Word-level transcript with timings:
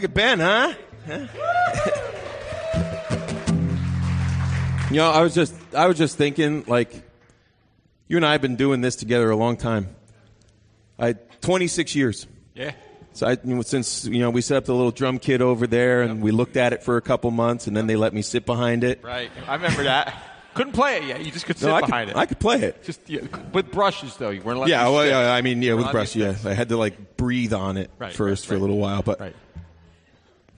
Look 0.00 0.08
at 0.08 0.14
Ben, 0.14 0.40
huh? 0.40 0.72
you 4.90 4.96
know, 4.96 5.10
I 5.10 5.20
was 5.20 5.34
just 5.34 5.54
I 5.74 5.88
was 5.88 5.98
just 5.98 6.16
thinking 6.16 6.64
like 6.66 6.90
you 8.08 8.16
and 8.16 8.24
I 8.24 8.32
have 8.32 8.40
been 8.40 8.56
doing 8.56 8.80
this 8.80 8.96
together 8.96 9.28
a 9.28 9.36
long 9.36 9.58
time. 9.58 9.94
I 10.98 11.16
26 11.42 11.94
years. 11.94 12.26
Yeah. 12.54 12.72
So 13.12 13.26
I, 13.26 13.36
since 13.60 14.06
you 14.06 14.20
know 14.20 14.30
we 14.30 14.40
set 14.40 14.56
up 14.56 14.64
the 14.64 14.74
little 14.74 14.90
drum 14.90 15.18
kit 15.18 15.42
over 15.42 15.66
there 15.66 16.00
and 16.00 16.14
yep. 16.14 16.24
we 16.24 16.30
looked 16.30 16.56
at 16.56 16.72
it 16.72 16.82
for 16.82 16.96
a 16.96 17.02
couple 17.02 17.30
months 17.30 17.66
and 17.66 17.76
then 17.76 17.86
they 17.86 17.96
let 17.96 18.14
me 18.14 18.22
sit 18.22 18.46
behind 18.46 18.84
it. 18.84 19.04
Right. 19.04 19.30
I 19.46 19.56
remember 19.56 19.82
that. 19.82 20.14
Couldn't 20.54 20.72
play 20.72 20.96
it 20.96 21.04
yet. 21.04 21.22
You 21.26 21.30
just 21.30 21.44
could 21.44 21.58
sit 21.58 21.66
no, 21.66 21.74
I 21.74 21.80
behind 21.82 22.08
could, 22.08 22.16
it. 22.16 22.20
I 22.20 22.24
could 22.24 22.40
play 22.40 22.62
it. 22.62 22.82
Just 22.84 23.06
yeah, 23.06 23.20
with 23.52 23.70
brushes 23.70 24.16
though. 24.16 24.30
You 24.30 24.40
weren't 24.40 24.56
allowed. 24.56 24.70
Yeah. 24.70 24.88
well, 24.88 25.06
yeah. 25.06 25.30
I 25.30 25.42
mean, 25.42 25.60
yeah, 25.60 25.74
with 25.74 25.90
brushes. 25.90 26.16
Yeah, 26.16 26.50
I 26.50 26.54
had 26.54 26.70
to 26.70 26.78
like 26.78 27.18
breathe 27.18 27.52
on 27.52 27.76
it 27.76 27.90
right, 27.98 28.14
first 28.14 28.44
right, 28.44 28.48
for 28.48 28.54
right. 28.54 28.58
a 28.58 28.62
little 28.62 28.78
while, 28.78 29.02
but. 29.02 29.34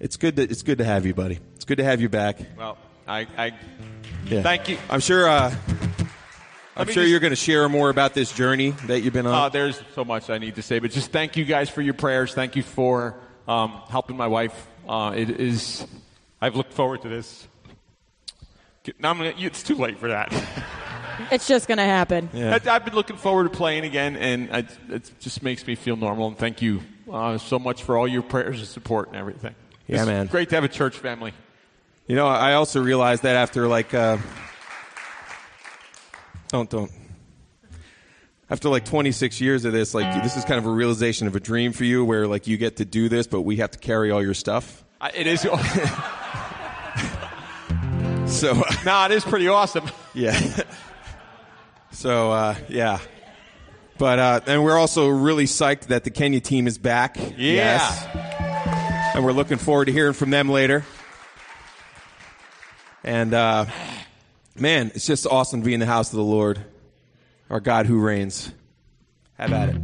It's 0.03 0.17
good 0.17 0.35
to, 0.35 0.43
it's 0.43 0.63
good 0.63 0.79
to 0.79 0.85
have 0.85 1.07
you, 1.07 1.15
buddy. 1.15 1.39
It's 1.55 1.65
good 1.65 1.79
to 1.79 1.85
have 1.85 2.01
you 2.01 2.09
back. 2.09 2.37
Well, 2.59 2.77
I, 3.07 3.29
I 3.39 3.53
yeah. 4.27 4.43
thank 4.43 4.69
you. 4.69 4.77
I'm 4.91 4.99
sure. 4.99 5.29
Uh, 5.29 5.55
I'm 6.77 6.87
sure 6.87 7.05
just, 7.05 7.09
you're 7.09 7.21
going 7.21 7.31
to 7.31 7.37
share 7.37 7.69
more 7.69 7.89
about 7.89 8.13
this 8.13 8.33
journey 8.33 8.71
that 8.87 9.03
you've 9.03 9.13
been 9.13 9.29
on. 9.29 9.35
Uh, 9.35 9.49
there's 9.49 9.81
so 9.95 10.05
much 10.05 10.29
I 10.29 10.39
need 10.39 10.57
to 10.57 10.63
say, 10.63 10.81
but 10.81 10.91
just 10.91 11.13
thank 11.13 11.37
you 11.37 11.45
guys 11.45 11.71
for 11.71 11.83
your 11.83 11.95
prayers. 11.95 12.35
Thank 12.35 12.57
you 12.57 12.65
for 12.65 13.15
um, 13.47 13.81
helping 13.91 14.17
my 14.17 14.27
wife. 14.27 14.67
Uh, 14.89 15.13
it 15.15 15.31
is. 15.31 15.87
I've 16.41 16.57
looked 16.57 16.73
forward 16.73 17.03
to 17.03 17.09
this. 17.09 17.47
Now 18.99 19.15
gonna, 19.15 19.35
it's 19.39 19.63
too 19.63 19.77
late 19.77 19.99
for 19.99 20.09
that. 20.09 20.35
it's 21.31 21.47
just 21.47 21.69
going 21.69 21.79
to 21.79 21.85
happen. 21.85 22.29
Yeah. 22.33 22.59
I, 22.61 22.73
have 22.73 22.85
been 22.85 22.95
looking 22.95 23.19
forward 23.19 23.45
to 23.45 23.57
playing 23.57 23.85
again, 23.85 24.17
and 24.17 24.51
I, 24.51 24.67
it 24.89 25.13
just 25.21 25.45
makes 25.45 25.65
me 25.65 25.77
feel 25.77 25.95
normal. 25.95 26.27
And 26.27 26.37
thank 26.37 26.61
you 26.61 26.83
uh, 27.09 27.39
so 27.39 27.61
much 27.61 27.85
for 27.85 27.97
all 27.97 28.09
your 28.09 28.23
prayers 28.23 28.59
and 28.59 28.67
support 28.67 29.07
and 29.07 29.17
everything. 29.17 29.55
Yeah, 29.87 29.99
It's 29.99 30.07
man. 30.07 30.27
Great 30.27 30.49
to 30.51 30.55
have 30.55 30.65
a 30.65 30.69
church 30.69 30.97
family. 30.97 31.33
You 32.07 32.17
know, 32.17 32.27
I 32.27 32.55
also 32.55 32.83
realized 32.83 33.23
that 33.23 33.37
after 33.37 33.69
like, 33.69 33.95
uh, 33.95 34.19
don't 36.49 36.69
don't. 36.69 36.91
After 38.51 38.69
like 38.69 38.85
26 38.85 39.41
years 39.41 39.65
of 39.65 39.73
this, 39.73 39.95
like 39.95 40.23
this 40.23 40.37
is 40.37 40.45
kind 40.45 40.59
of 40.59 40.67
a 40.67 40.71
realization 40.71 41.27
of 41.27 41.35
a 41.35 41.41
dream 41.41 41.73
for 41.73 41.85
you, 41.85 42.05
where 42.05 42.27
like 42.27 42.47
you 42.47 42.59
get 42.59 42.77
to 42.77 42.85
do 42.85 43.09
this, 43.09 43.27
but 43.27 43.43
we 43.43 43.57
have 43.57 43.71
to 43.71 43.79
carry 43.79 44.11
all 44.11 44.23
your 44.23 44.35
stuff. 44.35 44.85
I, 45.01 45.11
it 45.11 45.27
is. 45.27 45.47
So 48.27 48.55
no, 48.87 49.05
it 49.05 49.11
is 49.13 49.25
pretty 49.25 49.49
awesome. 49.49 49.85
yeah. 50.15 50.39
So 51.95 52.33
uh, 52.33 52.55
yeah, 52.71 53.01
but 53.99 54.19
uh, 54.19 54.41
and 54.47 54.65
we're 54.65 54.79
also 54.79 55.09
really 55.09 55.45
psyched 55.45 55.89
that 55.89 56.05
the 56.05 56.11
Kenya 56.11 56.41
team 56.41 56.67
is 56.67 56.79
back. 56.79 57.19
Yes. 57.37 58.07
And 59.15 59.25
we're 59.25 59.33
looking 59.33 59.59
forward 59.59 59.85
to 59.87 59.93
hearing 59.93 60.15
from 60.15 60.31
them 60.31 60.49
later. 60.49 60.85
And 63.05 63.35
uh, 63.35 63.67
man, 64.57 64.91
it's 64.95 65.07
just 65.07 65.27
awesome 65.27 65.61
to 65.61 65.67
be 65.67 65.75
in 65.75 65.81
the 65.81 65.87
house 65.87 66.11
of 66.13 66.17
the 66.17 66.25
Lord, 66.25 66.65
our 67.51 67.61
God 67.61 67.87
who 67.87 67.99
reigns. 67.99 68.51
Have 69.39 69.53
at 69.53 69.69
it. 69.69 69.77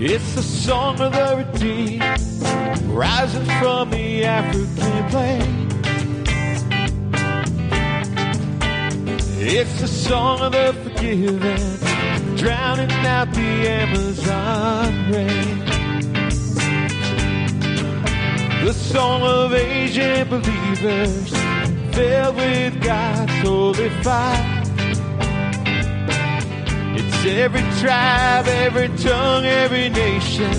It's 0.00 0.34
the 0.34 0.57
song 0.68 1.00
of 1.00 1.12
the 1.12 1.34
redeemed, 1.34 2.02
rising 2.90 3.46
from 3.58 3.88
the 3.88 4.22
African 4.22 5.08
plain. 5.08 5.66
It's 9.40 9.80
the 9.80 9.88
song 9.88 10.42
of 10.42 10.52
the 10.52 10.74
forgiven, 10.82 12.36
drowning 12.36 12.90
out 13.06 13.32
the 13.32 13.50
Amazon 13.82 15.10
rain. 15.10 15.64
The 18.66 18.74
song 18.74 19.22
of 19.22 19.54
Asian 19.54 20.28
believers, 20.28 21.30
filled 21.94 22.36
with 22.36 22.82
God's 22.82 23.32
holy 23.40 23.88
fire. 24.02 24.47
Every 27.26 27.62
tribe, 27.80 28.46
every 28.46 28.88
tongue, 28.96 29.44
every 29.44 29.88
nation. 29.88 30.52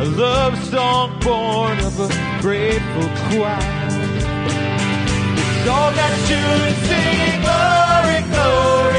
A 0.00 0.04
love 0.04 0.58
song 0.64 1.18
born 1.20 1.78
of 1.78 2.00
a 2.00 2.08
grateful 2.42 3.08
choir. 3.28 3.56
It's 5.38 5.68
all 5.68 5.92
got 5.94 6.12
children 6.26 6.74
singing 6.88 7.40
glory, 7.46 8.20
glory, 8.34 8.89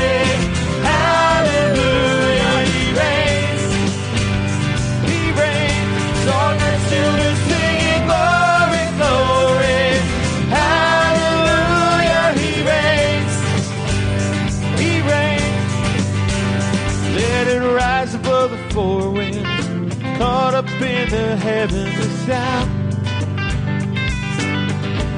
caught 20.21 20.53
up 20.53 20.69
in 20.79 21.09
the 21.09 21.35
heavenly 21.38 22.09
sound. 22.27 22.69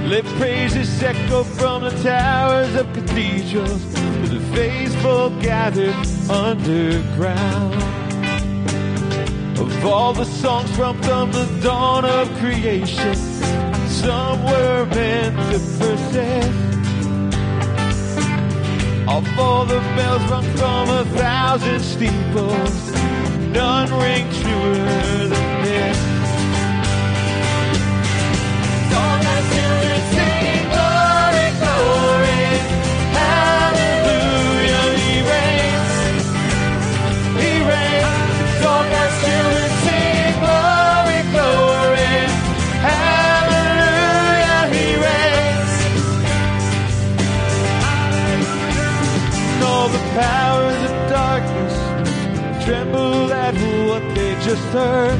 Let 0.09 0.23
praises 0.39 1.03
echo 1.03 1.44
from 1.44 1.83
the 1.83 1.89
towers 2.01 2.73
of 2.75 2.85
cathedrals 2.94 3.83
to 3.94 4.27
the 4.35 4.39
faithful 4.55 5.29
gathered 5.41 5.94
underground. 6.29 7.75
Of 9.59 9.85
all 9.85 10.13
the 10.13 10.23
songs 10.23 10.73
from, 10.77 10.95
from 11.01 11.33
the 11.33 11.47
dawn 11.61 12.06
of 12.06 12.25
creation, 12.38 13.15
some 14.03 14.41
were 14.45 14.85
meant 14.85 15.35
to 15.51 15.59
persist. 15.79 16.59
Of 19.15 19.23
all 19.38 19.65
the 19.65 19.81
bells 19.97 20.23
rung 20.31 20.49
from 20.56 20.89
a 21.01 21.03
thousand 21.19 21.81
steeples, 21.81 22.93
none 23.53 23.89
ring 24.00 24.25
truer 24.41 25.27
than 25.27 25.63
this. 25.63 26.00
Powers 50.13 50.91
of 50.91 51.09
darkness 51.09 51.72
tremble 52.65 53.33
at 53.33 53.54
what 53.87 54.02
they 54.16 54.33
just 54.35 54.64
heard. 54.71 55.19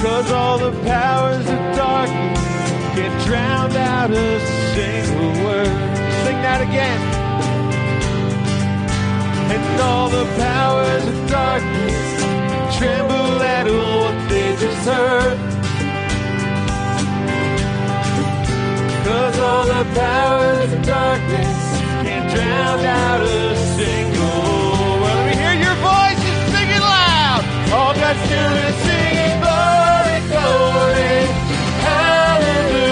Cause 0.00 0.30
all 0.30 0.58
the 0.58 0.72
powers 0.84 1.46
of 1.46 1.60
darkness 1.76 2.40
get 2.96 3.12
drowned 3.26 3.76
out 3.76 4.10
a 4.10 4.40
single 4.74 5.44
word. 5.44 5.66
Sing 6.24 6.38
that 6.46 6.62
again. 6.62 7.00
And 9.52 9.80
all 9.82 10.08
the 10.08 10.24
powers 10.38 11.06
of 11.06 11.28
darkness 11.28 12.78
tremble 12.78 13.42
at 13.42 13.66
what 13.66 14.28
they 14.30 14.56
just 14.56 14.88
heard. 14.88 15.38
Cause 19.04 19.38
all 19.38 19.66
the 19.66 19.84
powers 19.94 20.72
of 20.72 20.82
darkness 20.86 21.67
drown 22.38 22.80
out 22.86 23.20
a 23.22 23.56
single 23.74 25.00
word. 25.02 25.24
Me 25.26 25.34
hear 25.42 25.56
your 25.66 25.76
voices 25.90 26.38
singing 26.54 26.84
loud. 26.94 27.42
All 27.74 27.92
God's 28.02 28.22
is 28.68 28.76
singing 28.86 29.36
glory, 29.42 30.18
glory. 30.30 31.14
Hallelujah, 31.82 32.87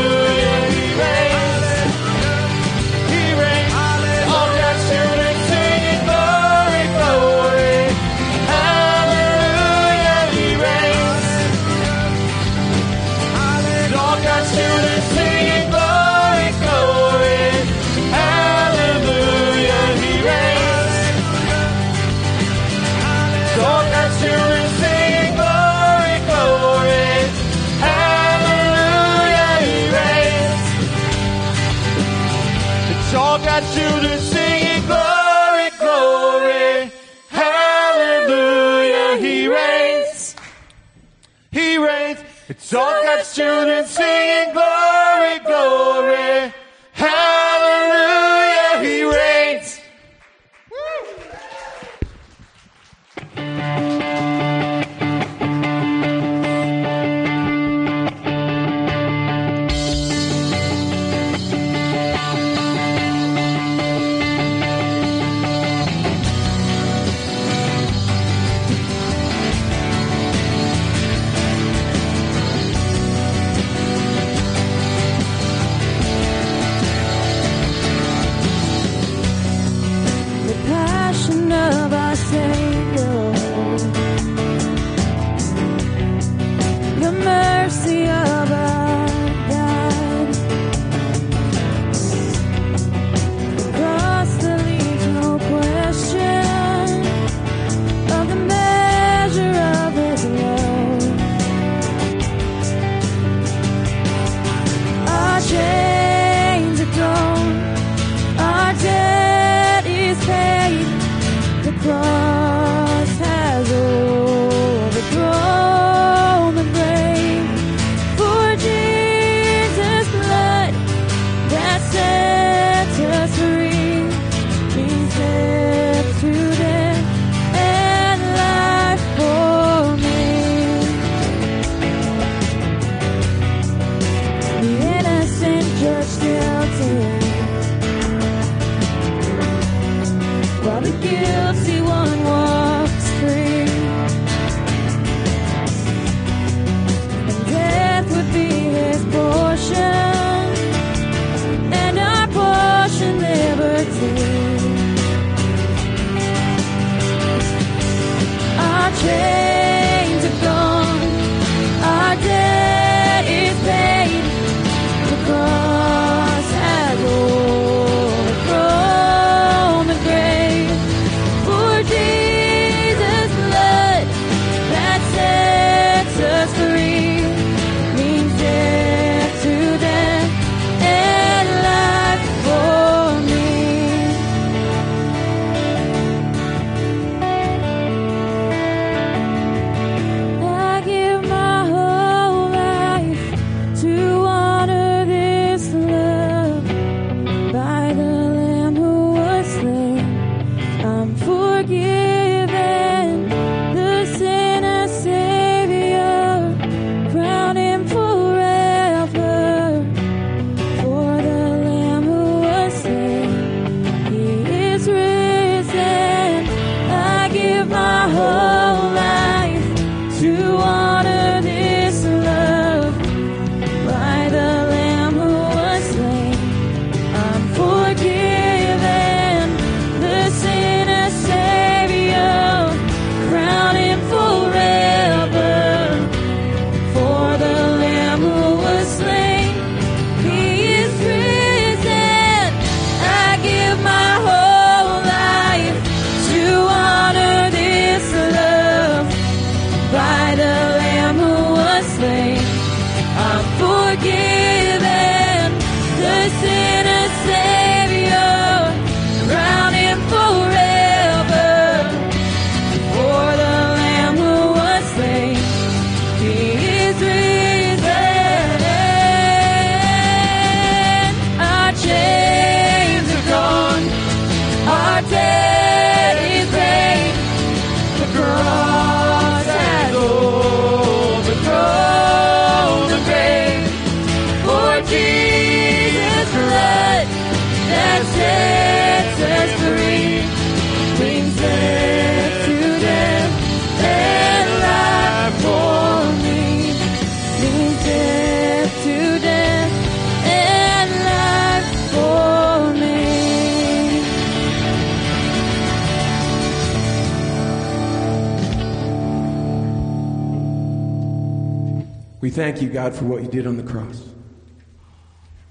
thank 312.31 312.63
you, 312.63 312.69
God, 312.69 312.95
for 312.95 313.05
what 313.05 313.23
you 313.23 313.29
did 313.29 313.47
on 313.47 313.57
the 313.57 313.63
cross. 313.63 314.03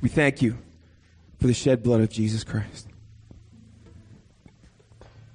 We 0.01 0.09
thank 0.09 0.41
you 0.41 0.57
for 1.39 1.47
the 1.47 1.53
shed 1.53 1.83
blood 1.83 2.01
of 2.01 2.09
Jesus 2.09 2.43
Christ. 2.43 2.87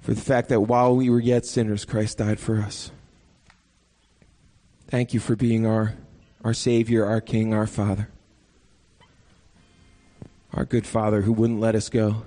For 0.01 0.13
the 0.13 0.21
fact 0.21 0.49
that 0.49 0.61
while 0.61 0.95
we 0.95 1.09
were 1.09 1.19
yet 1.19 1.45
sinners, 1.45 1.85
Christ 1.85 2.17
died 2.17 2.39
for 2.39 2.57
us. 2.57 2.91
Thank 4.87 5.13
you 5.13 5.19
for 5.19 5.35
being 5.35 5.65
our, 5.65 5.95
our 6.43 6.53
Savior, 6.53 7.05
our 7.05 7.21
King, 7.21 7.53
our 7.53 7.67
Father. 7.67 8.09
Our 10.53 10.65
good 10.65 10.85
Father 10.85 11.21
who 11.21 11.31
wouldn't 11.31 11.59
let 11.61 11.75
us 11.75 11.87
go. 11.87 12.23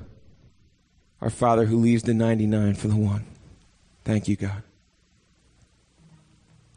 Our 1.21 1.31
Father 1.31 1.67
who 1.67 1.77
leaves 1.77 2.05
the 2.05 2.15
99 2.15 2.75
for 2.75 2.89
the 2.89 2.97
one. 2.97 3.27
Thank 4.05 4.29
you, 4.29 4.37
God. 4.37 4.63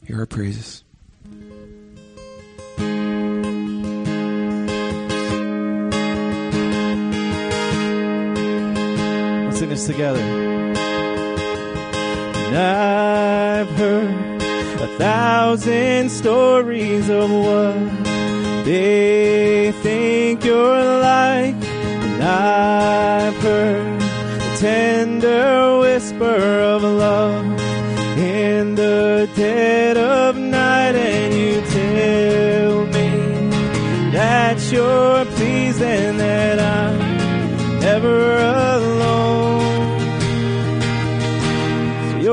Hear 0.06 0.20
our 0.20 0.26
praises. 0.26 0.84
Sing 9.58 9.70
this 9.70 9.88
together. 9.88 10.20
And 12.46 12.56
I've 12.56 13.70
heard 13.70 14.42
a 14.82 14.88
thousand 15.00 16.12
stories 16.12 17.10
of 17.10 17.32
what 17.32 18.06
they 18.66 19.72
think 19.82 20.46
you're 20.46 21.00
like. 21.00 21.56
And 21.56 22.24
I've 22.24 23.36
heard 23.38 24.00
the 24.00 24.58
tender 24.60 25.80
whisper 25.80 26.40
of 26.76 26.84
love 26.84 27.46
in 28.20 28.76
the 28.76 29.28
dead 29.36 29.98
of 29.98 30.38
night. 30.38 30.94
And 30.94 31.34
you 31.34 31.62
tell 31.80 32.86
me 32.86 33.10
that 34.12 34.72
you're 34.72 35.26
pleased 35.36 35.82
and 35.82 36.20
that 36.20 36.60
I'm 36.60 37.80
never 37.80 38.38
alone 38.38 38.77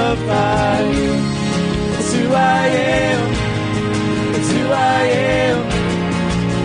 Loved 0.00 0.26
by 0.26 0.80
you. 0.96 1.12
It's 1.98 2.12
who 2.16 2.24
I 2.32 2.66
am. 3.00 3.20
It's 4.36 4.50
who 4.56 4.64
I 4.98 5.02
am. 5.44 5.58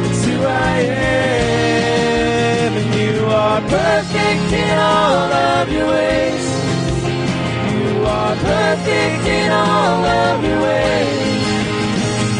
It's 0.07 0.23
who 0.27 0.37
I 0.73 0.77
am. 0.95 2.71
And 2.79 2.91
you 3.03 3.15
are 3.43 3.61
perfect 3.77 4.49
in 4.63 4.75
all 4.93 5.31
of 5.51 5.65
your 5.75 5.87
ways. 5.95 6.45
You 7.73 7.87
are 8.19 8.35
perfect 8.53 9.25
in 9.39 9.49
all 9.63 10.03
of 10.23 10.37
your 10.49 10.59
ways. 10.67 11.43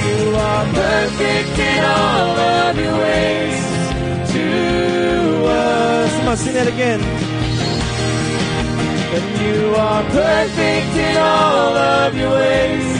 You 0.07 0.19
are 0.49 0.65
perfect 0.83 1.55
in 1.71 1.81
all 1.99 2.29
of 2.57 2.73
your 2.83 2.97
ways 3.05 3.59
to 4.33 4.43
us. 5.59 6.11
Come 6.19 6.27
on, 6.29 6.37
sing 6.37 6.53
that 6.59 6.67
again. 6.75 7.14
And 9.17 9.39
you 9.39 9.73
are 9.75 10.03
perfect 10.03 10.95
in 11.07 11.15
all 11.15 11.77
of 11.77 12.17
your 12.17 12.31
ways. 12.31 12.97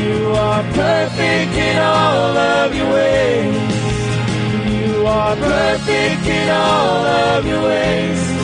You 0.00 0.26
are 0.32 0.62
perfect 0.72 1.52
in 1.52 1.78
all 1.78 2.36
of 2.36 2.74
your 2.74 2.92
ways. 2.92 3.54
You 4.74 5.06
are 5.06 5.36
perfect 5.36 6.26
in 6.26 6.48
all 6.50 7.06
of 7.06 7.46
your 7.46 7.62
ways 7.62 8.37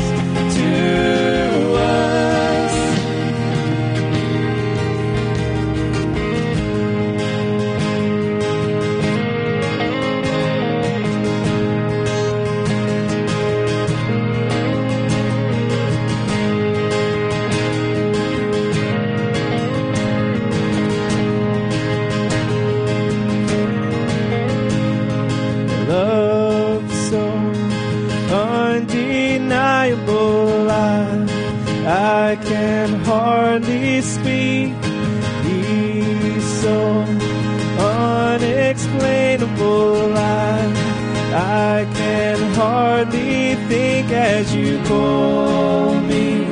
call 44.89 45.95
me. 46.01 46.45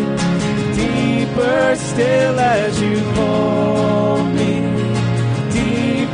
Deeper 0.74 1.76
still 1.76 2.38
as 2.40 2.80
you 2.80 3.00
call 3.14 4.24
me 4.24 4.72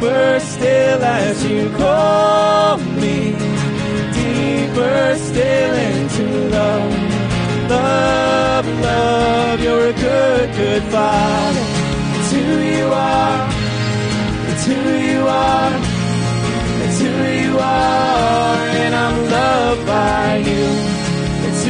deeper 0.00 0.38
still 0.40 1.02
as 1.02 1.44
you 1.44 1.68
call 1.70 2.78
me, 2.78 3.33
deeper 4.14 5.16
still 5.16 5.74
into 5.74 6.24
love, 6.50 7.70
love, 7.70 8.66
love. 8.81 9.61
You're 9.61 9.88
a 9.88 9.92
good, 9.92 10.54
good 10.54 10.83
father. 10.85 11.64
It's 12.16 12.33
who 12.33 12.46
you 12.76 12.87
are. 12.92 13.48
It's 14.50 14.66
who 14.66 14.81
you 15.09 15.20
are. 15.26 15.72
It's 16.85 17.00
who 17.00 17.14
you 17.42 17.59
are, 17.59 18.59
and 18.83 18.94
I'm 18.94 19.16
loved 19.31 19.87
by 19.87 20.37
you. 20.37 20.58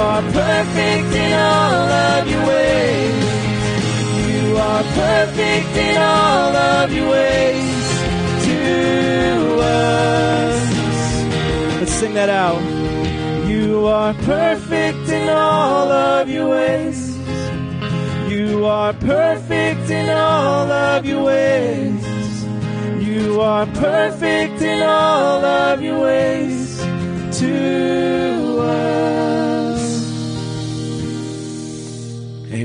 You 0.00 0.06
are 0.06 0.22
perfect 0.22 1.14
in 1.14 1.32
all 1.34 1.90
of 2.08 2.26
your 2.26 2.46
ways. 2.46 3.24
You 4.30 4.56
are 4.56 4.82
perfect 4.82 5.76
in 5.76 5.96
all 5.98 6.56
of 6.56 6.90
your 6.90 7.10
ways 7.10 7.88
to 8.46 9.58
us. 9.60 10.62
Let's 11.80 11.92
sing 11.92 12.14
that 12.14 12.30
out. 12.30 12.62
You 13.46 13.88
are 13.88 14.14
perfect 14.14 15.06
in 15.10 15.28
all 15.28 15.92
of 15.92 16.30
your 16.30 16.48
ways. 16.48 17.14
You 18.32 18.64
are 18.64 18.94
perfect 18.94 19.90
in 19.90 20.08
all 20.08 20.72
of 20.72 21.04
your 21.04 21.24
ways. 21.24 22.02
You 23.06 23.42
are 23.42 23.66
perfect 23.66 24.62
in 24.62 24.82
all 24.82 25.44
of 25.44 25.82
your 25.82 26.00
ways 26.00 26.78
to 27.38 28.60
us. 28.62 29.09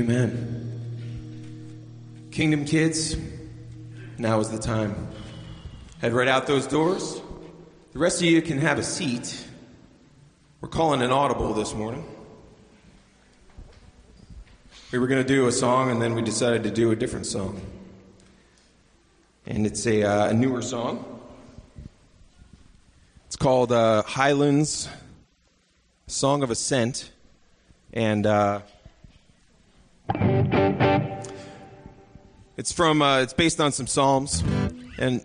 Amen. 0.08 0.70
Kingdom 2.30 2.64
kids, 2.64 3.16
now 4.18 4.38
is 4.38 4.48
the 4.50 4.58
time. 4.58 5.08
Head 6.00 6.12
right 6.12 6.28
out 6.28 6.46
those 6.46 6.68
doors. 6.68 7.20
The 7.92 7.98
rest 7.98 8.22
of 8.22 8.28
you 8.28 8.40
can 8.40 8.58
have 8.58 8.78
a 8.78 8.84
seat. 8.84 9.44
We're 10.60 10.68
calling 10.68 11.02
an 11.02 11.10
audible 11.10 11.54
this 11.54 11.74
morning. 11.74 12.06
We 14.92 15.00
were 15.00 15.08
going 15.08 15.20
to 15.20 15.26
do 15.26 15.48
a 15.48 15.52
song, 15.52 15.90
and 15.90 16.00
then 16.00 16.14
we 16.14 16.22
decided 16.22 16.62
to 16.62 16.70
do 16.70 16.92
a 16.92 16.96
different 16.96 17.26
song. 17.26 17.60
And 19.44 19.66
it's 19.66 19.88
a, 19.88 20.04
uh, 20.04 20.28
a 20.28 20.32
newer 20.32 20.62
song. 20.62 21.20
It's 23.26 23.34
called 23.34 23.72
uh, 23.72 24.04
Highlands 24.04 24.88
Song 26.06 26.44
of 26.44 26.52
Ascent. 26.52 27.10
And. 27.92 28.24
Uh, 28.24 28.60
It's 32.56 32.72
from. 32.72 33.02
Uh, 33.02 33.20
it's 33.20 33.32
based 33.32 33.60
on 33.60 33.72
some 33.72 33.86
psalms, 33.86 34.42
and 34.98 35.20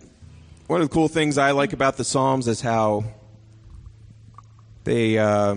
one 0.66 0.80
of 0.80 0.88
the 0.88 0.94
cool 0.94 1.08
things 1.08 1.38
I 1.38 1.52
like 1.52 1.72
about 1.72 1.96
the 1.96 2.04
psalms 2.04 2.48
is 2.48 2.60
how 2.60 3.04
they 4.84 5.18
uh, 5.18 5.56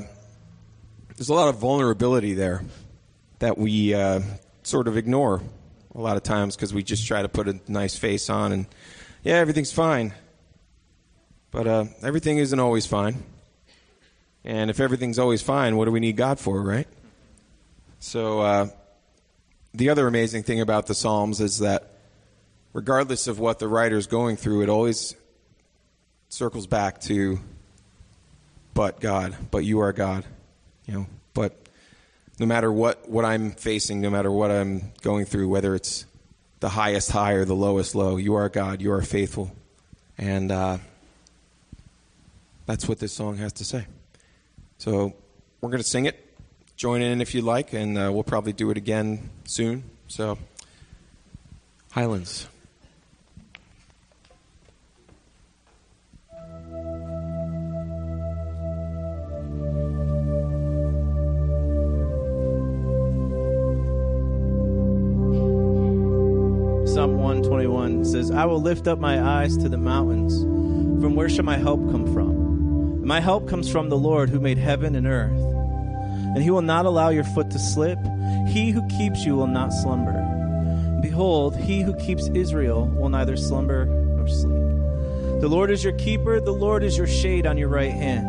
there's 1.16 1.30
a 1.30 1.34
lot 1.34 1.50
of 1.50 1.58
vulnerability 1.58 2.34
there 2.34 2.64
that 3.40 3.58
we 3.58 3.94
uh, 3.94 4.22
sort 4.64 4.88
of 4.88 4.98
ignore 4.98 5.42
a 5.94 6.02
lot 6.02 6.18
of 6.18 6.24
times 6.24 6.56
because 6.56 6.74
we 6.74 6.84
just 6.84 7.08
try 7.08 7.22
to 7.22 7.30
put 7.30 7.48
a 7.48 7.60
nice 7.68 7.98
face 7.98 8.30
on 8.30 8.52
and 8.52 8.66
yeah, 9.24 9.36
everything's 9.36 9.72
fine. 9.72 10.14
But 11.52 11.68
uh, 11.68 11.86
everything 12.04 12.38
isn't 12.38 12.60
always 12.60 12.86
fine. 12.86 13.24
And 14.44 14.70
if 14.70 14.80
everything's 14.80 15.18
always 15.18 15.42
fine, 15.42 15.78
what 15.78 15.86
do 15.86 15.92
we 15.92 16.00
need 16.00 16.18
God 16.18 16.40
for, 16.40 16.62
right? 16.62 16.88
So, 18.00 18.42
uh, 18.42 18.68
the 19.76 19.90
other 19.90 20.08
amazing 20.08 20.44
thing 20.44 20.62
about 20.62 20.88
the 20.88 20.96
Psalms 20.96 21.42
is 21.42 21.60
that 21.60 21.92
regardless 22.74 23.28
of 23.28 23.40
what 23.40 23.60
the 23.60 23.68
writer's 23.68 24.08
going 24.08 24.38
through, 24.38 24.64
it 24.64 24.70
always 24.70 25.16
circles 26.30 26.66
back 26.66 27.02
to, 27.02 27.40
but 28.74 29.00
God, 29.00 29.36
but 29.52 29.66
you 29.66 29.80
are 29.80 29.92
God. 29.92 30.26
You 30.86 30.94
know, 30.94 31.08
but 31.34 31.68
no 32.40 32.46
matter 32.46 32.72
what, 32.72 33.10
what 33.10 33.26
I'm 33.26 33.52
facing, 33.52 34.02
no 34.02 34.10
matter 34.10 34.32
what 34.32 34.50
I'm 34.50 34.94
going 35.02 35.26
through, 35.26 35.50
whether 35.50 35.76
it's 35.76 36.06
the 36.62 36.70
highest 36.70 37.12
high 37.12 37.34
or 37.34 37.44
the 37.44 37.56
lowest 37.56 37.96
low, 37.96 38.18
you 38.18 38.36
are 38.36 38.50
God, 38.50 38.82
you 38.82 38.92
are 38.94 39.02
faithful. 39.02 39.54
And 40.18 40.52
uh, 40.52 40.78
that's 42.66 42.88
what 42.88 43.00
this 43.00 43.12
song 43.12 43.38
has 43.38 43.54
to 43.54 43.66
say. 43.66 43.88
So 44.78 45.14
we're 45.60 45.70
going 45.70 45.84
to 45.84 45.88
sing 45.88 46.06
it. 46.06 46.25
Join 46.76 47.02
in 47.02 47.22
if 47.22 47.34
you 47.34 47.42
like, 47.42 47.72
and 47.72 47.98
uh, 47.98 48.12
we'll 48.14 48.24
probably 48.24 48.52
do 48.52 48.70
it 48.70 48.76
again 48.76 49.30
soon. 49.46 49.84
So, 50.08 50.38
Highlands. 51.92 52.50
Psalm 66.94 67.18
121 67.18 68.04
says, 68.04 68.32
I 68.32 68.44
will 68.46 68.62
lift 68.62 68.88
up 68.90 69.00
my 69.00 69.22
eyes 69.22 69.56
to 69.58 69.70
the 69.70 69.78
mountains. 69.78 70.42
From 71.02 71.16
where 71.16 71.30
shall 71.30 71.46
my 71.46 71.58
help 71.58 71.80
come 71.90 72.06
from? 72.14 73.06
My 73.06 73.22
help 73.22 73.48
comes 73.48 73.70
from 73.70 73.88
the 73.88 73.98
Lord 73.98 74.30
who 74.30 74.42
made 74.42 74.58
heaven 74.58 74.96
and 74.96 75.08
earth. 75.08 75.55
And 76.36 76.44
he 76.44 76.52
will 76.52 76.62
not 76.62 76.86
allow 76.86 77.10
your 77.10 77.24
foot 77.24 77.50
to 77.52 77.60
slip. 77.60 77.98
He 78.48 78.72
who 78.72 78.86
keeps 78.90 79.26
you 79.26 79.36
will 79.38 79.48
not 79.48 79.72
slumber. 79.72 80.22
Behold, 81.02 81.56
he 81.56 81.82
who 81.82 81.96
keeps 81.96 82.28
Israel 82.34 82.88
will 82.88 83.10
neither 83.10 83.38
slumber 83.38 83.86
nor 83.86 84.28
sleep. 84.28 85.42
The 85.42 85.48
Lord 85.48 85.72
is 85.72 85.84
your 85.84 85.94
keeper, 85.94 86.42
the 86.42 86.52
Lord 86.52 86.84
is 86.84 86.98
your 86.98 87.08
shade 87.08 87.46
on 87.46 87.58
your 87.58 87.70
right 87.70 87.92
hand. 87.92 88.28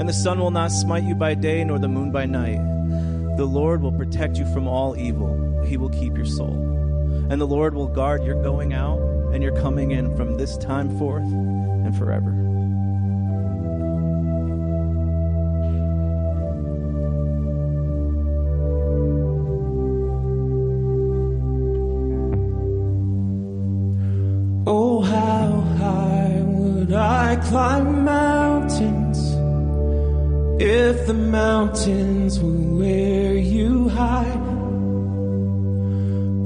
And 0.00 0.08
the 0.08 0.12
sun 0.12 0.38
will 0.38 0.50
not 0.50 0.70
smite 0.70 1.04
you 1.04 1.14
by 1.14 1.34
day, 1.34 1.64
nor 1.64 1.78
the 1.78 1.88
moon 1.88 2.10
by 2.10 2.26
night. 2.26 2.58
The 3.36 3.44
Lord 3.44 3.80
will 3.80 3.92
protect 3.92 4.36
you 4.36 4.44
from 4.52 4.66
all 4.66 4.96
evil, 4.96 5.62
he 5.64 5.76
will 5.76 5.90
keep 5.90 6.16
your 6.16 6.26
soul. 6.26 6.56
And 7.30 7.40
the 7.40 7.46
Lord 7.46 7.74
will 7.74 7.88
guard 7.88 8.24
your 8.24 8.42
going 8.42 8.74
out 8.74 8.98
and 9.32 9.42
your 9.42 9.58
coming 9.60 9.92
in 9.92 10.14
from 10.16 10.36
this 10.36 10.56
time 10.58 10.98
forth 10.98 11.22
and 11.22 11.96
forever. 11.96 12.49
Mountains 27.90 29.18
if 30.62 31.06
the 31.06 31.14
mountains 31.14 32.40
were 32.40 32.60
where 32.80 33.34
you 33.34 33.88
hide? 33.88 34.46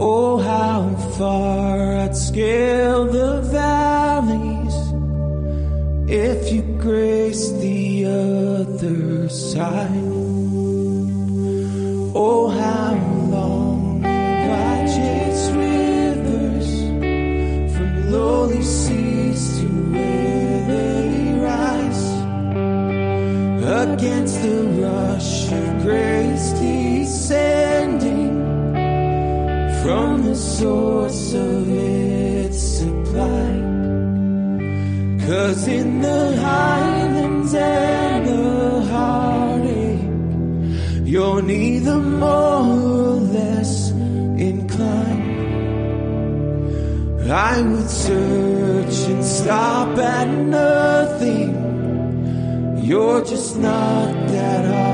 Oh, 0.00 0.38
how 0.38 0.94
far 1.16 1.96
I'd 1.98 2.16
scale 2.16 3.04
the 3.04 3.40
valleys 3.42 4.76
if 6.10 6.52
you 6.52 6.62
grace 6.78 7.52
the 7.52 8.06
other 8.06 9.28
side. 9.28 10.10
Oh, 12.16 12.48
grace 25.84 26.52
descending 26.52 28.34
from 29.82 30.24
the 30.24 30.34
source 30.34 31.34
of 31.34 31.68
its 31.68 32.58
supply. 32.78 33.50
Cause 35.26 35.68
in 35.68 36.00
the 36.00 36.36
highlands 36.40 37.52
and 37.52 38.26
the 38.26 38.80
heartache, 38.92 40.08
you're 41.06 41.42
neither 41.42 41.98
more 41.98 42.64
or 43.02 43.16
less 43.38 43.90
inclined. 44.50 45.32
I 47.30 47.60
would 47.60 47.90
search 47.90 48.96
and 49.12 49.22
stop 49.22 49.98
at 49.98 50.28
nothing. 50.28 51.50
You're 52.82 53.22
just 53.22 53.58
not 53.58 54.28
that 54.28 54.64
hard 54.64 54.93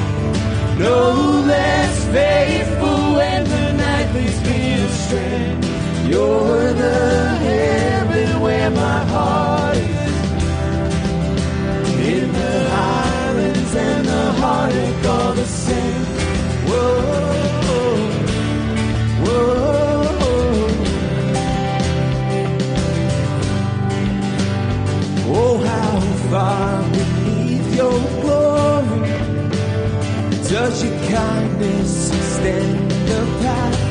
No 0.81 0.99
less 1.53 2.05
faithful 2.07 3.13
when 3.17 3.43
the 3.45 3.73
night 3.73 4.09
leads 4.15 4.41
me 4.49 4.73
astray. 4.85 5.57
You're 6.09 6.73
the 6.73 6.99
heaven 7.47 8.41
where 8.41 8.71
my 8.71 8.99
heart 9.13 9.77
is. 9.77 10.17
In 12.13 12.31
the 12.33 12.69
highlands 12.69 13.75
and 13.75 14.05
the 14.07 14.25
heartache 14.41 15.05
all 15.05 15.33
the 15.33 15.45
same. 15.45 16.05
Whoa, 16.69 17.97
whoa. 19.25 19.69
Oh, 25.33 25.57
how 25.69 25.99
far 26.29 26.83
beneath 26.91 27.75
your 27.75 27.99
does 30.61 30.83
your 30.83 30.99
kindness 31.09 32.11
extend 32.15 32.91
the 33.09 33.21
path 33.41 33.81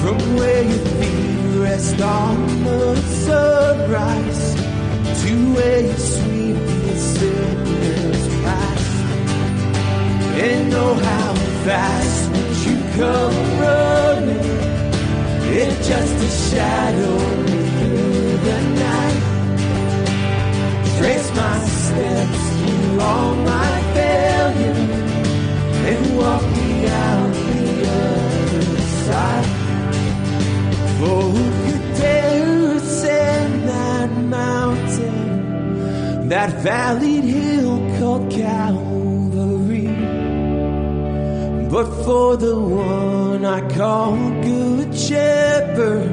from 0.00 0.18
where 0.36 0.62
your 0.62 0.84
feet 0.98 1.60
rest 1.66 2.00
on 2.00 2.36
the 2.62 2.94
sunrise 3.26 4.44
to 5.22 5.32
where 5.56 5.80
you 5.88 5.96
sweep 6.12 6.56
the 6.84 6.96
sinners 7.14 8.22
past? 8.44 8.94
And 10.46 10.72
oh, 10.72 10.94
how 11.08 11.34
fast 11.66 12.30
would 12.30 12.56
you 12.66 12.76
come 12.98 13.36
running? 13.64 14.50
It's 15.58 15.88
just 15.88 16.16
a 16.28 16.30
shadow 16.46 17.18
through 17.78 18.36
the 18.48 18.58
night. 18.84 19.20
Trace 20.98 21.30
my 21.42 21.58
steps 21.82 22.42
along 22.86 23.44
my 23.44 23.72
failure 23.94 24.83
and 25.90 26.16
walk 26.16 26.42
me 26.42 26.86
out 26.86 27.32
the 27.34 27.68
other 28.00 28.64
side. 29.06 29.48
For 30.98 31.20
who 31.34 31.44
could 31.64 31.86
dare 31.96 32.76
ascend 32.76 33.68
that 33.68 34.10
mountain, 34.40 36.28
that 36.28 36.50
valleyed 36.64 37.24
hill 37.24 37.76
called 37.98 38.30
Calvary? 38.30 39.92
But 41.74 41.88
for 42.04 42.36
the 42.36 42.58
one 42.58 43.44
I 43.44 43.60
call 43.76 44.16
Good 44.42 44.96
Shepherd, 44.96 46.08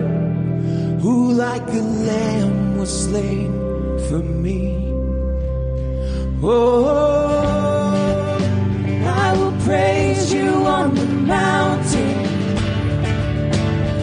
who 1.02 1.32
like 1.34 1.68
a 1.70 1.84
lamb 2.10 2.78
was 2.78 2.92
slain 3.06 3.52
for 4.10 4.20
me. 4.20 4.60
Oh. 6.44 7.41
Mountain. 11.36 12.18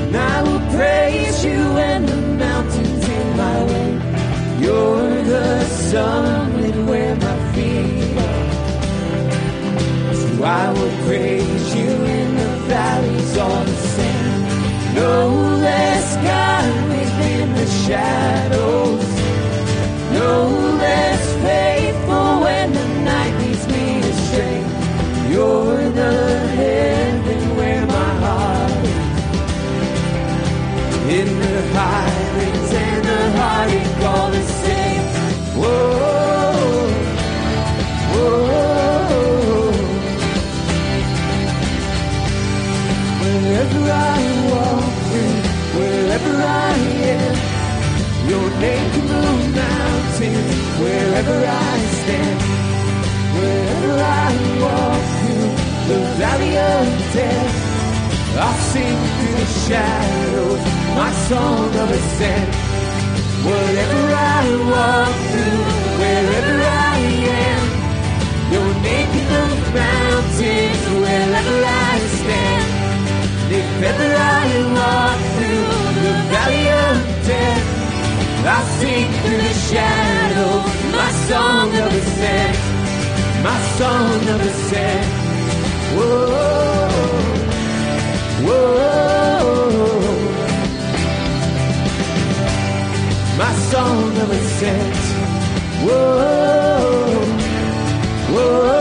And 0.05 0.17
I 0.17 0.37
will 0.47 0.65
praise 0.77 1.39
you 1.45 1.59
when 1.79 2.01
the 2.07 2.21
mountain's 2.45 3.05
in 3.17 3.29
my 3.45 3.59
way. 3.71 3.91
You're 4.63 5.23
the 5.35 5.49
summit 5.91 6.77
where 6.89 7.17
my 7.27 7.37
feet 7.53 8.17
are. 8.29 8.47
So 10.21 10.29
I 10.63 10.67
will 10.77 10.97
praise 11.07 11.67
you 11.79 11.91
in 12.19 12.29
the 12.43 12.53
valleys 12.73 13.33
all 13.45 13.65
the 13.73 13.79
same. 13.97 14.43
No 15.03 15.15
less 15.67 16.07
God 16.29 16.69
within 16.95 17.47
the 17.61 17.69
shadows. 17.85 19.07
No 20.21 20.33
less 20.85 21.23
faithful 21.47 22.28
You're 25.39 25.91
the 25.91 26.15
heaven 26.59 27.43
where 27.57 27.87
my 27.87 28.11
heart 28.25 28.73
is. 28.83 29.07
In 31.17 31.29
the 31.43 31.55
and 32.87 33.05
the 33.09 33.23
all 34.05 34.31
the 34.33 34.43
same. 34.63 35.05
Whoa, 35.61 36.91
whoa. 38.15 38.51
Wherever 43.23 43.83
I 44.11 44.19
walk 44.51 44.91
wherever 45.79 46.35
I 46.43 46.75
am, 47.15 47.35
your. 48.29 48.49
Wherever 50.83 51.39
I 51.47 51.79
stand, 52.01 52.41
wherever 53.39 53.93
I 54.03 54.31
walk 54.63 55.18
the 55.89 56.01
valley 56.21 56.55
of 56.55 56.85
death, 57.15 57.57
I'll 58.37 58.61
sing 58.73 58.99
through 59.17 59.37
the 59.41 59.49
shadows 59.65 60.61
my 60.95 61.11
song 61.29 61.71
of 61.83 61.89
ascent. 61.99 62.51
Whatever 63.49 64.03
I 64.37 64.43
walk 64.73 65.15
through, 65.31 65.65
wherever 66.01 66.57
I 66.61 66.99
am, 67.49 67.63
your 68.53 68.71
name 68.85 69.09
can 69.15 69.27
move 69.33 69.65
mountains. 69.75 70.83
Wherever 71.03 71.57
I 71.65 71.99
stand. 72.21 72.69
If 73.59 73.83
ever 73.91 74.11
I 74.37 74.47
walk 74.79 75.19
through 75.37 75.69
the 76.05 76.15
valley 76.33 76.67
of 76.85 76.97
death, 77.31 77.67
I'll 78.45 78.67
sing 78.79 79.09
through 79.23 79.43
the 79.49 79.57
shadows 79.71 80.65
my 80.93 81.11
song 81.29 81.69
of 81.83 81.91
ascent, 82.01 82.59
my 83.43 83.59
song 83.79 84.21
of 84.35 84.41
ascent. 84.51 85.18
Whoa, 85.97 86.99
whoa, 88.47 88.99
my 93.39 93.53
song 93.71 94.11
of 94.23 94.31
ascent. 94.31 94.97
Whoa, 95.85 97.09
whoa. 98.35 98.79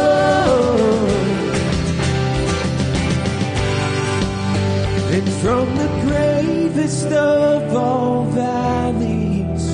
And 5.15 5.27
from 5.41 5.65
the 5.77 5.89
gravest 6.05 7.07
of 7.07 7.75
all 7.75 8.25
valleys 8.25 9.65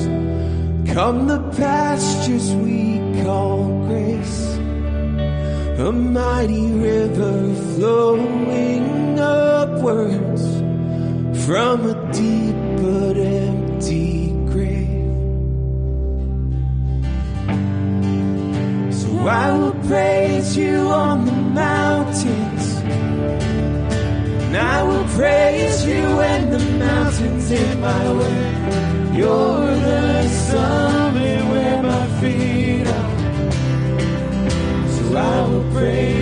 come 0.94 1.28
the 1.28 1.40
pastures 1.58 2.54
we 2.56 3.00
call. 3.24 3.63
A 5.84 5.92
mighty 5.92 6.72
river 6.72 7.54
flowing 7.76 9.20
upwards 9.20 10.44
from 11.46 11.86
a 11.86 11.96
deep 12.14 12.56
but 12.82 13.18
empty 13.18 14.30
grave. 14.46 15.12
So 18.94 19.28
I 19.28 19.52
will 19.58 19.78
praise 19.90 20.56
you 20.56 20.88
on 20.88 21.26
the 21.26 21.34
mountains. 21.34 22.66
And 24.46 24.56
I 24.56 24.84
will 24.84 25.08
praise 25.20 25.86
you 25.86 26.02
when 26.16 26.50
the 26.50 26.60
mountain's 26.80 27.52
in 27.52 27.82
my 27.82 28.14
way. 28.14 29.18
You're 29.18 29.76
the 29.90 30.30
summit 30.30 31.44
where 31.52 31.84
my 31.84 32.08
feet 32.22 32.88
are. 32.88 33.12
So 34.96 35.18
I 35.18 35.48
will 35.50 35.63
praise 35.74 36.13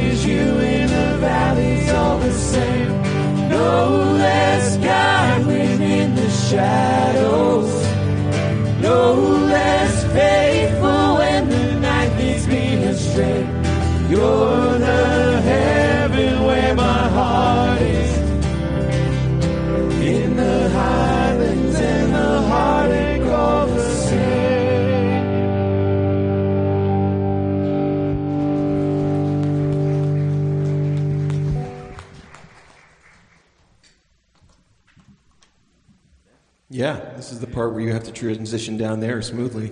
part 37.62 37.74
where 37.74 37.84
you 37.84 37.93
have 37.93 38.06
to 38.06 38.12
transition 38.12 38.76
down 38.76 39.00
there 39.00 39.21
smoothly. 39.21 39.71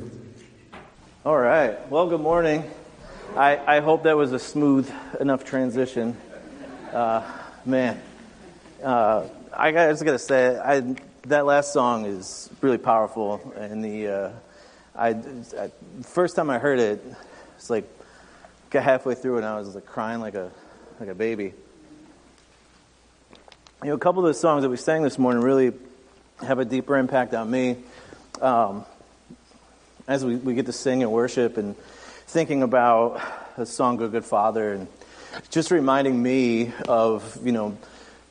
All 1.26 1.36
right. 1.36 1.90
Well, 1.90 2.08
good 2.08 2.22
morning. 2.22 2.70
I, 3.36 3.78
I 3.78 3.80
hope 3.80 4.04
that 4.04 4.16
was 4.16 4.32
a 4.32 4.38
smooth 4.38 4.88
enough 5.20 5.44
transition. 5.44 6.16
Uh, 6.94 7.28
man, 7.66 8.00
uh, 8.84 9.28
I 9.52 9.70
I 9.70 9.90
just 9.90 10.06
got 10.06 10.12
to 10.12 10.20
say, 10.20 10.56
I, 10.56 10.98
that 11.24 11.48
last 11.48 11.74
song 11.74 12.06
is 12.06 12.52
really 12.62 12.78
powerful. 12.78 13.54
And 13.56 13.84
the 13.84 14.08
uh, 14.08 14.32
I, 14.96 15.10
I, 15.10 15.72
first 16.04 16.36
time 16.36 16.52
I 16.52 16.60
heard 16.60 16.78
it, 16.78 17.04
it's 17.58 17.72
like 17.72 17.90
got 18.70 18.84
halfway 18.84 19.16
through 19.16 19.38
and 19.38 19.48
I 19.48 19.58
was 19.58 19.74
like 19.74 19.88
crying 19.88 20.20
like 20.20 20.36
a 20.36 20.52
like 21.00 21.10
a 21.10 21.16
baby. 21.16 21.56
You 23.82 23.90
know, 23.90 23.96
a 23.96 23.98
couple 23.98 24.24
of 24.24 24.28
the 24.28 24.40
songs 24.40 24.62
that 24.62 24.70
we 24.70 24.78
sang 24.78 25.02
this 25.02 25.18
morning 25.18 25.42
really 25.42 25.74
have 26.46 26.60
a 26.60 26.66
deeper 26.66 26.98
impact 26.98 27.34
on 27.34 27.50
me. 27.50 27.78
Um, 28.42 28.86
as 30.08 30.24
we, 30.24 30.36
we 30.38 30.54
get 30.54 30.66
to 30.68 30.74
sing 30.74 31.04
and 31.04 31.12
worship 31.12 31.58
and 31.58 31.76
thinking 32.28 32.64
about 32.64 33.22
the 33.58 33.66
song 33.66 33.98
Good 33.98 34.12
Good 34.12 34.26
Father 34.26 34.74
and 34.74 34.88
just 35.50 35.70
reminding 35.70 36.22
me 36.22 36.74
of, 36.88 37.38
you 37.46 37.52
know, 37.52 37.78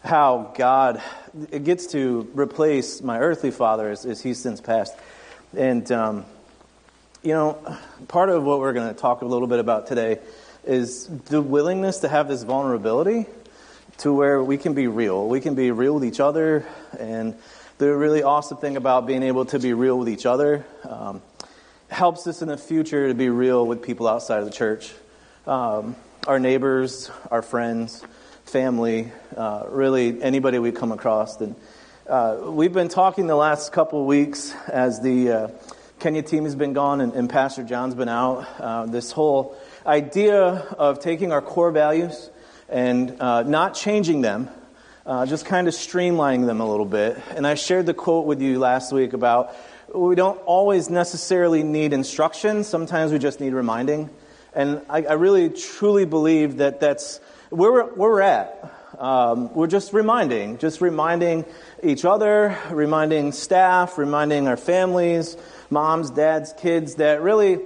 how 0.03 0.53
God 0.57 1.03
it 1.51 1.65
gets 1.65 1.89
to 1.89 2.29
replace 2.35 3.03
my 3.03 3.19
earthly 3.19 3.51
father 3.51 3.91
as, 3.91 4.07
as 4.07 4.23
he's 4.23 4.41
since 4.41 4.61
passed. 4.61 4.95
And, 5.57 5.91
um, 5.93 6.25
you 7.23 7.35
know, 7.35 7.77
part 8.09 8.31
of 8.31 8.43
what 8.45 8.61
we're 8.61 8.73
going 8.73 8.93
to 8.93 8.99
talk 8.99 9.23
a 9.23 9.27
little 9.27 9.49
bit 9.49 9.59
about 9.59 9.87
today 9.87 10.19
is 10.65 11.07
the 11.07 11.43
willingness 11.43 11.99
to 11.99 12.09
have 12.09 12.29
this 12.29 12.43
vulnerability 12.43 13.27
to 13.99 14.13
where 14.13 14.43
we 14.43 14.57
can 14.57 14.75
be 14.75 14.87
real. 14.87 15.29
We 15.29 15.41
can 15.41 15.55
be 15.55 15.71
real 15.71 15.95
with 15.95 16.05
each 16.05 16.21
other. 16.21 16.67
And 16.99 17.35
the 17.79 17.95
really 17.95 18.25
awesome 18.25 18.57
thing 18.57 18.77
about 18.77 19.07
being 19.07 19.23
able 19.23 19.45
to 19.45 19.61
be 19.61 19.73
real 19.73 19.97
with 19.97 20.09
each 20.09 20.27
other 20.27 20.67
um, 20.83 21.23
helps 21.89 22.27
us 22.27 22.43
in 22.43 22.49
the 22.49 22.57
future 22.57 23.07
to 23.07 23.15
be 23.15 23.29
real 23.29 23.65
with 23.65 23.83
people 23.83 24.09
outside 24.09 24.41
of 24.41 24.47
the 24.47 24.51
church. 24.51 24.93
Um, 25.47 25.95
our 26.27 26.41
neighbors, 26.41 27.09
our 27.31 27.41
friends, 27.41 28.03
family, 28.47 29.13
uh, 29.37 29.67
really 29.69 30.21
anybody 30.21 30.59
we 30.59 30.73
come 30.73 30.91
across. 30.91 31.41
And 31.41 31.55
uh, 32.09 32.39
we've 32.47 32.73
been 32.73 32.89
talking 32.89 33.29
the 33.29 33.37
last 33.37 33.73
couple 33.73 34.01
of 34.01 34.07
weeks 34.07 34.53
as 34.67 35.01
the 35.01 35.31
uh, 35.31 35.49
Kenya 36.01 36.23
team 36.23 36.45
has 36.45 36.57
been 36.57 36.73
gone 36.73 37.01
and, 37.01 37.13
and 37.13 37.31
Pastor 37.31 37.63
John's 37.63 37.95
been 37.95 38.09
out. 38.09 38.45
Uh, 38.59 38.87
this 38.87 39.13
whole 39.13 39.57
idea 39.87 40.41
of 40.77 40.99
taking 40.99 41.31
our 41.31 41.41
core 41.41 41.71
values 41.71 42.29
and 42.69 43.21
uh, 43.21 43.45
not 43.45 43.75
changing 43.75 44.21
them, 44.21 44.51
uh, 45.09 45.25
just 45.25 45.47
kind 45.47 45.67
of 45.67 45.75
streamlining 45.75 46.45
them 46.45 46.61
a 46.61 46.71
little 46.71 46.85
bit. 46.85 47.19
And 47.35 47.47
I 47.47 47.55
shared 47.55 47.87
the 47.87 47.95
quote 47.95 48.27
with 48.27 48.43
you 48.43 48.59
last 48.59 48.93
week 48.93 49.15
about 49.15 49.57
we 49.95 50.15
don't 50.15 50.37
always 50.45 50.91
necessarily 50.91 51.63
need 51.63 51.95
instruction, 51.95 52.63
sometimes 52.63 53.11
we 53.11 53.19
just 53.19 53.41
need 53.41 53.55
reminding. 53.55 54.11
And 54.53 54.83
I, 54.91 55.05
I 55.05 55.13
really 55.15 55.49
truly 55.49 56.05
believe 56.05 56.59
that 56.59 56.79
that's 56.81 57.21
where 57.49 57.73
we're, 57.73 57.85
where 57.85 58.11
we're 58.11 58.21
at. 58.21 58.75
Um, 58.99 59.55
we're 59.55 59.67
just 59.67 59.95
reminding, 59.95 60.59
just 60.59 60.83
reminding 60.83 61.47
each 61.83 62.05
other, 62.05 62.59
reminding 62.71 63.33
staff, 63.33 63.97
reminding 63.97 64.47
our 64.47 64.57
families, 64.59 65.39
moms, 65.71 66.11
dads, 66.11 66.53
kids, 66.59 66.97
that 66.97 67.23
really 67.23 67.61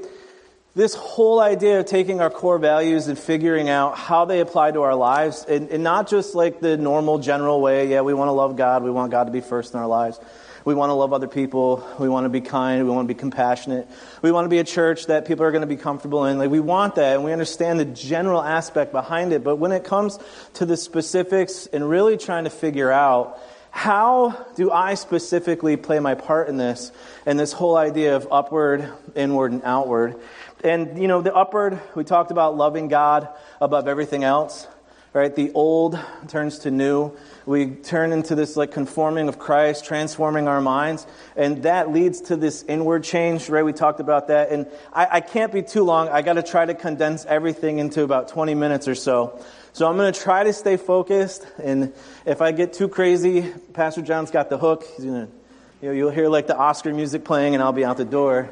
this 0.74 0.94
whole 0.94 1.40
idea 1.40 1.80
of 1.80 1.86
taking 1.86 2.20
our 2.20 2.30
core 2.30 2.58
values 2.58 3.08
and 3.08 3.18
figuring 3.18 3.68
out 3.68 3.98
how 3.98 4.24
they 4.24 4.40
apply 4.40 4.70
to 4.70 4.82
our 4.82 4.94
lives, 4.94 5.44
and, 5.46 5.68
and 5.68 5.82
not 5.82 6.08
just 6.08 6.34
like 6.34 6.60
the 6.60 6.76
normal 6.76 7.18
general 7.18 7.60
way, 7.60 7.88
yeah, 7.88 8.00
we 8.00 8.14
want 8.14 8.28
to 8.28 8.32
love 8.32 8.56
God, 8.56 8.82
we 8.82 8.90
want 8.90 9.10
God 9.10 9.24
to 9.24 9.32
be 9.32 9.42
first 9.42 9.74
in 9.74 9.80
our 9.80 9.86
lives. 9.86 10.18
We 10.64 10.74
want 10.74 10.90
to 10.90 10.94
love 10.94 11.12
other 11.12 11.26
people. 11.26 11.84
We 11.98 12.08
want 12.08 12.24
to 12.24 12.28
be 12.28 12.40
kind. 12.40 12.84
We 12.84 12.90
want 12.90 13.08
to 13.08 13.14
be 13.14 13.18
compassionate. 13.18 13.88
We 14.22 14.30
want 14.30 14.44
to 14.44 14.48
be 14.48 14.58
a 14.58 14.64
church 14.64 15.06
that 15.06 15.26
people 15.26 15.44
are 15.44 15.50
going 15.50 15.62
to 15.62 15.66
be 15.66 15.76
comfortable 15.76 16.24
in. 16.26 16.38
Like 16.38 16.50
we 16.50 16.60
want 16.60 16.94
that, 16.94 17.16
and 17.16 17.24
we 17.24 17.32
understand 17.32 17.80
the 17.80 17.84
general 17.84 18.40
aspect 18.40 18.92
behind 18.92 19.32
it. 19.32 19.42
But 19.42 19.56
when 19.56 19.72
it 19.72 19.82
comes 19.82 20.20
to 20.54 20.64
the 20.64 20.76
specifics 20.76 21.66
and 21.66 21.88
really 21.88 22.16
trying 22.16 22.44
to 22.44 22.50
figure 22.50 22.92
out 22.92 23.40
how 23.72 24.46
do 24.54 24.70
I 24.70 24.94
specifically 24.94 25.76
play 25.76 25.98
my 25.98 26.14
part 26.14 26.48
in 26.48 26.58
this, 26.58 26.92
and 27.26 27.40
this 27.40 27.52
whole 27.52 27.76
idea 27.76 28.14
of 28.14 28.28
upward, 28.30 28.88
inward, 29.16 29.52
and 29.52 29.62
outward, 29.64 30.20
and, 30.62 31.00
you 31.00 31.08
know, 31.08 31.22
the 31.22 31.34
upward, 31.34 31.80
we 31.96 32.04
talked 32.04 32.30
about 32.30 32.56
loving 32.56 32.86
God 32.86 33.28
above 33.60 33.88
everything 33.88 34.22
else, 34.22 34.68
right? 35.12 35.34
The 35.34 35.50
old 35.52 35.98
turns 36.28 36.60
to 36.60 36.70
new. 36.70 37.16
We 37.46 37.70
turn 37.70 38.12
into 38.12 38.36
this 38.36 38.56
like 38.56 38.70
conforming 38.70 39.28
of 39.28 39.38
Christ, 39.38 39.84
transforming 39.84 40.46
our 40.46 40.60
minds, 40.60 41.04
and 41.34 41.64
that 41.64 41.90
leads 41.90 42.20
to 42.22 42.36
this 42.36 42.62
inward 42.62 43.02
change, 43.02 43.48
right? 43.48 43.64
We 43.64 43.72
talked 43.72 43.98
about 43.98 44.28
that. 44.28 44.50
And 44.50 44.68
I, 44.92 45.08
I 45.10 45.20
can't 45.20 45.52
be 45.52 45.62
too 45.62 45.82
long. 45.82 46.08
I 46.08 46.22
got 46.22 46.34
to 46.34 46.42
try 46.44 46.64
to 46.64 46.74
condense 46.74 47.26
everything 47.26 47.78
into 47.78 48.04
about 48.04 48.28
20 48.28 48.54
minutes 48.54 48.86
or 48.86 48.94
so. 48.94 49.42
So 49.74 49.88
I'm 49.88 49.96
going 49.96 50.12
to 50.12 50.20
try 50.20 50.44
to 50.44 50.52
stay 50.52 50.76
focused. 50.76 51.46
And 51.62 51.94
if 52.26 52.42
I 52.42 52.52
get 52.52 52.74
too 52.74 52.88
crazy, 52.88 53.50
Pastor 53.72 54.02
John's 54.02 54.30
got 54.30 54.50
the 54.50 54.58
hook. 54.58 54.84
He's 54.96 55.06
going 55.06 55.26
to, 55.26 55.32
you 55.80 55.88
know, 55.88 55.94
you'll 55.94 56.10
hear 56.10 56.28
like 56.28 56.46
the 56.46 56.56
Oscar 56.56 56.92
music 56.92 57.24
playing, 57.24 57.54
and 57.54 57.62
I'll 57.62 57.72
be 57.72 57.84
out 57.84 57.96
the 57.96 58.04
door. 58.04 58.50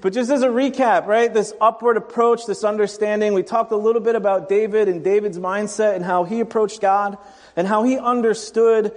But 0.00 0.14
just 0.14 0.30
as 0.30 0.42
a 0.42 0.48
recap, 0.48 1.06
right, 1.06 1.32
this 1.32 1.52
upward 1.60 1.98
approach, 1.98 2.46
this 2.46 2.64
understanding, 2.64 3.34
we 3.34 3.42
talked 3.42 3.70
a 3.70 3.76
little 3.76 4.00
bit 4.00 4.16
about 4.16 4.48
David 4.48 4.88
and 4.88 5.04
David's 5.04 5.38
mindset 5.38 5.94
and 5.94 6.04
how 6.04 6.24
he 6.24 6.40
approached 6.40 6.80
God 6.80 7.18
and 7.54 7.68
how 7.68 7.84
he 7.84 7.98
understood 7.98 8.96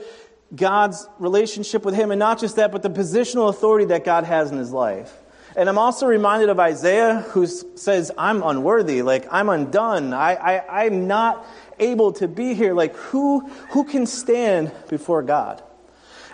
God's 0.55 1.09
relationship 1.19 1.83
with 1.83 1.93
him. 1.93 2.09
And 2.09 2.19
not 2.19 2.39
just 2.39 2.55
that, 2.55 2.71
but 2.71 2.83
the 2.83 2.89
positional 2.89 3.49
authority 3.49 3.88
that 3.88 4.05
God 4.05 4.23
has 4.23 4.49
in 4.49 4.57
his 4.57 4.71
life. 4.71 5.13
And 5.57 5.69
I'm 5.69 5.77
also 5.77 6.05
reminded 6.05 6.49
of 6.49 6.59
Isaiah, 6.59 7.21
who 7.29 7.47
says, 7.47 8.11
I'm 8.17 8.43
unworthy, 8.43 9.01
like, 9.03 9.25
I'm 9.31 9.47
undone. 9.47 10.13
I, 10.13 10.33
I, 10.35 10.85
I'm 10.85 11.07
not 11.07 11.45
able 11.79 12.13
to 12.13 12.27
be 12.27 12.53
here. 12.53 12.73
Like, 12.73 12.95
who, 12.95 13.47
who 13.69 13.83
can 13.83 14.05
stand 14.05 14.71
before 14.89 15.23
God? 15.23 15.61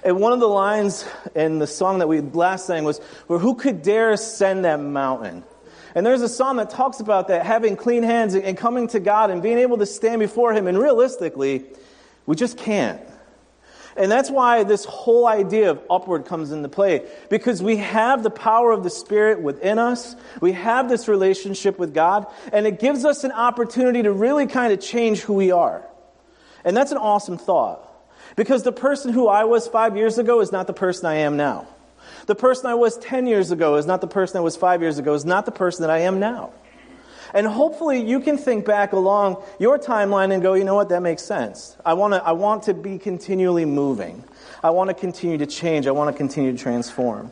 And 0.03 0.19
one 0.19 0.33
of 0.33 0.39
the 0.39 0.47
lines 0.47 1.05
in 1.35 1.59
the 1.59 1.67
song 1.67 1.99
that 1.99 2.07
we 2.07 2.21
last 2.21 2.65
sang 2.65 2.83
was, 2.83 2.99
well, 3.27 3.39
who 3.39 3.55
could 3.55 3.83
dare 3.83 4.11
ascend 4.11 4.65
that 4.65 4.79
mountain? 4.79 5.43
And 5.93 6.05
there's 6.05 6.21
a 6.21 6.29
song 6.29 6.57
that 6.57 6.69
talks 6.69 6.99
about 6.99 7.27
that, 7.27 7.45
having 7.45 7.75
clean 7.75 8.03
hands 8.03 8.33
and 8.33 8.57
coming 8.57 8.87
to 8.89 8.99
God 8.99 9.29
and 9.29 9.43
being 9.43 9.57
able 9.57 9.77
to 9.77 9.85
stand 9.85 10.19
before 10.19 10.53
Him. 10.53 10.67
And 10.67 10.77
realistically, 10.79 11.65
we 12.25 12.35
just 12.35 12.57
can't. 12.57 13.01
And 14.01 14.11
that's 14.11 14.31
why 14.31 14.63
this 14.63 14.83
whole 14.83 15.27
idea 15.27 15.69
of 15.69 15.79
upward 15.87 16.25
comes 16.25 16.51
into 16.51 16.67
play. 16.69 17.07
Because 17.29 17.61
we 17.61 17.77
have 17.77 18.23
the 18.23 18.31
power 18.31 18.71
of 18.71 18.83
the 18.83 18.89
Spirit 18.89 19.43
within 19.43 19.77
us. 19.77 20.15
We 20.41 20.53
have 20.53 20.89
this 20.89 21.07
relationship 21.07 21.77
with 21.77 21.93
God. 21.93 22.25
And 22.51 22.65
it 22.65 22.79
gives 22.79 23.05
us 23.05 23.23
an 23.23 23.31
opportunity 23.31 24.01
to 24.01 24.11
really 24.11 24.47
kind 24.47 24.73
of 24.73 24.79
change 24.79 25.19
who 25.19 25.33
we 25.33 25.51
are. 25.51 25.83
And 26.65 26.75
that's 26.75 26.91
an 26.91 26.97
awesome 26.97 27.37
thought. 27.37 27.87
Because 28.35 28.63
the 28.63 28.71
person 28.71 29.13
who 29.13 29.27
I 29.27 29.43
was 29.43 29.67
five 29.67 29.95
years 29.95 30.17
ago 30.17 30.41
is 30.41 30.51
not 30.51 30.65
the 30.65 30.73
person 30.73 31.05
I 31.05 31.17
am 31.17 31.37
now. 31.37 31.67
The 32.25 32.33
person 32.33 32.65
I 32.65 32.73
was 32.73 32.97
10 32.97 33.27
years 33.27 33.51
ago 33.51 33.75
is 33.75 33.85
not 33.85 34.01
the 34.01 34.07
person 34.07 34.37
I 34.37 34.41
was 34.41 34.57
five 34.57 34.81
years 34.81 34.97
ago, 34.97 35.13
is 35.13 35.25
not 35.25 35.45
the 35.45 35.51
person 35.51 35.83
that 35.83 35.91
I 35.91 35.99
am 35.99 36.19
now. 36.19 36.53
And 37.33 37.47
hopefully 37.47 38.01
you 38.01 38.19
can 38.19 38.37
think 38.37 38.65
back 38.65 38.93
along 38.93 39.43
your 39.59 39.79
timeline 39.79 40.33
and 40.33 40.41
go, 40.41 40.53
you 40.53 40.63
know 40.63 40.75
what, 40.75 40.89
that 40.89 41.01
makes 41.01 41.23
sense. 41.23 41.75
I, 41.85 41.93
wanna, 41.93 42.17
I 42.17 42.33
want 42.33 42.63
to 42.63 42.73
be 42.73 42.97
continually 42.97 43.65
moving. 43.65 44.23
I 44.63 44.69
want 44.69 44.89
to 44.89 44.93
continue 44.93 45.37
to 45.39 45.45
change. 45.45 45.87
I 45.87 45.91
want 45.91 46.13
to 46.13 46.17
continue 46.17 46.51
to 46.51 46.57
transform. 46.57 47.31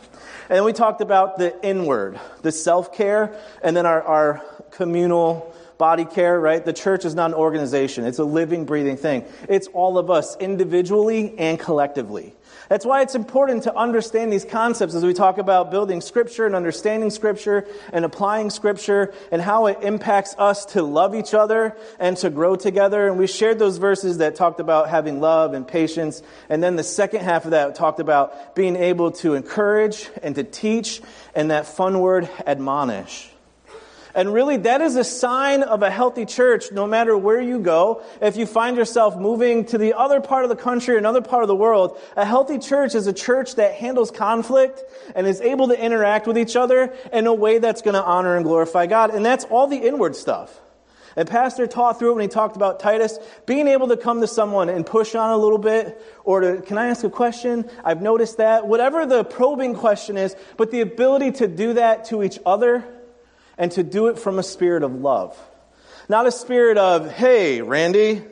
And 0.50 0.58
then 0.58 0.64
we 0.64 0.74
talked 0.74 1.02
about 1.02 1.38
the 1.38 1.54
inward, 1.64 2.20
the 2.42 2.52
self 2.52 2.94
care, 2.94 3.40
and 3.62 3.78
then 3.78 3.86
our, 3.86 4.02
our 4.02 4.42
communal 4.72 5.54
body 5.78 6.06
care, 6.06 6.40
right? 6.40 6.64
The 6.64 6.74
church 6.74 7.06
is 7.06 7.16
not 7.16 7.32
an 7.32 7.36
organization. 7.36 8.06
It's 8.06 8.20
a 8.20 8.24
living, 8.24 8.66
breathing 8.66 8.98
thing. 8.98 9.26
It's 9.48 9.68
all 9.68 9.98
of 9.98 10.10
us 10.10 10.36
individually 10.38 11.38
and 11.38 11.60
collectively. 11.60 12.36
That's 12.70 12.86
why 12.86 13.02
it's 13.02 13.16
important 13.16 13.64
to 13.64 13.76
understand 13.76 14.32
these 14.32 14.46
concepts 14.46 14.94
as 14.94 15.04
we 15.04 15.16
talk 15.16 15.40
about 15.40 15.72
building 15.72 16.02
scripture 16.02 16.46
and 16.46 16.56
understanding 16.56 17.10
scripture 17.10 17.66
and 17.92 18.06
applying 18.06 18.52
scripture 18.52 19.12
and 19.32 19.42
how 19.42 19.66
it 19.66 19.80
impacts 19.82 20.36
us 20.38 20.66
to 20.68 20.84
love 20.84 21.16
each 21.16 21.34
other 21.34 21.76
and 22.00 22.16
to 22.18 22.30
grow 22.30 22.56
together. 22.56 23.08
And 23.08 23.18
we 23.18 23.26
shared 23.26 23.58
those 23.58 23.78
verses 23.78 24.20
that 24.20 24.36
talked 24.36 24.60
about 24.60 24.88
having 24.88 25.20
love 25.20 25.56
and 25.56 25.68
patience. 25.68 26.22
And 26.48 26.62
then 26.62 26.76
the 26.76 26.84
second 26.84 27.22
half 27.22 27.46
of 27.46 27.52
that 27.52 27.74
talked 27.74 28.00
about 28.00 28.54
being 28.54 28.76
able 28.76 29.14
to 29.14 29.34
encourage 29.34 30.08
and 30.22 30.36
to 30.36 30.44
teach 30.44 31.02
and 31.34 31.50
that 31.50 31.66
fun 31.66 32.00
word, 32.00 32.30
admonish. 32.46 33.29
And 34.16 34.34
really, 34.34 34.58
that 34.58 34.82
is 34.82 34.96
a 34.96 35.04
sign 35.04 35.62
of 35.64 35.84
a 35.84 35.92
healthy 35.92 36.26
church 36.26 36.72
no 36.72 36.88
matter 36.88 37.16
where 37.18 37.40
you 37.40 37.60
go. 37.60 38.04
If 38.22 38.38
you 38.38 38.46
find 38.46 38.76
yourself 38.76 39.16
moving 39.16 39.66
to 39.66 39.78
the 39.78 39.94
other 39.94 40.20
part 40.20 40.44
of 40.44 40.50
the 40.50 40.56
country 40.56 40.98
another 40.98 41.22
part 41.22 41.44
of 41.44 41.48
the 41.48 41.56
world, 41.56 42.00
a 42.16 42.26
healthy 42.26 42.58
church 42.58 42.96
is 42.96 43.08
a 43.08 43.14
church 43.14 43.56
that 43.56 43.76
handles 43.76 44.12
conflict 44.12 44.82
and 45.16 45.28
is 45.28 45.42
able 45.42 45.68
to 45.68 45.80
interact 45.80 46.26
with 46.26 46.38
each 46.38 46.56
other 46.56 46.94
in 47.14 47.28
a 47.28 47.34
way 47.34 47.60
that's 47.60 47.82
going 47.82 47.94
to 47.94 48.04
honor 48.04 48.36
and 48.36 48.46
glorify 48.46 48.88
God. 48.88 49.14
And 49.14 49.26
that's 49.26 49.46
all 49.46 49.68
the 49.68 49.78
inward 49.78 50.16
stuff. 50.16 50.60
And 51.16 51.28
Pastor 51.28 51.68
taught 51.68 52.00
through 52.00 52.12
it 52.12 52.14
when 52.16 52.22
he 52.22 52.28
talked 52.28 52.56
about 52.56 52.80
Titus, 52.80 53.20
being 53.46 53.68
able 53.68 53.90
to 53.90 53.98
come 53.98 54.22
to 54.22 54.28
someone 54.28 54.70
and 54.70 54.86
push 54.86 55.16
on 55.16 55.32
a 55.32 55.38
little 55.38 55.58
bit, 55.58 56.02
or 56.24 56.40
to, 56.40 56.62
can 56.62 56.78
I 56.78 56.88
ask 56.88 57.04
a 57.04 57.10
question? 57.10 57.70
I've 57.84 58.02
noticed 58.02 58.38
that. 58.38 58.68
Whatever 58.68 59.06
the 59.06 59.24
probing 59.24 59.76
question 59.76 60.18
is, 60.18 60.36
but 60.56 60.72
the 60.72 60.82
ability 60.82 61.32
to 61.34 61.48
do 61.48 61.74
that 61.74 62.06
to 62.06 62.24
each 62.24 62.40
other 62.46 62.86
and 63.60 63.72
to 63.74 63.84
do 63.84 64.08
it 64.08 64.18
from 64.18 64.40
a 64.40 64.44
spirit 64.44 64.82
of 64.82 64.96
love. 64.96 65.38
Not 66.08 66.26
a 66.26 66.32
spirit 66.32 66.78
of, 66.78 67.12
hey, 67.12 67.62
Randy, 67.62 68.24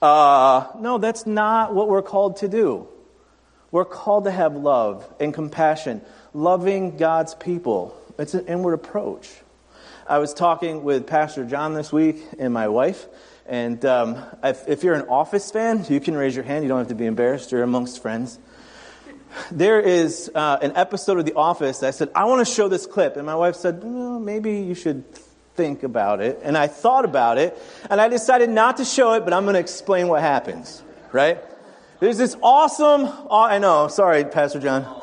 uh, 0.00 0.66
no, 0.78 0.98
that's 0.98 1.26
not 1.26 1.74
what 1.74 1.88
we're 1.88 2.02
called 2.02 2.36
to 2.36 2.48
do. 2.48 2.86
We're 3.72 3.86
called 3.86 4.24
to 4.24 4.30
have 4.30 4.54
love 4.54 5.12
and 5.18 5.34
compassion, 5.34 6.02
loving 6.34 6.98
God's 6.98 7.34
people. 7.34 7.96
It's 8.18 8.34
an 8.34 8.46
inward 8.46 8.74
approach. 8.74 9.28
I 10.08 10.18
was 10.18 10.32
talking 10.34 10.84
with 10.84 11.06
Pastor 11.06 11.44
John 11.44 11.74
this 11.74 11.92
week 11.92 12.22
and 12.38 12.54
my 12.54 12.68
wife, 12.68 13.06
and 13.46 13.84
um, 13.84 14.22
if, 14.44 14.68
if, 14.68 14.84
you're 14.84 14.94
an 14.94 15.08
Office 15.08 15.50
fan, 15.50 15.84
you 15.88 15.98
can 15.98 16.16
raise 16.16 16.36
your 16.36 16.44
hand. 16.44 16.64
You 16.64 16.68
don't 16.68 16.78
have 16.78 16.88
to 16.88 16.94
be 16.94 17.06
embarrassed. 17.06 17.50
You're 17.50 17.62
amongst 17.62 18.02
friends 18.02 18.38
there 19.50 19.80
is 19.80 20.30
uh, 20.34 20.58
an 20.62 20.72
episode 20.76 21.18
of 21.18 21.24
The 21.24 21.34
Office 21.34 21.82
I 21.82 21.90
said, 21.90 22.10
I 22.14 22.24
want 22.24 22.46
to 22.46 22.52
show 22.52 22.68
this 22.68 22.86
clip. 22.86 23.16
And 23.16 23.26
my 23.26 23.34
wife 23.34 23.56
said, 23.56 23.82
well, 23.82 24.18
maybe 24.18 24.60
you 24.60 24.74
should 24.74 25.04
think 25.54 25.82
about 25.82 26.20
it. 26.20 26.40
And 26.42 26.56
I 26.56 26.66
thought 26.66 27.04
about 27.04 27.38
it, 27.38 27.58
and 27.90 28.00
I 28.00 28.08
decided 28.08 28.50
not 28.50 28.76
to 28.76 28.84
show 28.84 29.14
it, 29.14 29.24
but 29.24 29.32
I'm 29.32 29.44
going 29.44 29.54
to 29.54 29.60
explain 29.60 30.08
what 30.08 30.20
happens, 30.20 30.82
right? 31.12 31.42
There's 31.98 32.18
this 32.18 32.36
awesome, 32.42 33.10
I 33.30 33.58
know, 33.58 33.88
sorry, 33.88 34.24
Pastor 34.24 34.60
John. 34.60 35.02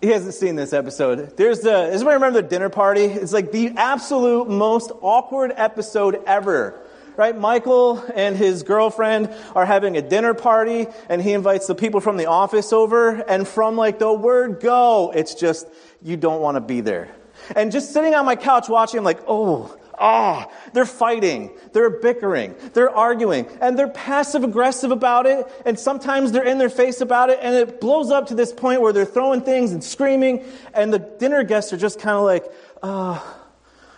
He 0.00 0.08
hasn't 0.08 0.34
seen 0.34 0.56
this 0.56 0.72
episode. 0.72 1.36
There's 1.36 1.60
the, 1.60 1.70
does 1.70 2.02
anybody 2.02 2.14
remember 2.14 2.42
the 2.42 2.48
dinner 2.48 2.68
party? 2.68 3.04
It's 3.04 3.32
like 3.32 3.52
the 3.52 3.72
absolute 3.76 4.48
most 4.48 4.90
awkward 5.00 5.52
episode 5.56 6.22
ever 6.26 6.78
right? 7.16 7.36
Michael 7.36 8.04
and 8.14 8.36
his 8.36 8.62
girlfriend 8.62 9.34
are 9.54 9.66
having 9.66 9.96
a 9.96 10.02
dinner 10.02 10.34
party 10.34 10.86
and 11.08 11.22
he 11.22 11.32
invites 11.32 11.66
the 11.66 11.74
people 11.74 12.00
from 12.00 12.16
the 12.16 12.26
office 12.26 12.72
over 12.72 13.10
and 13.10 13.46
from 13.46 13.76
like 13.76 13.98
the 13.98 14.12
word 14.12 14.60
go, 14.60 15.12
it's 15.14 15.34
just, 15.34 15.66
you 16.02 16.16
don't 16.16 16.40
want 16.40 16.56
to 16.56 16.60
be 16.60 16.80
there. 16.80 17.08
And 17.54 17.72
just 17.72 17.92
sitting 17.92 18.14
on 18.14 18.24
my 18.24 18.36
couch 18.36 18.68
watching, 18.68 18.98
I'm 18.98 19.04
like, 19.04 19.20
oh, 19.28 19.76
ah, 19.98 20.46
oh, 20.48 20.70
they're 20.72 20.84
fighting, 20.84 21.50
they're 21.72 21.90
bickering, 21.90 22.54
they're 22.74 22.94
arguing, 22.94 23.46
and 23.60 23.78
they're 23.78 23.88
passive 23.88 24.44
aggressive 24.44 24.90
about 24.90 25.26
it, 25.26 25.46
and 25.64 25.78
sometimes 25.78 26.32
they're 26.32 26.44
in 26.44 26.58
their 26.58 26.70
face 26.70 27.00
about 27.00 27.30
it, 27.30 27.38
and 27.40 27.54
it 27.54 27.80
blows 27.80 28.10
up 28.10 28.26
to 28.26 28.34
this 28.34 28.52
point 28.52 28.80
where 28.80 28.92
they're 28.92 29.04
throwing 29.06 29.40
things 29.40 29.72
and 29.72 29.82
screaming, 29.82 30.44
and 30.74 30.92
the 30.92 30.98
dinner 30.98 31.44
guests 31.44 31.72
are 31.72 31.78
just 31.78 31.98
kind 31.98 32.16
of 32.16 32.24
like, 32.24 32.44
ah, 32.82 33.22
oh, 33.24 33.42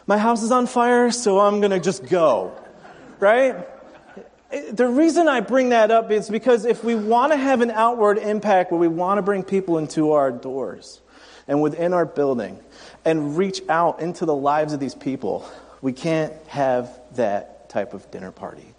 my 0.06 0.18
house 0.18 0.42
is 0.42 0.52
on 0.52 0.66
fire, 0.66 1.10
so 1.10 1.40
I'm 1.40 1.60
gonna 1.60 1.80
just 1.80 2.06
go 2.06 2.56
right? 3.20 3.56
The 4.72 4.88
reason 4.88 5.28
I 5.28 5.40
bring 5.40 5.70
that 5.70 5.90
up 5.90 6.10
is 6.10 6.30
because 6.30 6.64
if 6.64 6.82
we 6.82 6.94
want 6.94 7.32
to 7.32 7.36
have 7.36 7.60
an 7.60 7.70
outward 7.70 8.18
impact 8.18 8.72
where 8.72 8.80
we 8.80 8.88
want 8.88 9.18
to 9.18 9.22
bring 9.22 9.42
people 9.42 9.78
into 9.78 10.12
our 10.12 10.30
doors 10.30 11.00
and 11.46 11.60
within 11.60 11.92
our 11.92 12.06
building 12.06 12.58
and 13.04 13.36
reach 13.36 13.60
out 13.68 14.00
into 14.00 14.24
the 14.24 14.34
lives 14.34 14.72
of 14.72 14.80
these 14.80 14.94
people, 14.94 15.46
we 15.82 15.92
can't 15.92 16.32
have 16.46 16.98
that 17.16 17.68
type 17.68 17.92
of 17.92 18.10
dinner 18.10 18.32
party. 18.32 18.74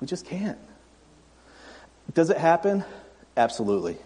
We 0.00 0.06
just 0.06 0.26
can't. 0.26 0.58
Does 2.12 2.28
it 2.28 2.36
happen? 2.36 2.84
Absolutely. 3.36 3.96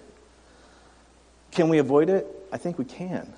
Can 1.50 1.68
we 1.68 1.78
avoid 1.78 2.08
it? 2.08 2.26
I 2.52 2.56
think 2.56 2.78
we 2.78 2.84
can. 2.84 3.32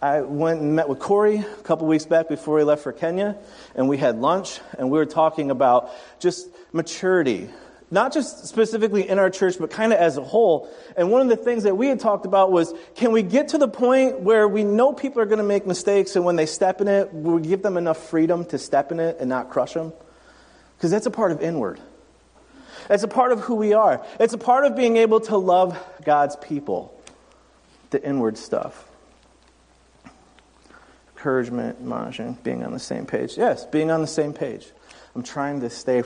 I 0.00 0.20
went 0.20 0.60
and 0.60 0.76
met 0.76 0.88
with 0.90 0.98
Corey 0.98 1.38
a 1.38 1.62
couple 1.62 1.86
weeks 1.86 2.04
back 2.04 2.28
before 2.28 2.58
he 2.58 2.64
left 2.64 2.82
for 2.82 2.92
Kenya, 2.92 3.36
and 3.74 3.88
we 3.88 3.96
had 3.96 4.18
lunch, 4.18 4.60
and 4.78 4.90
we 4.90 4.98
were 4.98 5.06
talking 5.06 5.50
about 5.50 5.90
just 6.20 6.48
maturity, 6.72 7.48
not 7.90 8.12
just 8.12 8.46
specifically 8.46 9.08
in 9.08 9.18
our 9.18 9.30
church, 9.30 9.56
but 9.58 9.70
kind 9.70 9.94
of 9.94 9.98
as 9.98 10.18
a 10.18 10.22
whole. 10.22 10.68
And 10.98 11.10
one 11.10 11.22
of 11.22 11.28
the 11.28 11.36
things 11.36 11.62
that 11.62 11.78
we 11.78 11.88
had 11.88 11.98
talked 11.98 12.26
about 12.26 12.52
was 12.52 12.74
can 12.94 13.10
we 13.12 13.22
get 13.22 13.48
to 13.48 13.58
the 13.58 13.68
point 13.68 14.20
where 14.20 14.46
we 14.46 14.64
know 14.64 14.92
people 14.92 15.22
are 15.22 15.26
going 15.26 15.38
to 15.38 15.44
make 15.44 15.66
mistakes, 15.66 16.14
and 16.14 16.26
when 16.26 16.36
they 16.36 16.46
step 16.46 16.82
in 16.82 16.88
it, 16.88 17.14
we 17.14 17.40
give 17.40 17.62
them 17.62 17.78
enough 17.78 17.96
freedom 17.96 18.44
to 18.46 18.58
step 18.58 18.92
in 18.92 19.00
it 19.00 19.16
and 19.18 19.30
not 19.30 19.48
crush 19.48 19.72
them? 19.72 19.94
Because 20.76 20.90
that's 20.90 21.06
a 21.06 21.10
part 21.10 21.32
of 21.32 21.40
inward. 21.40 21.80
It's 22.90 23.02
a 23.02 23.08
part 23.08 23.32
of 23.32 23.40
who 23.40 23.54
we 23.54 23.72
are. 23.72 24.04
It's 24.20 24.34
a 24.34 24.38
part 24.38 24.66
of 24.66 24.76
being 24.76 24.98
able 24.98 25.20
to 25.20 25.38
love 25.38 25.82
God's 26.04 26.36
people, 26.36 27.02
the 27.88 28.06
inward 28.06 28.36
stuff. 28.36 28.85
Encouragement, 31.26 31.78
admonishing, 31.80 32.38
being 32.44 32.62
on 32.62 32.72
the 32.72 32.78
same 32.78 33.04
page. 33.04 33.36
Yes, 33.36 33.66
being 33.66 33.90
on 33.90 34.00
the 34.00 34.06
same 34.06 34.32
page. 34.32 34.64
I'm 35.12 35.24
trying 35.24 35.60
to 35.62 35.70
stay 35.70 36.04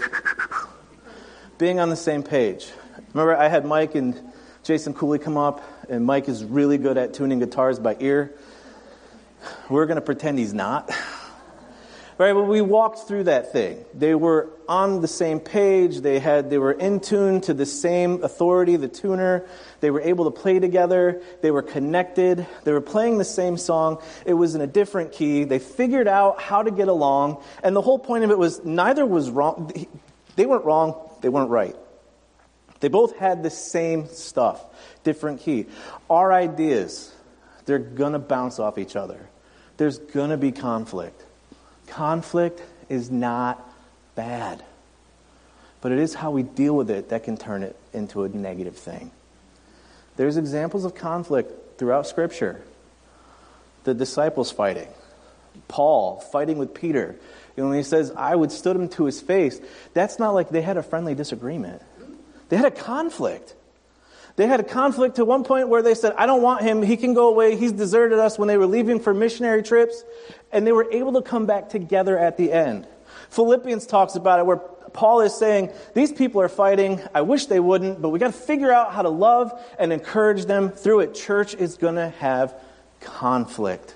being 1.58 1.78
on 1.78 1.90
the 1.90 1.96
same 1.96 2.22
page. 2.22 2.70
Remember, 3.12 3.36
I 3.36 3.48
had 3.48 3.66
Mike 3.66 3.94
and 3.94 4.18
Jason 4.62 4.94
Cooley 4.94 5.18
come 5.18 5.36
up, 5.36 5.62
and 5.90 6.06
Mike 6.06 6.30
is 6.30 6.42
really 6.42 6.78
good 6.78 6.96
at 6.96 7.12
tuning 7.12 7.38
guitars 7.38 7.78
by 7.78 7.98
ear. 8.00 8.32
We're 9.68 9.84
going 9.84 9.96
to 9.96 10.00
pretend 10.00 10.38
he's 10.38 10.54
not. 10.54 10.90
Right, 12.20 12.34
but 12.34 12.42
we 12.42 12.60
walked 12.60 13.08
through 13.08 13.24
that 13.24 13.50
thing. 13.50 13.82
They 13.94 14.14
were 14.14 14.50
on 14.68 15.00
the 15.00 15.08
same 15.08 15.40
page. 15.40 16.02
They 16.02 16.18
had, 16.18 16.50
they 16.50 16.58
were 16.58 16.72
in 16.72 17.00
tune 17.00 17.40
to 17.40 17.54
the 17.54 17.64
same 17.64 18.22
authority, 18.22 18.76
the 18.76 18.88
tuner. 18.88 19.46
They 19.80 19.90
were 19.90 20.02
able 20.02 20.26
to 20.26 20.30
play 20.30 20.58
together. 20.58 21.22
They 21.40 21.50
were 21.50 21.62
connected. 21.62 22.46
They 22.64 22.72
were 22.72 22.82
playing 22.82 23.16
the 23.16 23.24
same 23.24 23.56
song. 23.56 24.02
It 24.26 24.34
was 24.34 24.54
in 24.54 24.60
a 24.60 24.66
different 24.66 25.12
key. 25.12 25.44
They 25.44 25.58
figured 25.58 26.06
out 26.06 26.42
how 26.42 26.62
to 26.62 26.70
get 26.70 26.88
along. 26.88 27.42
And 27.62 27.74
the 27.74 27.80
whole 27.80 27.98
point 27.98 28.22
of 28.22 28.30
it 28.30 28.36
was 28.36 28.62
neither 28.66 29.06
was 29.06 29.30
wrong. 29.30 29.72
They 30.36 30.44
weren't 30.44 30.66
wrong. 30.66 31.10
They 31.22 31.30
weren't 31.30 31.48
right. 31.48 31.74
They 32.80 32.88
both 32.88 33.16
had 33.16 33.42
the 33.42 33.48
same 33.48 34.08
stuff, 34.08 34.62
different 35.04 35.40
key. 35.40 35.68
Our 36.10 36.34
ideas, 36.34 37.14
they're 37.64 37.78
going 37.78 38.12
to 38.12 38.18
bounce 38.18 38.58
off 38.58 38.76
each 38.76 38.94
other. 38.94 39.26
There's 39.78 39.96
going 39.96 40.28
to 40.28 40.36
be 40.36 40.52
conflict. 40.52 41.24
Conflict 41.90 42.62
is 42.88 43.10
not 43.10 43.68
bad, 44.14 44.62
but 45.80 45.92
it 45.92 45.98
is 45.98 46.14
how 46.14 46.30
we 46.30 46.42
deal 46.42 46.74
with 46.74 46.88
it 46.88 47.10
that 47.10 47.24
can 47.24 47.36
turn 47.36 47.62
it 47.62 47.76
into 47.92 48.22
a 48.22 48.28
negative 48.28 48.76
thing. 48.76 49.10
There's 50.16 50.36
examples 50.36 50.84
of 50.84 50.94
conflict 50.94 51.78
throughout 51.78 52.06
Scripture. 52.06 52.62
The 53.84 53.94
disciples 53.94 54.50
fighting, 54.52 54.88
Paul 55.66 56.20
fighting 56.20 56.58
with 56.58 56.74
Peter. 56.74 57.16
You 57.56 57.62
know, 57.64 57.70
when 57.70 57.78
he 57.78 57.84
says, 57.84 58.12
I 58.16 58.36
would 58.36 58.50
withstood 58.50 58.76
him 58.76 58.88
to 58.90 59.04
his 59.06 59.20
face, 59.20 59.60
that's 59.92 60.18
not 60.18 60.30
like 60.30 60.50
they 60.50 60.62
had 60.62 60.76
a 60.76 60.82
friendly 60.82 61.14
disagreement. 61.14 61.82
They 62.50 62.56
had 62.56 62.66
a 62.66 62.70
conflict. 62.70 63.54
They 64.40 64.46
had 64.46 64.58
a 64.58 64.64
conflict 64.64 65.16
to 65.16 65.26
one 65.26 65.44
point 65.44 65.68
where 65.68 65.82
they 65.82 65.94
said, 65.94 66.14
I 66.16 66.24
don't 66.24 66.40
want 66.40 66.62
him. 66.62 66.80
He 66.80 66.96
can 66.96 67.12
go 67.12 67.28
away. 67.28 67.56
He's 67.56 67.72
deserted 67.72 68.18
us 68.18 68.38
when 68.38 68.48
they 68.48 68.56
were 68.56 68.64
leaving 68.64 68.98
for 68.98 69.12
missionary 69.12 69.62
trips. 69.62 70.02
And 70.50 70.66
they 70.66 70.72
were 70.72 70.90
able 70.90 71.12
to 71.12 71.20
come 71.20 71.44
back 71.44 71.68
together 71.68 72.16
at 72.16 72.38
the 72.38 72.50
end. 72.50 72.86
Philippians 73.28 73.84
talks 73.84 74.14
about 74.14 74.38
it 74.38 74.46
where 74.46 74.56
Paul 74.56 75.20
is 75.20 75.34
saying, 75.34 75.72
These 75.92 76.12
people 76.12 76.40
are 76.40 76.48
fighting. 76.48 77.02
I 77.14 77.20
wish 77.20 77.48
they 77.48 77.60
wouldn't, 77.60 78.00
but 78.00 78.08
we 78.08 78.18
got 78.18 78.28
to 78.28 78.32
figure 78.32 78.72
out 78.72 78.94
how 78.94 79.02
to 79.02 79.10
love 79.10 79.52
and 79.78 79.92
encourage 79.92 80.46
them 80.46 80.70
through 80.70 81.00
it. 81.00 81.14
Church 81.14 81.54
is 81.54 81.76
going 81.76 81.96
to 81.96 82.08
have 82.08 82.54
conflict, 83.00 83.94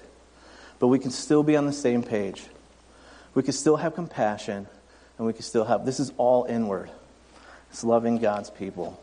but 0.78 0.88
we 0.88 0.98
can 0.98 1.10
still 1.10 1.42
be 1.42 1.56
on 1.56 1.64
the 1.64 1.72
same 1.72 2.02
page. 2.02 2.44
We 3.32 3.42
can 3.42 3.54
still 3.54 3.76
have 3.76 3.94
compassion, 3.94 4.66
and 5.16 5.26
we 5.26 5.32
can 5.32 5.40
still 5.40 5.64
have 5.64 5.86
this 5.86 6.00
is 6.00 6.12
all 6.18 6.44
inward. 6.44 6.90
It's 7.70 7.82
loving 7.82 8.18
God's 8.18 8.50
people. 8.50 9.00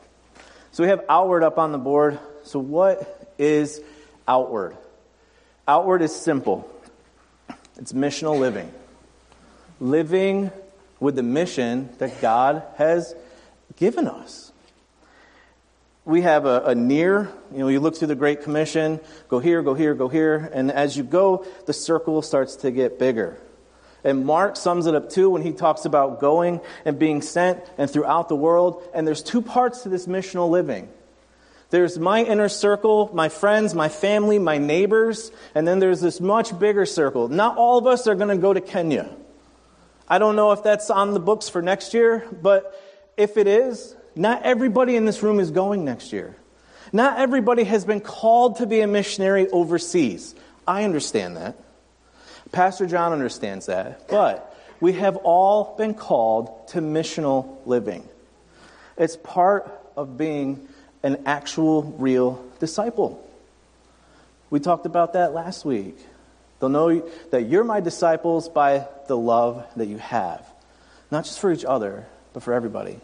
So 0.72 0.84
we 0.84 0.90
have 0.90 1.04
outward 1.10 1.44
up 1.44 1.58
on 1.58 1.72
the 1.72 1.78
board. 1.78 2.20
So, 2.44 2.60
what 2.60 3.34
is 3.38 3.82
outward? 4.28 4.76
Outward 5.68 6.02
is 6.02 6.16
simple 6.16 6.70
it's 7.78 7.94
missional 7.94 8.40
living. 8.40 8.72
Living 9.80 10.52
with 11.00 11.16
the 11.16 11.24
mission 11.24 11.90
that 11.98 12.22
God 12.22 12.64
has 12.78 13.16
given 13.76 14.08
us. 14.08 14.52
We 16.06 16.22
have 16.22 16.46
a, 16.46 16.62
a, 16.66 16.76
near, 16.76 17.32
you 17.52 17.60
know, 17.60 17.68
you 17.68 17.80
look 17.80 17.96
through 17.96 18.10
the 18.10 18.16
Great 18.16 18.44
Commission, 18.44 19.00
go 19.28 19.40
here, 19.40 19.62
go 19.62 19.74
here, 19.74 19.94
go 19.94 20.08
here, 20.08 20.50
and 20.54 20.72
as 20.72 20.98
you 20.98 21.04
go, 21.04 21.46
the 21.66 21.74
circle 21.74 22.22
starts 22.22 22.58
to 22.58 22.72
get 22.72 23.00
bigger. 23.00 23.38
And 24.04 24.26
Mark 24.26 24.56
sums 24.58 24.88
it 24.88 24.96
up 24.96 25.10
too 25.10 25.30
when 25.30 25.42
he 25.42 25.52
talks 25.52 25.86
about 25.86 26.20
going 26.20 26.62
and 26.86 26.98
being 26.98 27.22
sent 27.22 27.64
and 27.78 27.90
throughout 27.90 28.30
the 28.30 28.36
world. 28.36 28.84
And 28.94 29.08
there's 29.08 29.22
two 29.22 29.42
parts 29.42 29.84
to 29.84 29.90
this 29.90 30.08
missional 30.08 30.50
living. 30.50 30.90
There's 31.70 31.98
my 31.98 32.24
inner 32.24 32.50
circle, 32.50 33.10
my 33.14 33.30
friends, 33.30 33.74
my 33.74 33.88
family, 33.88 34.40
my 34.40 34.58
neighbors, 34.58 35.32
and 35.56 35.66
then 35.66 35.80
there's 35.80 36.02
this 36.02 36.20
much 36.20 36.58
bigger 36.60 36.86
circle. 36.86 37.30
Not 37.30 37.58
all 37.58 37.78
of 37.78 37.88
us 37.88 38.08
are 38.08 38.16
going 38.16 38.36
to 38.36 38.42
go 38.42 38.54
to 38.54 38.60
Kenya. 38.60 39.10
I 40.08 40.20
don't 40.20 40.36
know 40.36 40.52
if 40.52 40.64
that's 40.64 40.90
on 40.90 41.14
the 41.14 41.22
books 41.22 41.48
for 41.48 41.62
next 41.62 41.94
year, 41.94 42.28
but 42.42 42.78
if 43.16 43.38
it 43.38 43.48
is, 43.48 43.96
not 44.16 44.44
everybody 44.44 44.98
in 44.98 45.06
this 45.06 45.24
room 45.24 45.40
is 45.40 45.52
going 45.52 45.86
next 45.86 46.12
year. 46.12 46.36
Not 46.92 47.20
everybody 47.20 47.64
has 47.64 47.86
been 47.86 48.02
called 48.02 48.58
to 48.58 48.66
be 48.66 48.82
a 48.82 48.88
missionary 48.88 49.48
overseas. 49.50 50.36
I 50.68 50.84
understand 50.84 51.38
that. 51.38 51.58
Pastor 52.52 52.86
John 52.86 53.14
understands 53.14 53.68
that. 53.68 54.08
But 54.08 54.56
we 54.80 54.94
have 54.94 55.18
all 55.18 55.76
been 55.78 55.94
called 55.94 56.68
to 56.70 56.82
missional 56.82 57.58
living. 57.66 58.08
It's 58.98 59.16
part 59.16 59.72
of 59.96 60.18
being 60.18 60.68
an 61.04 61.24
actual, 61.26 61.84
real 61.84 62.44
disciple. 62.60 63.26
We 64.50 64.60
talked 64.60 64.86
about 64.86 65.14
that 65.14 65.34
last 65.34 65.66
week. 65.66 65.98
They'll 66.60 66.70
know 66.70 67.10
that 67.32 67.44
you're 67.44 67.64
my 67.64 67.80
disciples 67.80 68.50
by 68.50 68.88
the 69.08 69.18
love 69.18 69.66
that 69.78 69.88
you 69.88 69.98
have, 69.98 70.46
not 71.10 71.26
just 71.26 71.40
for 71.40 71.52
each 71.52 71.66
other, 71.66 72.06
but 72.34 72.44
for 72.44 72.54
everybody. 72.54 73.00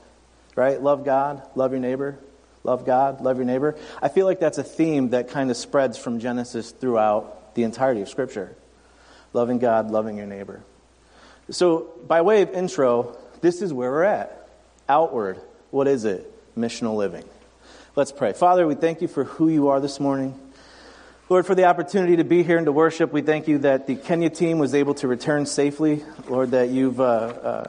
Right? 0.55 0.81
Love 0.81 1.05
God, 1.05 1.41
love 1.55 1.71
your 1.71 1.79
neighbor, 1.79 2.17
love 2.63 2.85
God, 2.85 3.21
love 3.21 3.37
your 3.37 3.45
neighbor. 3.45 3.75
I 4.01 4.09
feel 4.09 4.25
like 4.25 4.39
that's 4.39 4.57
a 4.57 4.63
theme 4.63 5.09
that 5.09 5.29
kind 5.29 5.49
of 5.49 5.57
spreads 5.57 5.97
from 5.97 6.19
Genesis 6.19 6.71
throughout 6.71 7.55
the 7.55 7.63
entirety 7.63 8.01
of 8.01 8.09
Scripture 8.09 8.55
loving 9.33 9.59
God, 9.59 9.91
loving 9.91 10.17
your 10.17 10.27
neighbor. 10.27 10.63
So, 11.49 11.93
by 12.05 12.21
way 12.21 12.41
of 12.41 12.51
intro, 12.51 13.17
this 13.41 13.61
is 13.61 13.71
where 13.73 13.91
we're 13.91 14.03
at. 14.03 14.49
Outward, 14.89 15.39
what 15.71 15.87
is 15.87 16.05
it? 16.05 16.31
Missional 16.57 16.95
living. 16.95 17.23
Let's 17.95 18.11
pray. 18.11 18.33
Father, 18.33 18.67
we 18.67 18.75
thank 18.75 19.01
you 19.01 19.07
for 19.07 19.23
who 19.23 19.47
you 19.47 19.69
are 19.69 19.79
this 19.79 19.99
morning. 19.99 20.39
Lord, 21.29 21.45
for 21.45 21.55
the 21.55 21.65
opportunity 21.65 22.17
to 22.17 22.23
be 22.23 22.43
here 22.43 22.57
and 22.57 22.65
to 22.65 22.71
worship, 22.71 23.11
we 23.11 23.21
thank 23.21 23.47
you 23.47 23.57
that 23.59 23.85
the 23.85 23.95
Kenya 23.95 24.29
team 24.29 24.59
was 24.59 24.73
able 24.73 24.93
to 24.95 25.07
return 25.07 25.45
safely. 25.45 26.03
Lord, 26.29 26.51
that 26.51 26.69
you've 26.69 27.01
uh, 27.01 27.03
uh, 27.03 27.67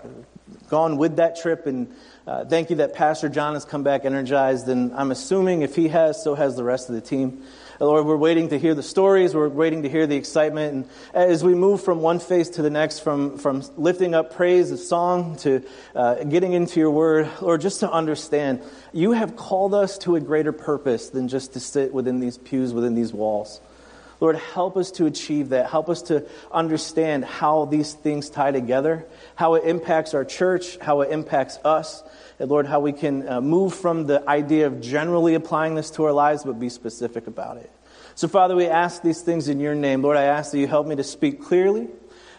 gone 0.68 0.96
with 0.96 1.16
that 1.16 1.40
trip, 1.40 1.66
and 1.66 1.92
uh, 2.28 2.44
thank 2.44 2.68
you 2.68 2.76
that 2.76 2.92
Pastor 2.92 3.30
John 3.30 3.54
has 3.54 3.64
come 3.64 3.82
back 3.82 4.04
energized. 4.04 4.68
And 4.68 4.92
I'm 4.92 5.10
assuming 5.10 5.62
if 5.62 5.74
he 5.74 5.88
has, 5.88 6.22
so 6.22 6.34
has 6.34 6.56
the 6.56 6.62
rest 6.62 6.90
of 6.90 6.94
the 6.94 7.00
team. 7.00 7.42
Lord, 7.80 8.04
we're 8.04 8.18
waiting 8.18 8.50
to 8.50 8.58
hear 8.58 8.74
the 8.74 8.82
stories. 8.82 9.34
We're 9.34 9.48
waiting 9.48 9.84
to 9.84 9.88
hear 9.88 10.06
the 10.06 10.16
excitement. 10.16 10.74
And 10.74 10.84
as 11.14 11.42
we 11.42 11.54
move 11.54 11.82
from 11.82 12.02
one 12.02 12.18
phase 12.18 12.50
to 12.50 12.62
the 12.62 12.68
next, 12.68 12.98
from, 12.98 13.38
from 13.38 13.62
lifting 13.78 14.14
up 14.14 14.34
praise 14.34 14.70
of 14.70 14.78
song 14.78 15.36
to 15.36 15.64
uh, 15.94 16.24
getting 16.24 16.52
into 16.52 16.80
your 16.80 16.90
word, 16.90 17.30
Lord, 17.40 17.62
just 17.62 17.80
to 17.80 17.90
understand, 17.90 18.60
you 18.92 19.12
have 19.12 19.34
called 19.34 19.72
us 19.72 19.96
to 19.98 20.16
a 20.16 20.20
greater 20.20 20.52
purpose 20.52 21.08
than 21.08 21.28
just 21.28 21.54
to 21.54 21.60
sit 21.60 21.94
within 21.94 22.20
these 22.20 22.36
pews, 22.36 22.74
within 22.74 22.94
these 22.94 23.10
walls. 23.10 23.58
Lord, 24.20 24.36
help 24.36 24.76
us 24.76 24.90
to 24.92 25.06
achieve 25.06 25.50
that. 25.50 25.70
Help 25.70 25.88
us 25.88 26.02
to 26.02 26.26
understand 26.50 27.24
how 27.24 27.66
these 27.66 27.92
things 27.92 28.30
tie 28.30 28.50
together, 28.50 29.06
how 29.36 29.54
it 29.54 29.64
impacts 29.64 30.12
our 30.14 30.24
church, 30.24 30.76
how 30.78 31.02
it 31.02 31.10
impacts 31.10 31.58
us, 31.64 32.02
and 32.38 32.50
Lord, 32.50 32.66
how 32.66 32.80
we 32.80 32.92
can 32.92 33.28
uh, 33.28 33.40
move 33.40 33.74
from 33.74 34.06
the 34.06 34.28
idea 34.28 34.66
of 34.66 34.80
generally 34.80 35.34
applying 35.34 35.74
this 35.74 35.90
to 35.92 36.04
our 36.04 36.12
lives, 36.12 36.44
but 36.44 36.58
be 36.58 36.68
specific 36.68 37.26
about 37.26 37.56
it. 37.56 37.70
So, 38.14 38.26
Father, 38.26 38.56
we 38.56 38.66
ask 38.66 39.02
these 39.02 39.22
things 39.22 39.48
in 39.48 39.60
your 39.60 39.74
name. 39.74 40.02
Lord, 40.02 40.16
I 40.16 40.24
ask 40.24 40.50
that 40.50 40.58
you 40.58 40.66
help 40.66 40.86
me 40.86 40.96
to 40.96 41.04
speak 41.04 41.42
clearly. 41.42 41.88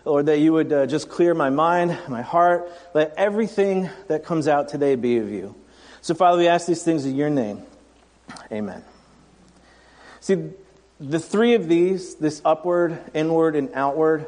Lord, 0.05 0.25
that 0.25 0.39
you 0.39 0.53
would 0.53 0.71
uh, 0.71 0.85
just 0.85 1.09
clear 1.09 1.33
my 1.33 1.49
mind, 1.49 1.97
my 2.07 2.21
heart. 2.21 2.69
Let 2.93 3.13
everything 3.15 3.89
that 4.07 4.23
comes 4.23 4.47
out 4.47 4.69
today 4.69 4.95
be 4.95 5.17
of 5.17 5.29
you. 5.29 5.55
So, 6.01 6.13
Father, 6.13 6.37
we 6.37 6.47
ask 6.47 6.65
these 6.65 6.83
things 6.83 7.05
in 7.05 7.15
your 7.15 7.29
name. 7.29 7.63
Amen. 8.51 8.83
See, 10.21 10.51
the 10.99 11.19
three 11.19 11.53
of 11.53 11.67
these, 11.67 12.15
this 12.15 12.41
upward, 12.43 12.99
inward, 13.13 13.55
and 13.55 13.69
outward, 13.73 14.27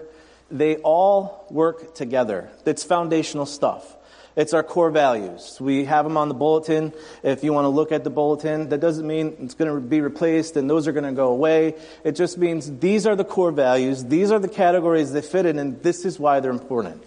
they 0.50 0.78
all 0.78 1.46
work 1.50 1.96
together. 1.96 2.50
It's 2.66 2.84
foundational 2.84 3.46
stuff. 3.46 3.98
It's 4.36 4.54
our 4.54 4.64
core 4.64 4.92
values. 4.92 5.58
We 5.60 5.84
have 5.86 6.06
them 6.06 6.16
on 6.16 6.30
the 6.30 6.34
bulletin. 6.34 6.94
If 7.22 7.44
you 7.44 7.52
want 7.52 7.66
to 7.66 7.70
look 7.70 7.92
at 7.92 8.06
the 8.06 8.10
bulletin, 8.10 8.70
that 8.70 8.80
doesn't 8.80 9.06
mean 9.06 9.36
it's 9.42 9.56
going 9.56 9.74
to 9.74 9.82
be 9.82 10.00
replaced 10.00 10.56
and 10.56 10.70
those 10.70 10.88
are 10.88 10.94
going 10.94 11.04
to 11.04 11.12
go 11.12 11.28
away. 11.28 11.76
It 12.06 12.14
just 12.14 12.38
means 12.38 12.80
these 12.80 13.06
are 13.06 13.16
the 13.18 13.26
core 13.26 13.52
values, 13.52 14.06
these 14.06 14.32
are 14.32 14.40
the 14.40 14.48
categories 14.48 15.12
they 15.12 15.22
fit 15.22 15.46
in, 15.46 15.60
and 15.60 15.84
this 15.84 16.06
is 16.06 16.18
why 16.18 16.40
they're 16.40 16.52
important. 16.52 17.04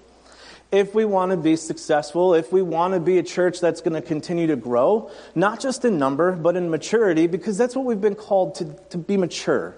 If 0.75 0.93
we 0.93 1.05
want 1.05 1.31
to 1.31 1.37
be 1.37 1.55
successful, 1.55 2.35
if 2.35 2.53
we 2.53 2.61
want 2.61 2.95
to 2.95 3.01
be 3.01 3.19
a 3.19 3.23
church 3.23 3.61
that's 3.61 3.81
going 3.81 3.95
to 3.95 4.03
continue 4.03 4.49
to 4.49 4.57
grow, 4.57 5.09
not 5.33 5.61
just 5.61 5.85
in 5.85 6.01
number, 6.01 6.33
but 6.33 6.57
in 6.57 6.69
maturity, 6.69 7.29
because 7.29 7.57
that's 7.57 7.77
what 7.77 7.85
we've 7.85 8.01
been 8.01 8.17
called 8.17 8.57
to, 8.57 8.65
to 8.91 8.99
be 8.99 9.17
mature. 9.17 9.77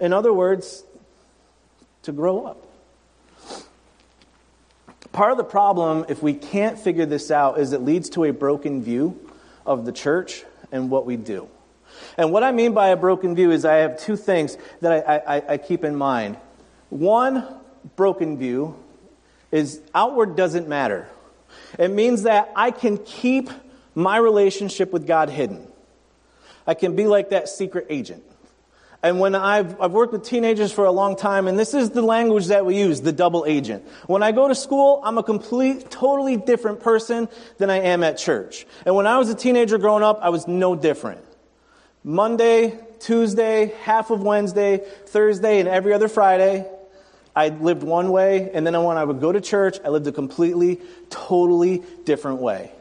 In 0.00 0.14
other 0.14 0.32
words, 0.32 0.84
to 2.04 2.12
grow 2.12 2.46
up. 2.46 2.66
Part 5.12 5.32
of 5.32 5.36
the 5.36 5.44
problem, 5.44 6.06
if 6.08 6.22
we 6.22 6.32
can't 6.32 6.78
figure 6.78 7.04
this 7.04 7.30
out, 7.30 7.60
is 7.60 7.74
it 7.74 7.82
leads 7.82 8.08
to 8.10 8.24
a 8.24 8.32
broken 8.32 8.82
view 8.82 9.20
of 9.66 9.84
the 9.84 9.92
church 9.92 10.44
and 10.72 10.88
what 10.88 11.04
we 11.04 11.18
do. 11.18 11.46
And 12.16 12.32
what 12.32 12.42
I 12.42 12.52
mean 12.52 12.72
by 12.72 12.88
a 12.88 12.96
broken 12.96 13.34
view 13.34 13.50
is 13.50 13.66
I 13.66 13.74
have 13.76 14.00
two 14.00 14.16
things 14.16 14.56
that 14.80 15.06
I, 15.06 15.36
I, 15.36 15.42
I 15.50 15.58
keep 15.58 15.84
in 15.84 15.94
mind. 15.94 16.38
One 16.88 17.44
broken 17.96 18.38
view 18.38 18.81
is 19.52 19.80
outward 19.94 20.34
doesn't 20.34 20.66
matter. 20.66 21.08
It 21.78 21.90
means 21.90 22.24
that 22.24 22.50
I 22.56 22.70
can 22.70 22.98
keep 22.98 23.50
my 23.94 24.16
relationship 24.16 24.92
with 24.92 25.06
God 25.06 25.28
hidden. 25.30 25.68
I 26.66 26.74
can 26.74 26.96
be 26.96 27.06
like 27.06 27.30
that 27.30 27.48
secret 27.48 27.86
agent. 27.90 28.24
And 29.04 29.18
when 29.18 29.34
I've, 29.34 29.80
I've 29.80 29.90
worked 29.90 30.12
with 30.12 30.22
teenagers 30.22 30.72
for 30.72 30.84
a 30.84 30.92
long 30.92 31.16
time, 31.16 31.48
and 31.48 31.58
this 31.58 31.74
is 31.74 31.90
the 31.90 32.02
language 32.02 32.46
that 32.46 32.64
we 32.64 32.78
use, 32.78 33.00
the 33.00 33.12
double 33.12 33.44
agent. 33.46 33.84
When 34.06 34.22
I 34.22 34.30
go 34.30 34.46
to 34.46 34.54
school, 34.54 35.02
I'm 35.04 35.18
a 35.18 35.24
complete, 35.24 35.90
totally 35.90 36.36
different 36.36 36.80
person 36.80 37.28
than 37.58 37.68
I 37.68 37.80
am 37.80 38.04
at 38.04 38.16
church. 38.16 38.64
And 38.86 38.94
when 38.94 39.08
I 39.08 39.18
was 39.18 39.28
a 39.28 39.34
teenager 39.34 39.76
growing 39.76 40.04
up, 40.04 40.20
I 40.22 40.28
was 40.28 40.46
no 40.46 40.76
different. 40.76 41.20
Monday, 42.04 42.78
Tuesday, 43.00 43.74
half 43.82 44.10
of 44.10 44.22
Wednesday, 44.22 44.78
Thursday, 45.06 45.58
and 45.58 45.68
every 45.68 45.92
other 45.92 46.08
Friday, 46.08 46.64
I 47.34 47.48
lived 47.48 47.82
one 47.82 48.10
way, 48.10 48.50
and 48.52 48.66
then 48.66 48.80
when 48.82 48.96
I 48.96 49.04
would 49.04 49.20
go 49.20 49.32
to 49.32 49.40
church, 49.40 49.78
I 49.84 49.88
lived 49.88 50.06
a 50.06 50.12
completely, 50.12 50.80
totally 51.08 51.82
different 52.04 52.40
way. 52.40 52.72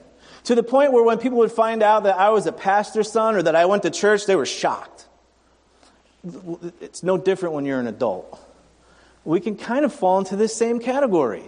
To 0.45 0.55
the 0.55 0.63
point 0.63 0.91
where 0.91 1.03
when 1.03 1.19
people 1.19 1.37
would 1.39 1.51
find 1.51 1.83
out 1.83 2.03
that 2.03 2.17
I 2.17 2.29
was 2.29 2.47
a 2.47 2.51
pastor's 2.51 3.11
son 3.11 3.35
or 3.35 3.43
that 3.43 3.55
I 3.55 3.65
went 3.65 3.83
to 3.83 3.91
church, 3.91 4.25
they 4.25 4.35
were 4.35 4.45
shocked 4.45 5.01
it's 6.79 7.03
no 7.03 7.17
different 7.17 7.55
when 7.55 7.65
you're 7.65 7.79
an 7.79 7.87
adult. 7.87 8.39
We 9.23 9.39
can 9.39 9.55
kind 9.55 9.85
of 9.85 9.93
fall 9.93 10.19
into 10.19 10.35
this 10.35 10.55
same 10.55 10.79
category. 10.79 11.43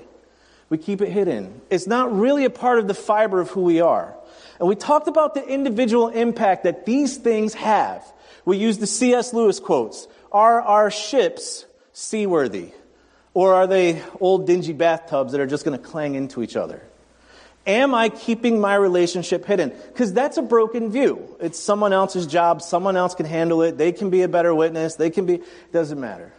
We 0.69 0.77
keep 0.77 1.01
it 1.01 1.09
hidden. 1.09 1.61
It's 1.69 1.87
not 1.87 2.15
really 2.15 2.45
a 2.45 2.49
part 2.49 2.79
of 2.79 2.87
the 2.87 2.93
fiber 2.93 3.39
of 3.39 3.49
who 3.49 3.61
we 3.61 3.81
are. 3.81 4.15
And 4.59 4.67
we 4.67 4.75
talked 4.75 5.07
about 5.07 5.33
the 5.33 5.45
individual 5.45 6.09
impact 6.09 6.63
that 6.63 6.85
these 6.85 7.17
things 7.17 7.53
have. 7.55 8.03
We 8.45 8.57
use 8.57 8.77
the 8.77 8.87
C.S. 8.87 9.33
Lewis 9.33 9.59
quotes. 9.59 10.07
Are 10.31 10.61
our 10.61 10.89
ships 10.89 11.65
seaworthy? 11.93 12.71
Or 13.33 13.53
are 13.55 13.67
they 13.67 14.01
old 14.19 14.45
dingy 14.45 14.73
bathtubs 14.73 15.31
that 15.31 15.41
are 15.41 15.47
just 15.47 15.65
going 15.65 15.77
to 15.77 15.83
clang 15.83 16.15
into 16.15 16.43
each 16.43 16.55
other? 16.55 16.81
Am 17.65 17.95
I 17.95 18.09
keeping 18.09 18.59
my 18.59 18.75
relationship 18.75 19.45
hidden? 19.45 19.69
Because 19.87 20.11
that's 20.13 20.37
a 20.37 20.41
broken 20.41 20.91
view. 20.91 21.35
It's 21.39 21.57
someone 21.57 21.93
else's 21.93 22.27
job. 22.27 22.61
Someone 22.61 22.97
else 22.97 23.15
can 23.15 23.25
handle 23.25 23.61
it. 23.61 23.77
They 23.77 23.93
can 23.93 24.09
be 24.09 24.21
a 24.23 24.27
better 24.27 24.53
witness. 24.53 24.95
They 24.95 25.09
can 25.09 25.25
be, 25.25 25.35
it 25.35 25.71
doesn't 25.71 25.99
matter. 25.99 26.33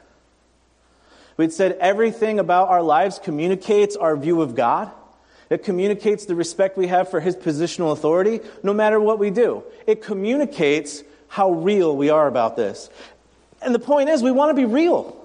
We'd 1.36 1.52
said 1.52 1.78
everything 1.80 2.38
about 2.38 2.68
our 2.68 2.82
lives 2.82 3.18
communicates 3.18 3.96
our 3.96 4.16
view 4.16 4.42
of 4.42 4.54
God. 4.54 4.92
It 5.50 5.64
communicates 5.64 6.26
the 6.26 6.34
respect 6.34 6.76
we 6.76 6.88
have 6.88 7.10
for 7.10 7.20
His 7.20 7.36
positional 7.36 7.92
authority, 7.92 8.40
no 8.62 8.72
matter 8.72 9.00
what 9.00 9.18
we 9.18 9.30
do. 9.30 9.64
It 9.86 10.02
communicates 10.02 11.02
how 11.28 11.52
real 11.52 11.96
we 11.96 12.10
are 12.10 12.26
about 12.26 12.56
this. 12.56 12.88
And 13.62 13.74
the 13.74 13.80
point 13.80 14.10
is, 14.10 14.22
we 14.22 14.30
want 14.30 14.50
to 14.50 14.54
be 14.54 14.66
real. 14.66 15.23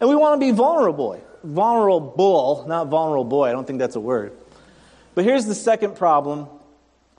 And 0.00 0.08
we 0.08 0.16
want 0.16 0.40
to 0.40 0.44
be 0.44 0.52
vulnerable. 0.52 1.20
Vulnerable, 1.44 2.00
bull, 2.00 2.64
not 2.66 2.88
vulnerable 2.88 3.24
boy. 3.24 3.48
I 3.48 3.52
don't 3.52 3.66
think 3.66 3.78
that's 3.78 3.96
a 3.96 4.00
word. 4.00 4.32
But 5.14 5.24
here's 5.24 5.46
the 5.46 5.54
second 5.54 5.96
problem, 5.96 6.48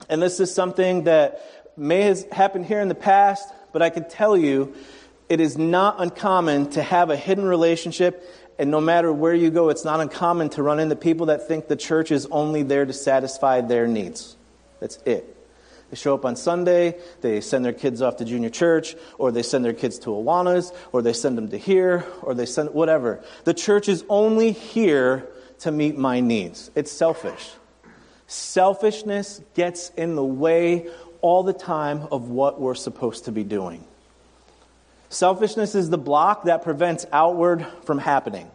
and 0.10 0.22
this 0.22 0.40
is 0.40 0.54
something 0.54 1.04
that 1.04 1.42
may 1.78 2.02
have 2.02 2.30
happened 2.32 2.66
here 2.66 2.80
in 2.80 2.88
the 2.88 2.96
past, 2.96 3.52
but 3.74 3.82
I 3.82 3.90
can 3.90 4.08
tell 4.08 4.38
you 4.38 4.76
it 5.30 5.40
is 5.40 5.58
not 5.58 5.96
uncommon 6.00 6.70
to 6.72 6.84
have 6.84 7.10
a 7.10 7.16
hidden 7.16 7.46
relationship, 7.46 8.24
and 8.60 8.70
no 8.70 8.80
matter 8.80 9.12
where 9.12 9.34
you 9.34 9.50
go, 9.50 9.70
it's 9.70 9.86
not 9.86 10.00
uncommon 10.00 10.50
to 10.50 10.64
run 10.64 10.80
into 10.80 10.96
people 10.96 11.28
that 11.28 11.48
think 11.48 11.68
the 11.68 11.76
church 11.76 12.12
is 12.12 12.28
only 12.28 12.64
there 12.64 12.86
to 12.86 12.94
satisfy 12.94 13.62
their 13.62 13.88
needs. 13.88 14.36
That's 14.80 14.98
it. 15.06 15.41
They 15.92 15.98
show 15.98 16.16
up 16.16 16.24
on 16.24 16.38
Sunday, 16.38 16.98
they 17.20 17.42
send 17.42 17.66
their 17.66 17.74
kids 17.74 18.02
off 18.02 18.16
to 18.18 18.26
junior 18.26 18.50
church, 18.50 18.96
or 19.18 19.32
they 19.32 19.44
send 19.44 19.66
their 19.66 19.74
kids 19.74 20.00
to 20.00 20.12
Awanas, 20.12 20.74
or 20.94 21.02
they 21.02 21.12
send 21.12 21.38
them 21.38 21.50
to 21.50 21.58
here, 21.58 22.06
or 22.22 22.34
they 22.34 22.46
send 22.46 22.74
whatever. 22.74 23.22
The 23.44 23.54
church 23.54 23.89
is 23.89 24.06
only 24.08 24.54
here 24.54 25.28
to 25.60 25.72
meet 25.72 25.98
my 25.98 26.22
needs. 26.22 26.72
It's 26.76 26.92
selfish. 26.92 27.52
Selfishness 28.26 29.42
gets 29.54 29.89
in 29.98 30.16
the 30.16 30.24
way 30.24 30.88
all 31.20 31.44
the 31.44 31.54
time 31.54 32.08
of 32.10 32.30
what 32.30 32.60
we're 32.60 32.74
supposed 32.74 33.26
to 33.26 33.34
be 33.34 33.44
doing. 33.44 33.84
Selfishness 35.10 35.76
is 35.76 35.89
the 35.89 35.98
block 35.98 36.46
that 36.46 36.64
prevents 36.64 37.06
outward 37.12 37.68
from 37.84 37.98
happening. 37.98 38.50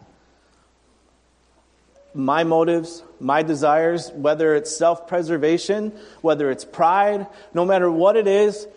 My 2.17 2.43
motives, 2.43 3.03
my 3.19 3.43
desires, 3.43 4.11
whether 4.11 4.55
it's 4.55 4.75
self 4.75 5.07
preservation, 5.07 5.93
whether 6.21 6.49
it's 6.49 6.65
pride, 6.65 7.27
no 7.53 7.63
matter 7.63 7.91
what 7.91 8.17
it 8.17 8.25
is, 8.25 8.67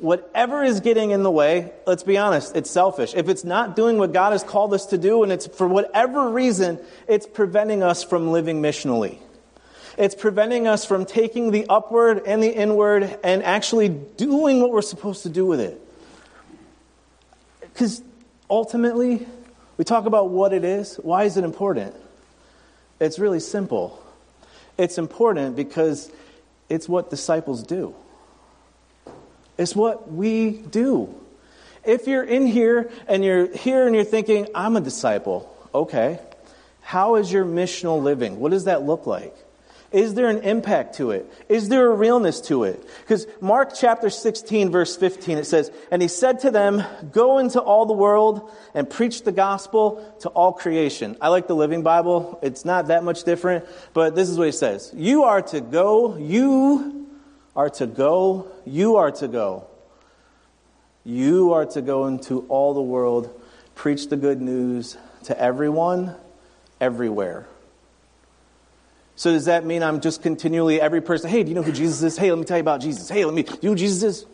whatever 0.00 0.64
is 0.64 0.80
getting 0.80 1.12
in 1.12 1.22
the 1.22 1.30
way, 1.30 1.70
let's 1.86 2.02
be 2.02 2.18
honest, 2.18 2.56
it's 2.56 2.68
selfish. 2.68 3.14
If 3.14 3.28
it's 3.28 3.44
not 3.44 3.76
doing 3.76 3.96
what 3.96 4.12
God 4.12 4.32
has 4.32 4.42
called 4.42 4.74
us 4.74 4.86
to 4.86 4.98
do, 4.98 5.22
and 5.22 5.30
it's 5.30 5.46
for 5.46 5.68
whatever 5.68 6.28
reason, 6.28 6.80
it's 7.06 7.28
preventing 7.28 7.84
us 7.84 8.02
from 8.02 8.32
living 8.32 8.60
missionally. 8.60 9.18
It's 9.96 10.16
preventing 10.16 10.66
us 10.66 10.84
from 10.84 11.04
taking 11.04 11.52
the 11.52 11.66
upward 11.68 12.22
and 12.26 12.42
the 12.42 12.52
inward 12.52 13.20
and 13.22 13.44
actually 13.44 13.88
doing 13.88 14.60
what 14.60 14.72
we're 14.72 14.82
supposed 14.82 15.22
to 15.22 15.28
do 15.28 15.46
with 15.46 15.60
it. 15.60 15.80
Because 17.60 18.02
ultimately, 18.50 19.28
we 19.76 19.84
talk 19.84 20.06
about 20.06 20.30
what 20.30 20.52
it 20.52 20.64
is. 20.64 20.96
Why 20.96 21.22
is 21.22 21.36
it 21.36 21.44
important? 21.44 21.94
It's 23.00 23.18
really 23.18 23.40
simple. 23.40 24.02
It's 24.78 24.98
important 24.98 25.56
because 25.56 26.10
it's 26.68 26.88
what 26.88 27.10
disciples 27.10 27.62
do. 27.62 27.94
It's 29.58 29.76
what 29.76 30.10
we 30.10 30.50
do. 30.50 31.14
If 31.84 32.06
you're 32.06 32.24
in 32.24 32.46
here 32.46 32.90
and 33.06 33.24
you're 33.24 33.54
here 33.54 33.86
and 33.86 33.94
you're 33.94 34.04
thinking, 34.04 34.48
I'm 34.54 34.76
a 34.76 34.80
disciple, 34.80 35.54
okay, 35.74 36.18
how 36.80 37.16
is 37.16 37.30
your 37.32 37.44
missional 37.44 38.02
living? 38.02 38.40
What 38.40 38.50
does 38.50 38.64
that 38.64 38.82
look 38.82 39.06
like? 39.06 39.34
Is 39.94 40.14
there 40.14 40.28
an 40.28 40.42
impact 40.42 40.96
to 40.96 41.12
it? 41.12 41.32
Is 41.48 41.68
there 41.68 41.88
a 41.88 41.94
realness 41.94 42.40
to 42.42 42.64
it? 42.64 42.84
Because 43.02 43.28
Mark 43.40 43.74
chapter 43.76 44.10
16, 44.10 44.72
verse 44.72 44.96
15, 44.96 45.38
it 45.38 45.44
says, 45.46 45.70
And 45.92 46.02
he 46.02 46.08
said 46.08 46.40
to 46.40 46.50
them, 46.50 46.82
Go 47.12 47.38
into 47.38 47.60
all 47.60 47.86
the 47.86 47.92
world 47.92 48.50
and 48.74 48.90
preach 48.90 49.22
the 49.22 49.30
gospel 49.30 50.04
to 50.22 50.30
all 50.30 50.52
creation. 50.52 51.16
I 51.20 51.28
like 51.28 51.46
the 51.46 51.54
Living 51.54 51.84
Bible. 51.84 52.40
It's 52.42 52.64
not 52.64 52.88
that 52.88 53.04
much 53.04 53.22
different, 53.22 53.66
but 53.92 54.16
this 54.16 54.28
is 54.28 54.36
what 54.36 54.46
he 54.46 54.52
says 54.52 54.92
You 54.96 55.22
are 55.22 55.42
to 55.42 55.60
go, 55.60 56.16
you 56.16 57.06
are 57.54 57.70
to 57.70 57.86
go, 57.86 58.48
you 58.66 58.96
are 58.96 59.12
to 59.12 59.28
go. 59.28 59.68
You 61.04 61.52
are 61.52 61.66
to 61.66 61.82
go 61.82 62.08
into 62.08 62.40
all 62.48 62.74
the 62.74 62.82
world, 62.82 63.40
preach 63.76 64.08
the 64.08 64.16
good 64.16 64.40
news 64.40 64.96
to 65.24 65.40
everyone, 65.40 66.16
everywhere. 66.80 67.46
So 69.16 69.32
does 69.32 69.44
that 69.44 69.64
mean 69.64 69.82
I'm 69.82 70.00
just 70.00 70.22
continually 70.22 70.80
every 70.80 71.00
person, 71.00 71.30
hey, 71.30 71.42
do 71.42 71.48
you 71.48 71.54
know 71.54 71.62
who 71.62 71.72
Jesus 71.72 72.02
is? 72.02 72.18
Hey, 72.18 72.30
let 72.30 72.38
me 72.38 72.44
tell 72.44 72.56
you 72.56 72.62
about 72.62 72.80
Jesus. 72.80 73.08
Hey, 73.08 73.24
let 73.24 73.34
me, 73.34 73.44
do 73.44 73.52
you 73.52 73.58
know 73.62 73.70
who 73.70 73.76
Jesus 73.76 74.02
is? 74.02 74.26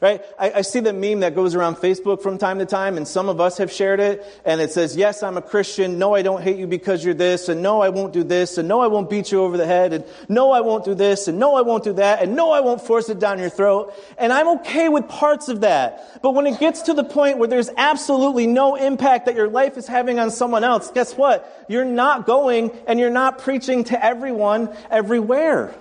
Right? 0.00 0.22
I, 0.38 0.52
I, 0.52 0.60
see 0.62 0.78
the 0.78 0.92
meme 0.92 1.20
that 1.20 1.34
goes 1.34 1.56
around 1.56 1.76
Facebook 1.76 2.22
from 2.22 2.38
time 2.38 2.60
to 2.60 2.66
time, 2.66 2.96
and 2.96 3.06
some 3.06 3.28
of 3.28 3.40
us 3.40 3.58
have 3.58 3.72
shared 3.72 3.98
it, 3.98 4.24
and 4.44 4.60
it 4.60 4.70
says, 4.70 4.96
Yes, 4.96 5.24
I'm 5.24 5.36
a 5.36 5.42
Christian. 5.42 5.98
No, 5.98 6.14
I 6.14 6.22
don't 6.22 6.40
hate 6.40 6.56
you 6.56 6.68
because 6.68 7.04
you're 7.04 7.14
this, 7.14 7.48
and 7.48 7.62
no, 7.62 7.80
I 7.80 7.88
won't 7.88 8.12
do 8.12 8.22
this, 8.22 8.58
and 8.58 8.68
no, 8.68 8.80
I 8.80 8.86
won't 8.86 9.10
beat 9.10 9.32
you 9.32 9.42
over 9.42 9.56
the 9.56 9.66
head, 9.66 9.92
and 9.92 10.04
no, 10.28 10.52
I 10.52 10.60
won't 10.60 10.84
do 10.84 10.94
this, 10.94 11.26
and 11.26 11.40
no, 11.40 11.56
I 11.56 11.62
won't 11.62 11.82
do 11.82 11.94
that, 11.94 12.22
and 12.22 12.36
no, 12.36 12.52
I 12.52 12.60
won't 12.60 12.80
force 12.80 13.08
it 13.08 13.18
down 13.18 13.40
your 13.40 13.50
throat. 13.50 13.92
And 14.18 14.32
I'm 14.32 14.60
okay 14.60 14.88
with 14.88 15.08
parts 15.08 15.48
of 15.48 15.62
that. 15.62 16.22
But 16.22 16.30
when 16.30 16.46
it 16.46 16.60
gets 16.60 16.82
to 16.82 16.94
the 16.94 17.04
point 17.04 17.38
where 17.38 17.48
there's 17.48 17.70
absolutely 17.76 18.46
no 18.46 18.76
impact 18.76 19.26
that 19.26 19.34
your 19.34 19.48
life 19.48 19.76
is 19.76 19.88
having 19.88 20.20
on 20.20 20.30
someone 20.30 20.62
else, 20.62 20.92
guess 20.92 21.14
what? 21.14 21.66
You're 21.68 21.84
not 21.84 22.24
going 22.24 22.70
and 22.86 23.00
you're 23.00 23.10
not 23.10 23.38
preaching 23.38 23.82
to 23.84 24.04
everyone 24.04 24.72
everywhere. 24.90 25.74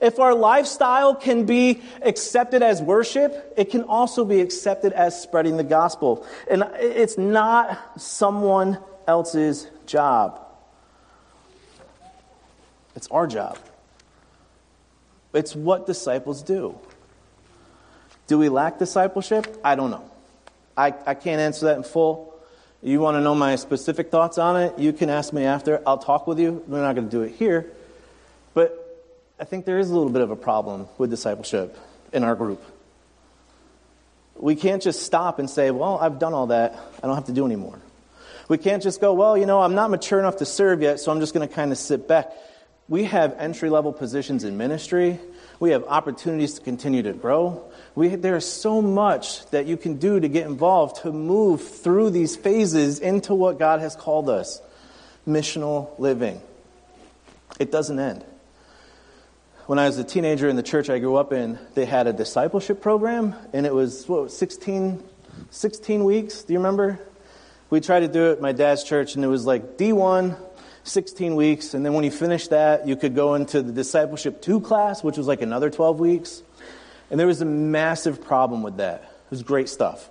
If 0.00 0.18
our 0.18 0.34
lifestyle 0.34 1.14
can 1.14 1.44
be 1.44 1.82
accepted 2.02 2.62
as 2.62 2.82
worship, 2.82 3.54
it 3.56 3.70
can 3.70 3.82
also 3.82 4.24
be 4.24 4.40
accepted 4.40 4.92
as 4.92 5.20
spreading 5.20 5.56
the 5.56 5.64
gospel. 5.64 6.26
And 6.50 6.64
it's 6.78 7.18
not 7.18 8.00
someone 8.00 8.78
else's 9.06 9.68
job. 9.86 10.40
It's 12.96 13.08
our 13.08 13.26
job. 13.26 13.58
It's 15.32 15.54
what 15.54 15.86
disciples 15.86 16.42
do. 16.42 16.78
Do 18.26 18.38
we 18.38 18.48
lack 18.48 18.78
discipleship? 18.78 19.60
I 19.64 19.74
don't 19.74 19.90
know. 19.90 20.08
I, 20.76 20.94
I 21.06 21.14
can't 21.14 21.40
answer 21.40 21.66
that 21.66 21.76
in 21.76 21.82
full. 21.82 22.34
You 22.82 23.00
want 23.00 23.16
to 23.16 23.20
know 23.20 23.34
my 23.34 23.56
specific 23.56 24.10
thoughts 24.10 24.38
on 24.38 24.60
it? 24.60 24.78
You 24.78 24.92
can 24.92 25.10
ask 25.10 25.32
me 25.32 25.44
after. 25.44 25.82
I'll 25.86 25.98
talk 25.98 26.26
with 26.26 26.38
you. 26.38 26.62
We're 26.66 26.82
not 26.82 26.94
going 26.94 27.08
to 27.08 27.10
do 27.10 27.22
it 27.22 27.34
here. 27.34 27.72
I 29.38 29.44
think 29.44 29.64
there 29.64 29.78
is 29.78 29.90
a 29.90 29.94
little 29.94 30.12
bit 30.12 30.22
of 30.22 30.30
a 30.30 30.36
problem 30.36 30.86
with 30.96 31.10
discipleship 31.10 31.76
in 32.12 32.22
our 32.22 32.36
group. 32.36 32.62
We 34.36 34.54
can't 34.54 34.82
just 34.82 35.02
stop 35.02 35.38
and 35.38 35.50
say, 35.50 35.70
well, 35.70 35.98
I've 35.98 36.18
done 36.18 36.34
all 36.34 36.48
that. 36.48 36.78
I 37.02 37.06
don't 37.06 37.16
have 37.16 37.26
to 37.26 37.32
do 37.32 37.44
anymore. 37.44 37.78
We 38.48 38.58
can't 38.58 38.82
just 38.82 39.00
go, 39.00 39.12
well, 39.14 39.36
you 39.36 39.46
know, 39.46 39.60
I'm 39.60 39.74
not 39.74 39.90
mature 39.90 40.18
enough 40.20 40.36
to 40.36 40.46
serve 40.46 40.82
yet, 40.82 41.00
so 41.00 41.10
I'm 41.10 41.18
just 41.18 41.34
going 41.34 41.48
to 41.48 41.52
kind 41.52 41.72
of 41.72 41.78
sit 41.78 42.06
back. 42.06 42.32
We 42.88 43.04
have 43.04 43.34
entry 43.38 43.70
level 43.70 43.92
positions 43.92 44.44
in 44.44 44.56
ministry. 44.56 45.18
We 45.58 45.70
have 45.70 45.84
opportunities 45.84 46.54
to 46.54 46.60
continue 46.60 47.02
to 47.02 47.12
grow. 47.12 47.64
We, 47.94 48.08
there 48.08 48.36
is 48.36 48.46
so 48.46 48.82
much 48.82 49.46
that 49.46 49.66
you 49.66 49.76
can 49.76 49.96
do 49.96 50.20
to 50.20 50.28
get 50.28 50.46
involved, 50.46 51.02
to 51.02 51.12
move 51.12 51.66
through 51.66 52.10
these 52.10 52.36
phases 52.36 53.00
into 53.00 53.34
what 53.34 53.58
God 53.58 53.80
has 53.80 53.96
called 53.96 54.28
us 54.28 54.60
missional 55.26 55.98
living. 55.98 56.40
It 57.58 57.72
doesn't 57.72 57.98
end. 57.98 58.24
When 59.66 59.78
I 59.78 59.86
was 59.86 59.96
a 59.96 60.04
teenager 60.04 60.46
in 60.46 60.56
the 60.56 60.62
church 60.62 60.90
I 60.90 60.98
grew 60.98 61.16
up 61.16 61.32
in, 61.32 61.58
they 61.72 61.86
had 61.86 62.06
a 62.06 62.12
discipleship 62.12 62.82
program, 62.82 63.34
and 63.54 63.64
it 63.64 63.72
was, 63.72 64.06
what, 64.06 64.30
16, 64.30 65.02
16 65.48 66.04
weeks? 66.04 66.42
Do 66.42 66.52
you 66.52 66.58
remember? 66.58 67.00
We 67.70 67.80
tried 67.80 68.00
to 68.00 68.08
do 68.08 68.28
it 68.28 68.32
at 68.32 68.40
my 68.42 68.52
dad's 68.52 68.84
church, 68.84 69.14
and 69.14 69.24
it 69.24 69.28
was 69.28 69.46
like 69.46 69.78
D1, 69.78 70.36
16 70.82 71.34
weeks, 71.34 71.72
and 71.72 71.84
then 71.84 71.94
when 71.94 72.04
you 72.04 72.10
finished 72.10 72.50
that, 72.50 72.86
you 72.86 72.94
could 72.94 73.14
go 73.14 73.36
into 73.36 73.62
the 73.62 73.72
discipleship 73.72 74.42
2 74.42 74.60
class, 74.60 75.02
which 75.02 75.16
was 75.16 75.26
like 75.26 75.40
another 75.40 75.70
12 75.70 75.98
weeks. 75.98 76.42
And 77.10 77.18
there 77.18 77.26
was 77.26 77.40
a 77.40 77.46
massive 77.46 78.22
problem 78.22 78.62
with 78.62 78.76
that. 78.76 79.00
It 79.02 79.30
was 79.30 79.42
great 79.42 79.70
stuff. 79.70 80.10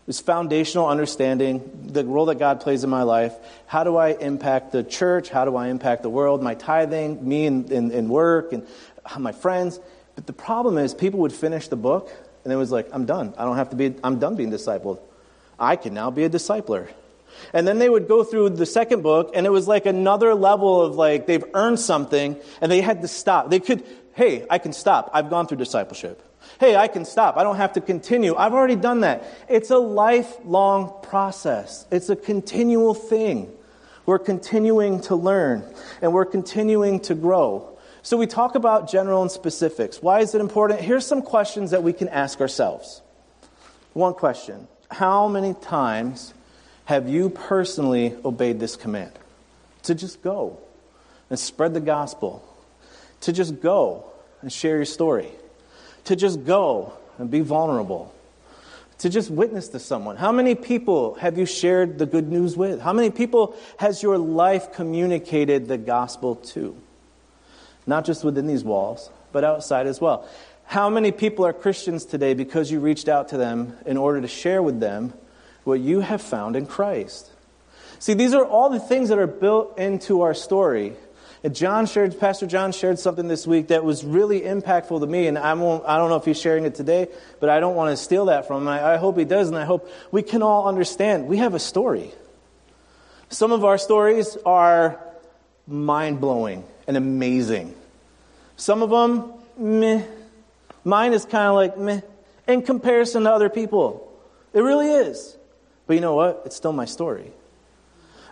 It 0.00 0.06
was 0.06 0.20
foundational 0.20 0.88
understanding 0.88 1.88
the 1.92 2.04
role 2.04 2.26
that 2.26 2.38
God 2.38 2.62
plays 2.62 2.82
in 2.84 2.90
my 2.90 3.02
life. 3.02 3.34
How 3.66 3.84
do 3.84 3.96
I 3.96 4.08
impact 4.08 4.72
the 4.72 4.82
church? 4.82 5.28
How 5.28 5.44
do 5.44 5.56
I 5.56 5.68
impact 5.68 6.02
the 6.02 6.10
world? 6.10 6.42
My 6.42 6.54
tithing, 6.54 7.28
me 7.28 7.44
in, 7.44 7.70
in, 7.70 7.90
in 7.90 8.08
work, 8.08 8.52
and 8.52 8.66
my 9.18 9.32
friends. 9.32 9.80
But 10.14 10.26
the 10.26 10.32
problem 10.32 10.78
is, 10.78 10.94
people 10.94 11.20
would 11.20 11.32
finish 11.32 11.68
the 11.68 11.76
book, 11.76 12.10
and 12.44 12.52
it 12.52 12.56
was 12.56 12.70
like, 12.70 12.88
I'm 12.92 13.06
done. 13.06 13.34
I 13.38 13.44
don't 13.44 13.56
have 13.56 13.70
to 13.70 13.76
be, 13.76 13.94
I'm 14.04 14.18
done 14.18 14.36
being 14.36 14.50
discipled. 14.50 15.00
I 15.58 15.76
can 15.76 15.94
now 15.94 16.10
be 16.10 16.24
a 16.24 16.30
discipler. 16.30 16.88
And 17.52 17.66
then 17.66 17.78
they 17.78 17.88
would 17.88 18.08
go 18.08 18.24
through 18.24 18.50
the 18.50 18.66
second 18.66 19.02
book, 19.02 19.32
and 19.34 19.46
it 19.46 19.50
was 19.50 19.68
like 19.68 19.86
another 19.86 20.34
level 20.34 20.82
of 20.82 20.96
like 20.96 21.26
they've 21.26 21.44
earned 21.54 21.80
something, 21.80 22.36
and 22.60 22.70
they 22.70 22.80
had 22.80 23.02
to 23.02 23.08
stop. 23.08 23.50
They 23.50 23.60
could, 23.60 23.84
hey, 24.14 24.46
I 24.50 24.58
can 24.58 24.72
stop. 24.72 25.10
I've 25.12 25.30
gone 25.30 25.46
through 25.46 25.58
discipleship. 25.58 26.22
Hey, 26.58 26.76
I 26.76 26.88
can 26.88 27.04
stop. 27.04 27.36
I 27.36 27.42
don't 27.42 27.56
have 27.56 27.74
to 27.74 27.80
continue. 27.80 28.34
I've 28.34 28.54
already 28.54 28.76
done 28.76 29.00
that. 29.00 29.24
It's 29.48 29.70
a 29.70 29.78
lifelong 29.78 30.92
process, 31.02 31.86
it's 31.90 32.08
a 32.08 32.16
continual 32.16 32.94
thing. 32.94 33.52
We're 34.06 34.18
continuing 34.18 35.02
to 35.02 35.14
learn, 35.14 35.62
and 36.02 36.12
we're 36.12 36.24
continuing 36.24 37.00
to 37.00 37.14
grow. 37.14 37.78
So 38.02 38.16
we 38.16 38.26
talk 38.26 38.54
about 38.54 38.90
general 38.90 39.22
and 39.22 39.30
specifics. 39.30 40.00
Why 40.00 40.20
is 40.20 40.34
it 40.34 40.40
important? 40.40 40.80
Here's 40.80 41.06
some 41.06 41.22
questions 41.22 41.70
that 41.72 41.82
we 41.82 41.92
can 41.92 42.08
ask 42.08 42.40
ourselves. 42.40 43.02
One 43.92 44.14
question 44.14 44.68
How 44.90 45.28
many 45.28 45.54
times 45.54 46.32
have 46.86 47.08
you 47.08 47.30
personally 47.30 48.16
obeyed 48.24 48.58
this 48.58 48.76
command? 48.76 49.12
To 49.84 49.94
just 49.94 50.22
go 50.22 50.58
and 51.28 51.38
spread 51.38 51.74
the 51.74 51.80
gospel, 51.80 52.42
to 53.22 53.32
just 53.32 53.60
go 53.60 54.04
and 54.40 54.52
share 54.52 54.76
your 54.76 54.84
story, 54.84 55.30
to 56.04 56.16
just 56.16 56.44
go 56.44 56.94
and 57.18 57.30
be 57.30 57.40
vulnerable, 57.40 58.14
to 58.98 59.08
just 59.08 59.30
witness 59.30 59.68
to 59.68 59.78
someone. 59.78 60.16
How 60.16 60.32
many 60.32 60.54
people 60.54 61.14
have 61.14 61.38
you 61.38 61.46
shared 61.46 61.98
the 61.98 62.06
good 62.06 62.28
news 62.28 62.56
with? 62.56 62.80
How 62.80 62.92
many 62.92 63.10
people 63.10 63.56
has 63.78 64.02
your 64.02 64.18
life 64.18 64.72
communicated 64.72 65.68
the 65.68 65.78
gospel 65.78 66.36
to? 66.36 66.76
Not 67.86 68.04
just 68.04 68.24
within 68.24 68.46
these 68.46 68.64
walls, 68.64 69.10
but 69.32 69.44
outside 69.44 69.86
as 69.86 70.00
well. 70.00 70.28
How 70.64 70.88
many 70.88 71.10
people 71.12 71.44
are 71.46 71.52
Christians 71.52 72.04
today 72.04 72.34
because 72.34 72.70
you 72.70 72.80
reached 72.80 73.08
out 73.08 73.28
to 73.28 73.36
them 73.36 73.76
in 73.86 73.96
order 73.96 74.20
to 74.20 74.28
share 74.28 74.62
with 74.62 74.78
them 74.80 75.12
what 75.64 75.80
you 75.80 76.00
have 76.00 76.22
found 76.22 76.56
in 76.56 76.66
Christ. 76.66 77.30
See, 77.98 78.14
these 78.14 78.34
are 78.34 78.44
all 78.44 78.70
the 78.70 78.80
things 78.80 79.10
that 79.10 79.18
are 79.18 79.26
built 79.26 79.78
into 79.78 80.22
our 80.22 80.34
story. 80.34 80.94
And 81.42 81.54
John 81.54 81.86
shared, 81.86 82.18
Pastor 82.18 82.46
John 82.46 82.72
shared 82.72 82.98
something 82.98 83.28
this 83.28 83.46
week 83.46 83.68
that 83.68 83.84
was 83.84 84.04
really 84.04 84.40
impactful 84.40 85.00
to 85.00 85.06
me, 85.06 85.26
and 85.26 85.38
I, 85.38 85.54
won't, 85.54 85.84
I 85.86 85.96
don't 85.96 86.10
know 86.10 86.16
if 86.16 86.24
he's 86.24 86.40
sharing 86.40 86.64
it 86.64 86.74
today, 86.74 87.08
but 87.40 87.48
I 87.48 87.60
don't 87.60 87.74
want 87.76 87.90
to 87.90 87.96
steal 87.96 88.26
that 88.26 88.46
from 88.46 88.62
him. 88.62 88.68
I, 88.68 88.94
I 88.94 88.96
hope 88.96 89.16
he 89.16 89.24
does, 89.24 89.48
and 89.48 89.56
I 89.56 89.64
hope 89.64 89.90
we 90.10 90.22
can 90.22 90.42
all 90.42 90.68
understand 90.68 91.28
we 91.28 91.38
have 91.38 91.54
a 91.54 91.58
story. 91.58 92.12
Some 93.28 93.52
of 93.52 93.64
our 93.64 93.78
stories 93.78 94.36
are 94.44 95.00
mind 95.66 96.20
blowing 96.20 96.64
and 96.90 96.96
amazing. 96.96 97.72
Some 98.56 98.82
of 98.82 98.90
them, 98.90 99.32
meh. 99.56 100.02
Mine 100.82 101.12
is 101.12 101.24
kind 101.24 101.46
of 101.46 101.54
like 101.54 101.78
meh 101.78 102.00
in 102.48 102.62
comparison 102.62 103.22
to 103.22 103.32
other 103.32 103.48
people. 103.48 104.12
It 104.52 104.60
really 104.60 104.90
is. 104.90 105.36
But 105.86 105.94
you 105.94 106.00
know 106.00 106.16
what? 106.16 106.42
It's 106.46 106.56
still 106.56 106.72
my 106.72 106.86
story. 106.86 107.30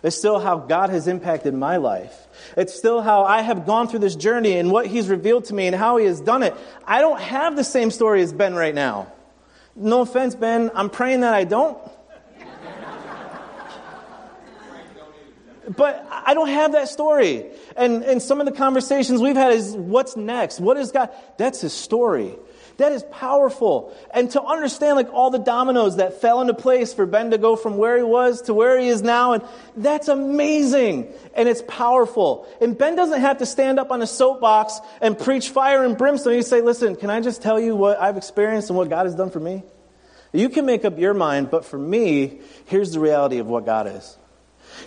It's 0.03 0.17
still 0.17 0.39
how 0.39 0.57
God 0.57 0.89
has 0.89 1.07
impacted 1.07 1.53
my 1.53 1.77
life. 1.77 2.27
It's 2.57 2.73
still 2.73 3.01
how 3.01 3.23
I 3.23 3.43
have 3.43 3.65
gone 3.65 3.87
through 3.87 3.99
this 3.99 4.17
journey 4.17 4.57
and 4.57 4.71
what 4.71 4.87
He's 4.87 5.07
revealed 5.07 5.45
to 5.45 5.53
me 5.53 5.67
and 5.67 5.75
how 5.75 5.95
He 5.95 6.05
has 6.05 6.19
done 6.19 6.43
it. 6.43 6.53
I 6.85 6.99
don't 6.99 7.21
have 7.21 7.55
the 7.55 7.63
same 7.63 7.91
story 7.91 8.21
as 8.21 8.33
Ben 8.33 8.55
right 8.55 8.75
now. 8.75 9.09
No 9.73 10.01
offense, 10.01 10.35
Ben. 10.35 10.69
I'm 10.75 10.89
praying 10.89 11.21
that 11.21 11.33
I 11.33 11.45
don't. 11.45 11.77
But 15.75 16.07
I 16.09 16.33
don't 16.33 16.49
have 16.49 16.71
that 16.71 16.89
story. 16.89 17.45
And, 17.77 18.03
and 18.03 18.21
some 18.21 18.39
of 18.39 18.45
the 18.45 18.51
conversations 18.51 19.21
we've 19.21 19.35
had 19.35 19.53
is 19.53 19.73
what's 19.73 20.17
next? 20.17 20.59
What 20.59 20.77
is 20.77 20.91
God? 20.91 21.09
That's 21.37 21.61
His 21.61 21.73
story. 21.73 22.35
That 22.77 22.93
is 22.93 23.03
powerful. 23.11 23.93
And 24.11 24.31
to 24.31 24.41
understand 24.41 24.95
like 24.95 25.11
all 25.11 25.31
the 25.31 25.39
dominoes 25.39 25.97
that 25.97 26.21
fell 26.21 26.39
into 26.39 26.53
place 26.53 26.93
for 26.93 27.05
Ben 27.05 27.31
to 27.31 27.37
go 27.37 27.57
from 27.57 27.77
where 27.77 27.97
he 27.97 28.03
was 28.03 28.43
to 28.43 28.53
where 28.53 28.79
he 28.79 28.87
is 28.87 29.01
now, 29.01 29.33
and 29.33 29.43
that's 29.75 30.07
amazing. 30.07 31.13
And 31.35 31.49
it's 31.49 31.61
powerful. 31.67 32.47
And 32.61 32.77
Ben 32.77 32.95
doesn't 32.95 33.19
have 33.19 33.39
to 33.39 33.45
stand 33.45 33.79
up 33.79 33.91
on 33.91 34.01
a 34.01 34.07
soapbox 34.07 34.79
and 35.01 35.19
preach 35.19 35.49
fire 35.49 35.83
and 35.83 35.97
brimstone. 35.97 36.35
You 36.35 36.41
say, 36.41 36.61
listen, 36.61 36.95
can 36.95 37.09
I 37.09 37.19
just 37.19 37.41
tell 37.41 37.59
you 37.59 37.75
what 37.75 37.99
I've 37.99 38.15
experienced 38.15 38.69
and 38.69 38.77
what 38.77 38.89
God 38.89 39.05
has 39.05 39.13
done 39.13 39.29
for 39.29 39.41
me? 39.41 39.63
You 40.31 40.47
can 40.47 40.65
make 40.65 40.85
up 40.85 40.97
your 40.97 41.13
mind, 41.13 41.51
but 41.51 41.65
for 41.65 41.77
me, 41.77 42.39
here's 42.65 42.93
the 42.93 43.01
reality 43.01 43.39
of 43.39 43.47
what 43.47 43.65
God 43.65 43.87
is. 43.87 44.17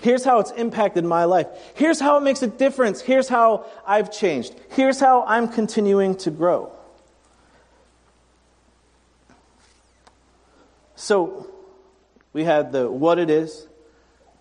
Here's 0.02 0.24
how 0.24 0.40
it's 0.40 0.50
impacted 0.50 1.04
my 1.04 1.24
life. 1.24 1.46
Here's 1.74 2.00
how 2.00 2.18
it 2.18 2.22
makes 2.22 2.42
a 2.42 2.48
difference. 2.48 3.00
Here's 3.00 3.28
how 3.28 3.66
I've 3.86 4.10
changed. 4.10 4.52
Here's 4.70 4.98
how 4.98 5.22
I'm 5.28 5.46
continuing 5.46 6.16
to 6.16 6.32
grow. 6.32 6.72
So 10.96 11.48
we 12.32 12.42
had 12.42 12.72
the 12.72 12.90
what 12.90 13.20
it 13.20 13.30
is, 13.30 13.68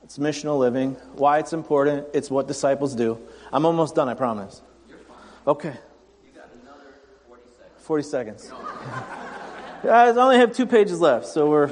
it's 0.04 0.18
missional 0.18 0.58
living, 0.58 0.94
why 1.14 1.38
it's 1.38 1.54
important, 1.54 2.08
it's 2.14 2.32
what 2.32 2.48
disciples 2.48 2.96
do. 2.96 3.20
I'm 3.54 3.66
almost 3.66 3.94
done, 3.94 4.10
I 4.10 4.16
promise. 4.16 4.64
Okay. 5.46 5.76
You 6.26 6.40
got 6.40 6.50
another 6.64 6.96
40 7.28 7.44
seconds. 7.56 7.86
40 7.86 8.04
seconds. 8.04 8.52
I 9.84 10.10
only 10.10 10.38
have 10.38 10.56
two 10.56 10.66
pages 10.66 11.00
left, 11.00 11.28
so 11.28 11.48
we're. 11.52 11.72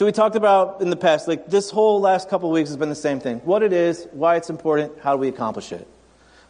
So 0.00 0.06
we 0.06 0.12
talked 0.12 0.34
about 0.34 0.80
in 0.80 0.88
the 0.88 0.96
past, 0.96 1.28
like 1.28 1.48
this 1.48 1.68
whole 1.68 2.00
last 2.00 2.30
couple 2.30 2.50
weeks 2.50 2.70
has 2.70 2.78
been 2.78 2.88
the 2.88 2.94
same 2.94 3.20
thing. 3.20 3.40
What 3.40 3.62
it 3.62 3.74
is, 3.74 4.08
why 4.12 4.36
it's 4.36 4.48
important, 4.48 4.98
how 5.02 5.12
do 5.12 5.18
we 5.18 5.28
accomplish 5.28 5.72
it? 5.72 5.86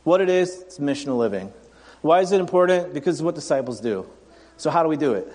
What 0.04 0.20
it 0.20 0.28
is, 0.28 0.60
it's 0.60 0.78
missional 0.78 1.18
living. 1.18 1.52
Why 2.00 2.20
is 2.20 2.30
it 2.30 2.38
important? 2.38 2.94
Because 2.94 3.16
it's 3.16 3.22
what 3.24 3.34
disciples 3.34 3.80
do. 3.80 4.08
So 4.56 4.70
how 4.70 4.84
do 4.84 4.88
we 4.88 4.96
do 4.96 5.14
it? 5.14 5.26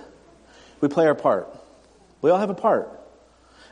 We 0.79 0.87
play 0.87 1.07
our 1.07 1.13
part. 1.13 1.53
We 2.21 2.29
all 2.29 2.37
have 2.37 2.49
a 2.49 2.53
part. 2.53 2.89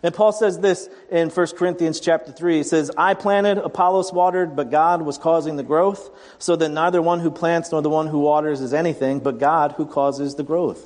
And 0.04 0.14
Paul 0.14 0.34
says 0.34 0.60
this 0.60 0.90
in 1.10 1.30
1 1.30 1.48
Corinthians 1.56 2.02
chapter 2.02 2.34
3. 2.34 2.58
He 2.58 2.64
says, 2.64 2.92
I 2.98 3.14
planted, 3.14 3.60
Apollos 3.60 4.12
watered, 4.12 4.58
but 4.58 4.70
God 4.70 5.04
was 5.04 5.18
causing 5.18 5.56
the 5.56 5.64
growth, 5.64 6.10
so 6.38 6.58
that 6.58 6.68
neither 6.68 7.02
one 7.02 7.22
who 7.22 7.32
plants 7.32 7.72
nor 7.72 7.82
the 7.82 7.90
one 7.90 8.08
who 8.08 8.20
waters 8.20 8.60
is 8.60 8.74
anything, 8.74 9.22
but 9.22 9.40
God 9.40 9.72
who 9.78 9.86
causes 9.86 10.36
the 10.36 10.44
growth. 10.44 10.86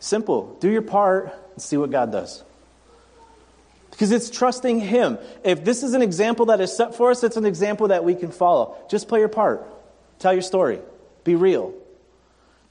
Simple. 0.00 0.54
Do 0.60 0.70
your 0.70 0.82
part 0.82 1.32
and 1.54 1.62
see 1.62 1.78
what 1.78 1.90
God 1.90 2.12
does. 2.12 2.44
Because 3.98 4.12
it's 4.12 4.30
trusting 4.30 4.78
Him. 4.78 5.18
If 5.42 5.64
this 5.64 5.82
is 5.82 5.94
an 5.94 6.02
example 6.02 6.46
that 6.46 6.60
is 6.60 6.74
set 6.74 6.94
for 6.94 7.10
us, 7.10 7.24
it's 7.24 7.36
an 7.36 7.44
example 7.44 7.88
that 7.88 8.04
we 8.04 8.14
can 8.14 8.30
follow. 8.30 8.76
Just 8.88 9.08
play 9.08 9.18
your 9.18 9.28
part. 9.28 9.66
Tell 10.20 10.32
your 10.32 10.42
story. 10.42 10.78
Be 11.24 11.34
real. 11.34 11.74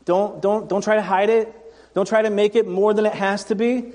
Don't, 0.05 0.41
don't, 0.41 0.69
don't 0.69 0.82
try 0.82 0.95
to 0.95 1.01
hide 1.01 1.30
it. 1.30 1.53
Don't 1.93 2.07
try 2.07 2.21
to 2.21 2.30
make 2.30 2.55
it 2.55 2.65
more 2.65 2.93
than 2.93 3.05
it 3.05 3.13
has 3.13 3.43
to 3.45 3.55
be. 3.55 3.91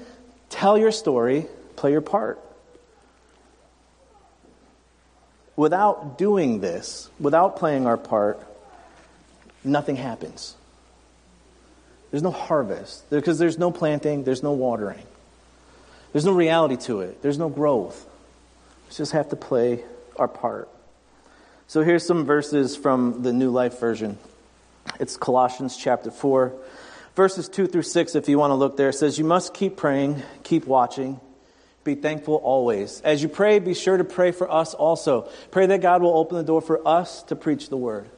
Tell 0.50 0.76
your 0.76 0.92
story, 0.92 1.46
play 1.76 1.92
your 1.92 2.02
part. 2.02 2.38
without 5.56 6.18
doing 6.18 6.60
this, 6.60 7.10
without 7.20 7.56
playing 7.56 7.86
our 7.86 7.96
part, 7.96 8.40
nothing 9.64 9.96
happens. 9.96 10.56
There's 12.10 12.22
no 12.22 12.30
harvest 12.30 13.08
because 13.10 13.38
there's 13.38 13.58
no 13.58 13.70
planting, 13.70 14.24
there's 14.24 14.42
no 14.42 14.52
watering. 14.52 15.06
There's 16.12 16.24
no 16.24 16.32
reality 16.32 16.76
to 16.86 17.00
it, 17.00 17.22
there's 17.22 17.38
no 17.38 17.48
growth. 17.48 18.06
We 18.88 18.94
just 18.94 19.12
have 19.12 19.30
to 19.30 19.36
play 19.36 19.82
our 20.16 20.28
part. 20.28 20.68
So 21.66 21.82
here's 21.82 22.06
some 22.06 22.26
verses 22.26 22.76
from 22.76 23.22
the 23.22 23.32
New 23.32 23.50
Life 23.50 23.80
Version. 23.80 24.18
It's 25.00 25.16
Colossians 25.16 25.76
chapter 25.76 26.10
4, 26.10 26.52
verses 27.16 27.48
2 27.48 27.66
through 27.66 27.82
6, 27.82 28.14
if 28.14 28.28
you 28.28 28.38
want 28.38 28.50
to 28.50 28.56
look 28.56 28.76
there. 28.76 28.90
It 28.90 28.94
says, 28.94 29.18
You 29.18 29.24
must 29.24 29.54
keep 29.54 29.76
praying, 29.76 30.22
keep 30.42 30.66
watching, 30.66 31.18
be 31.84 31.94
thankful 31.94 32.34
always. 32.34 33.00
As 33.00 33.22
you 33.22 33.28
pray, 33.28 33.58
be 33.58 33.72
sure 33.72 33.96
to 33.96 34.04
pray 34.04 34.32
for 34.32 34.50
us 34.52 34.74
also. 34.74 35.30
Pray 35.50 35.66
that 35.66 35.80
God 35.80 36.02
will 36.02 36.16
open 36.16 36.36
the 36.36 36.44
door 36.44 36.60
for 36.60 36.86
us 36.86 37.22
to 37.24 37.36
preach 37.36 37.70
the 37.70 37.76
word. 37.76 38.08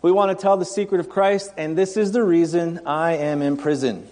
We 0.00 0.10
want 0.10 0.36
to 0.36 0.40
tell 0.40 0.56
the 0.56 0.64
secret 0.64 1.00
of 1.00 1.08
Christ, 1.08 1.52
and 1.56 1.76
this 1.76 1.96
is 1.96 2.12
the 2.12 2.22
reason 2.22 2.80
I 2.86 3.16
am 3.16 3.42
in 3.42 3.56
prison. 3.56 4.08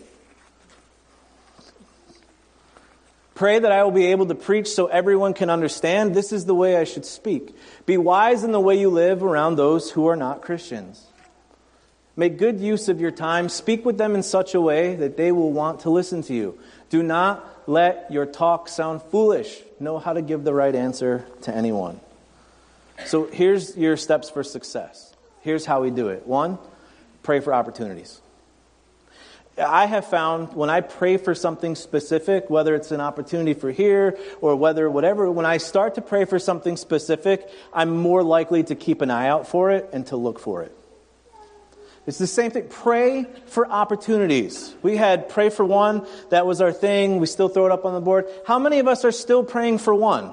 Pray 3.35 3.59
that 3.59 3.73
I 3.73 3.83
will 3.83 3.91
be 3.91 4.07
able 4.07 4.27
to 4.27 4.35
preach 4.35 4.69
so 4.69 4.87
everyone 4.87 5.35
can 5.35 5.51
understand 5.51 6.15
this 6.15 6.33
is 6.33 6.45
the 6.45 6.55
way 6.55 6.77
I 6.77 6.85
should 6.85 7.05
speak. 7.05 7.55
Be 7.85 7.97
wise 7.97 8.45
in 8.45 8.53
the 8.53 8.61
way 8.61 8.79
you 8.79 8.91
live 8.91 9.25
around 9.25 9.57
those 9.57 9.91
who 9.91 10.07
are 10.07 10.17
not 10.17 10.43
Christians. 10.43 11.05
Make 12.17 12.39
good 12.39 12.61
use 12.61 12.89
of 12.89 13.01
your 13.01 13.11
time. 13.11 13.49
Speak 13.49 13.85
with 13.85 13.99
them 13.99 14.15
in 14.15 14.23
such 14.23 14.55
a 14.55 14.61
way 14.61 14.95
that 14.95 15.17
they 15.17 15.33
will 15.33 15.51
want 15.51 15.81
to 15.81 15.91
listen 15.91 16.23
to 16.23 16.35
you. 16.35 16.59
Do 16.91 17.03
not 17.03 17.45
let 17.67 18.11
your 18.13 18.25
talk 18.25 18.69
sound 18.69 19.03
foolish. 19.03 19.61
Know 19.81 19.99
how 19.99 20.13
to 20.13 20.23
give 20.23 20.45
the 20.45 20.55
right 20.55 20.75
answer 20.75 21.27
to 21.43 21.55
anyone. 21.55 21.99
So 23.07 23.27
here's 23.27 23.77
your 23.77 23.97
steps 23.97 24.31
for 24.31 24.45
success. 24.45 25.13
Here's 25.41 25.67
how 25.67 25.83
we 25.83 25.91
do 25.91 26.09
it. 26.09 26.25
One, 26.25 26.59
pray 27.25 27.41
for 27.41 27.53
opportunities. 27.53 28.21
I 29.57 29.87
have 29.87 30.07
found 30.07 30.55
when 30.55 30.69
I 30.69 30.81
pray 30.81 31.17
for 31.17 31.35
something 31.35 31.77
specific, 31.77 32.51
whether 32.51 32.75
it's 32.75 32.91
an 32.91 33.01
opportunity 33.01 33.55
for 33.55 33.71
here 33.71 34.19
or 34.41 34.57
whether 34.57 34.91
whatever, 34.91 35.31
when 35.31 35.47
I 35.47 35.59
start 35.59 35.95
to 35.95 36.01
pray 36.01 36.25
for 36.25 36.41
something 36.41 36.77
specific, 36.77 37.49
I'm 37.73 37.97
more 37.97 38.25
likely 38.25 38.65
to 38.65 38.75
keep 38.75 39.01
an 39.01 39.11
eye 39.11 39.29
out 39.29 39.47
for 39.47 39.71
it 39.71 39.91
and 39.93 40.05
to 40.09 40.17
look 40.17 40.41
for 40.41 40.63
it. 40.63 40.77
It's 42.07 42.19
the 42.19 42.27
same 42.27 42.51
thing. 42.51 42.67
Pray 42.69 43.27
for 43.47 43.67
opportunities. 43.67 44.75
We 44.83 44.97
had 44.97 45.29
pray 45.29 45.51
for 45.51 45.65
one. 45.65 46.07
That 46.31 46.47
was 46.47 46.61
our 46.61 46.73
thing. 46.73 47.19
We 47.19 47.27
still 47.27 47.49
throw 47.49 47.67
it 47.67 47.73
up 47.73 47.85
on 47.85 47.95
the 47.95 48.01
board. 48.01 48.27
How 48.47 48.59
many 48.59 48.81
of 48.81 48.89
us 48.89 49.05
are 49.05 49.13
still 49.13 49.43
praying 49.45 49.79
for 49.79 49.95
one? 49.95 50.33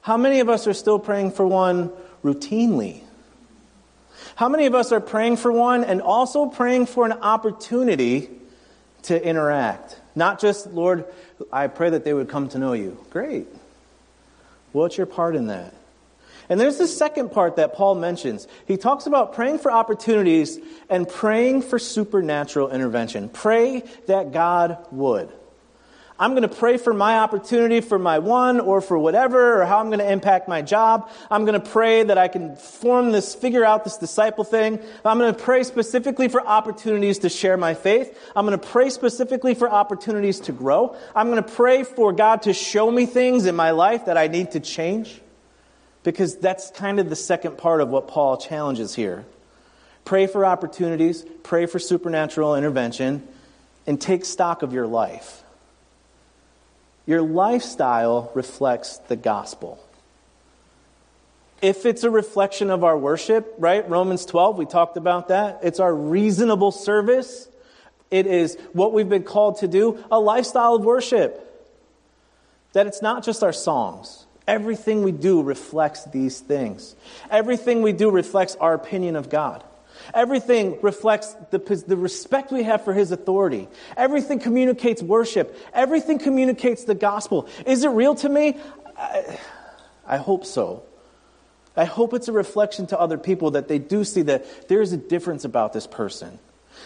How 0.00 0.16
many 0.16 0.40
of 0.40 0.48
us 0.48 0.66
are 0.66 0.74
still 0.74 0.98
praying 0.98 1.32
for 1.32 1.46
one 1.46 1.92
routinely? 2.24 3.02
How 4.34 4.48
many 4.48 4.66
of 4.66 4.74
us 4.74 4.92
are 4.92 5.00
praying 5.00 5.36
for 5.36 5.52
one 5.52 5.84
and 5.84 6.02
also 6.02 6.46
praying 6.46 6.86
for 6.86 7.04
an 7.04 7.12
opportunity 7.12 8.30
to 9.06 9.24
interact? 9.24 9.98
Not 10.14 10.40
just, 10.40 10.68
Lord, 10.68 11.04
I 11.52 11.66
pray 11.66 11.90
that 11.90 12.04
they 12.04 12.14
would 12.14 12.28
come 12.28 12.48
to 12.50 12.58
know 12.58 12.72
you. 12.72 12.98
Great. 13.10 13.46
What's 14.72 14.96
your 14.96 15.06
part 15.06 15.36
in 15.36 15.48
that? 15.48 15.74
And 16.48 16.60
there's 16.60 16.78
the 16.78 16.86
second 16.86 17.32
part 17.32 17.56
that 17.56 17.74
Paul 17.74 17.96
mentions. 17.96 18.46
He 18.66 18.76
talks 18.76 19.06
about 19.06 19.34
praying 19.34 19.58
for 19.58 19.72
opportunities 19.72 20.58
and 20.88 21.08
praying 21.08 21.62
for 21.62 21.78
supernatural 21.78 22.70
intervention. 22.70 23.28
Pray 23.28 23.82
that 24.06 24.32
God 24.32 24.78
would. 24.92 25.30
I'm 26.18 26.30
going 26.30 26.48
to 26.48 26.54
pray 26.54 26.78
for 26.78 26.94
my 26.94 27.18
opportunity 27.18 27.82
for 27.82 27.98
my 27.98 28.20
one 28.20 28.58
or 28.58 28.80
for 28.80 28.98
whatever 28.98 29.60
or 29.60 29.66
how 29.66 29.80
I'm 29.80 29.88
going 29.88 29.98
to 29.98 30.10
impact 30.10 30.48
my 30.48 30.62
job. 30.62 31.10
I'm 31.30 31.44
going 31.44 31.60
to 31.60 31.70
pray 31.70 32.04
that 32.04 32.16
I 32.16 32.28
can 32.28 32.56
form 32.56 33.12
this, 33.12 33.34
figure 33.34 33.64
out 33.64 33.84
this 33.84 33.98
disciple 33.98 34.42
thing. 34.42 34.80
I'm 35.04 35.18
going 35.18 35.34
to 35.34 35.38
pray 35.38 35.62
specifically 35.62 36.28
for 36.28 36.40
opportunities 36.40 37.18
to 37.20 37.28
share 37.28 37.58
my 37.58 37.74
faith. 37.74 38.18
I'm 38.34 38.46
going 38.46 38.58
to 38.58 38.66
pray 38.66 38.88
specifically 38.88 39.54
for 39.54 39.68
opportunities 39.68 40.40
to 40.40 40.52
grow. 40.52 40.96
I'm 41.14 41.30
going 41.30 41.42
to 41.42 41.52
pray 41.52 41.84
for 41.84 42.14
God 42.14 42.42
to 42.42 42.54
show 42.54 42.90
me 42.90 43.04
things 43.04 43.44
in 43.44 43.54
my 43.54 43.72
life 43.72 44.06
that 44.06 44.16
I 44.16 44.28
need 44.28 44.52
to 44.52 44.60
change. 44.60 45.20
Because 46.02 46.36
that's 46.36 46.70
kind 46.70 46.98
of 46.98 47.10
the 47.10 47.16
second 47.16 47.58
part 47.58 47.80
of 47.82 47.90
what 47.90 48.08
Paul 48.08 48.38
challenges 48.38 48.94
here. 48.94 49.26
Pray 50.06 50.28
for 50.28 50.46
opportunities, 50.46 51.26
pray 51.42 51.66
for 51.66 51.80
supernatural 51.80 52.54
intervention, 52.54 53.26
and 53.86 54.00
take 54.00 54.24
stock 54.24 54.62
of 54.62 54.72
your 54.72 54.86
life. 54.86 55.42
Your 57.06 57.22
lifestyle 57.22 58.30
reflects 58.34 58.98
the 58.98 59.16
gospel. 59.16 59.82
If 61.62 61.86
it's 61.86 62.04
a 62.04 62.10
reflection 62.10 62.70
of 62.70 62.84
our 62.84 62.98
worship, 62.98 63.54
right? 63.58 63.88
Romans 63.88 64.26
12, 64.26 64.58
we 64.58 64.66
talked 64.66 64.96
about 64.96 65.28
that. 65.28 65.60
It's 65.62 65.80
our 65.80 65.94
reasonable 65.94 66.72
service. 66.72 67.48
It 68.10 68.26
is 68.26 68.56
what 68.72 68.92
we've 68.92 69.08
been 69.08 69.22
called 69.22 69.58
to 69.58 69.68
do, 69.68 70.04
a 70.10 70.20
lifestyle 70.20 70.74
of 70.74 70.84
worship. 70.84 71.42
That 72.72 72.86
it's 72.86 73.00
not 73.00 73.24
just 73.24 73.42
our 73.42 73.54
songs. 73.54 74.26
Everything 74.46 75.02
we 75.02 75.12
do 75.12 75.42
reflects 75.42 76.04
these 76.04 76.40
things. 76.40 76.94
Everything 77.30 77.82
we 77.82 77.92
do 77.92 78.10
reflects 78.10 78.54
our 78.56 78.74
opinion 78.74 79.16
of 79.16 79.30
God. 79.30 79.64
Everything 80.14 80.78
reflects 80.82 81.34
the, 81.50 81.58
the 81.58 81.96
respect 81.96 82.52
we 82.52 82.62
have 82.62 82.84
for 82.84 82.94
His 82.94 83.12
authority. 83.12 83.68
Everything 83.96 84.38
communicates 84.38 85.02
worship. 85.02 85.56
Everything 85.72 86.18
communicates 86.18 86.84
the 86.84 86.94
gospel. 86.94 87.48
Is 87.66 87.84
it 87.84 87.88
real 87.88 88.14
to 88.16 88.28
me? 88.28 88.56
I, 88.96 89.38
I 90.06 90.16
hope 90.18 90.44
so. 90.44 90.82
I 91.76 91.84
hope 91.84 92.14
it's 92.14 92.28
a 92.28 92.32
reflection 92.32 92.86
to 92.88 92.98
other 92.98 93.18
people 93.18 93.52
that 93.52 93.68
they 93.68 93.78
do 93.78 94.02
see 94.04 94.22
that 94.22 94.68
there 94.68 94.80
is 94.80 94.92
a 94.92 94.96
difference 94.96 95.44
about 95.44 95.72
this 95.72 95.86
person, 95.86 96.38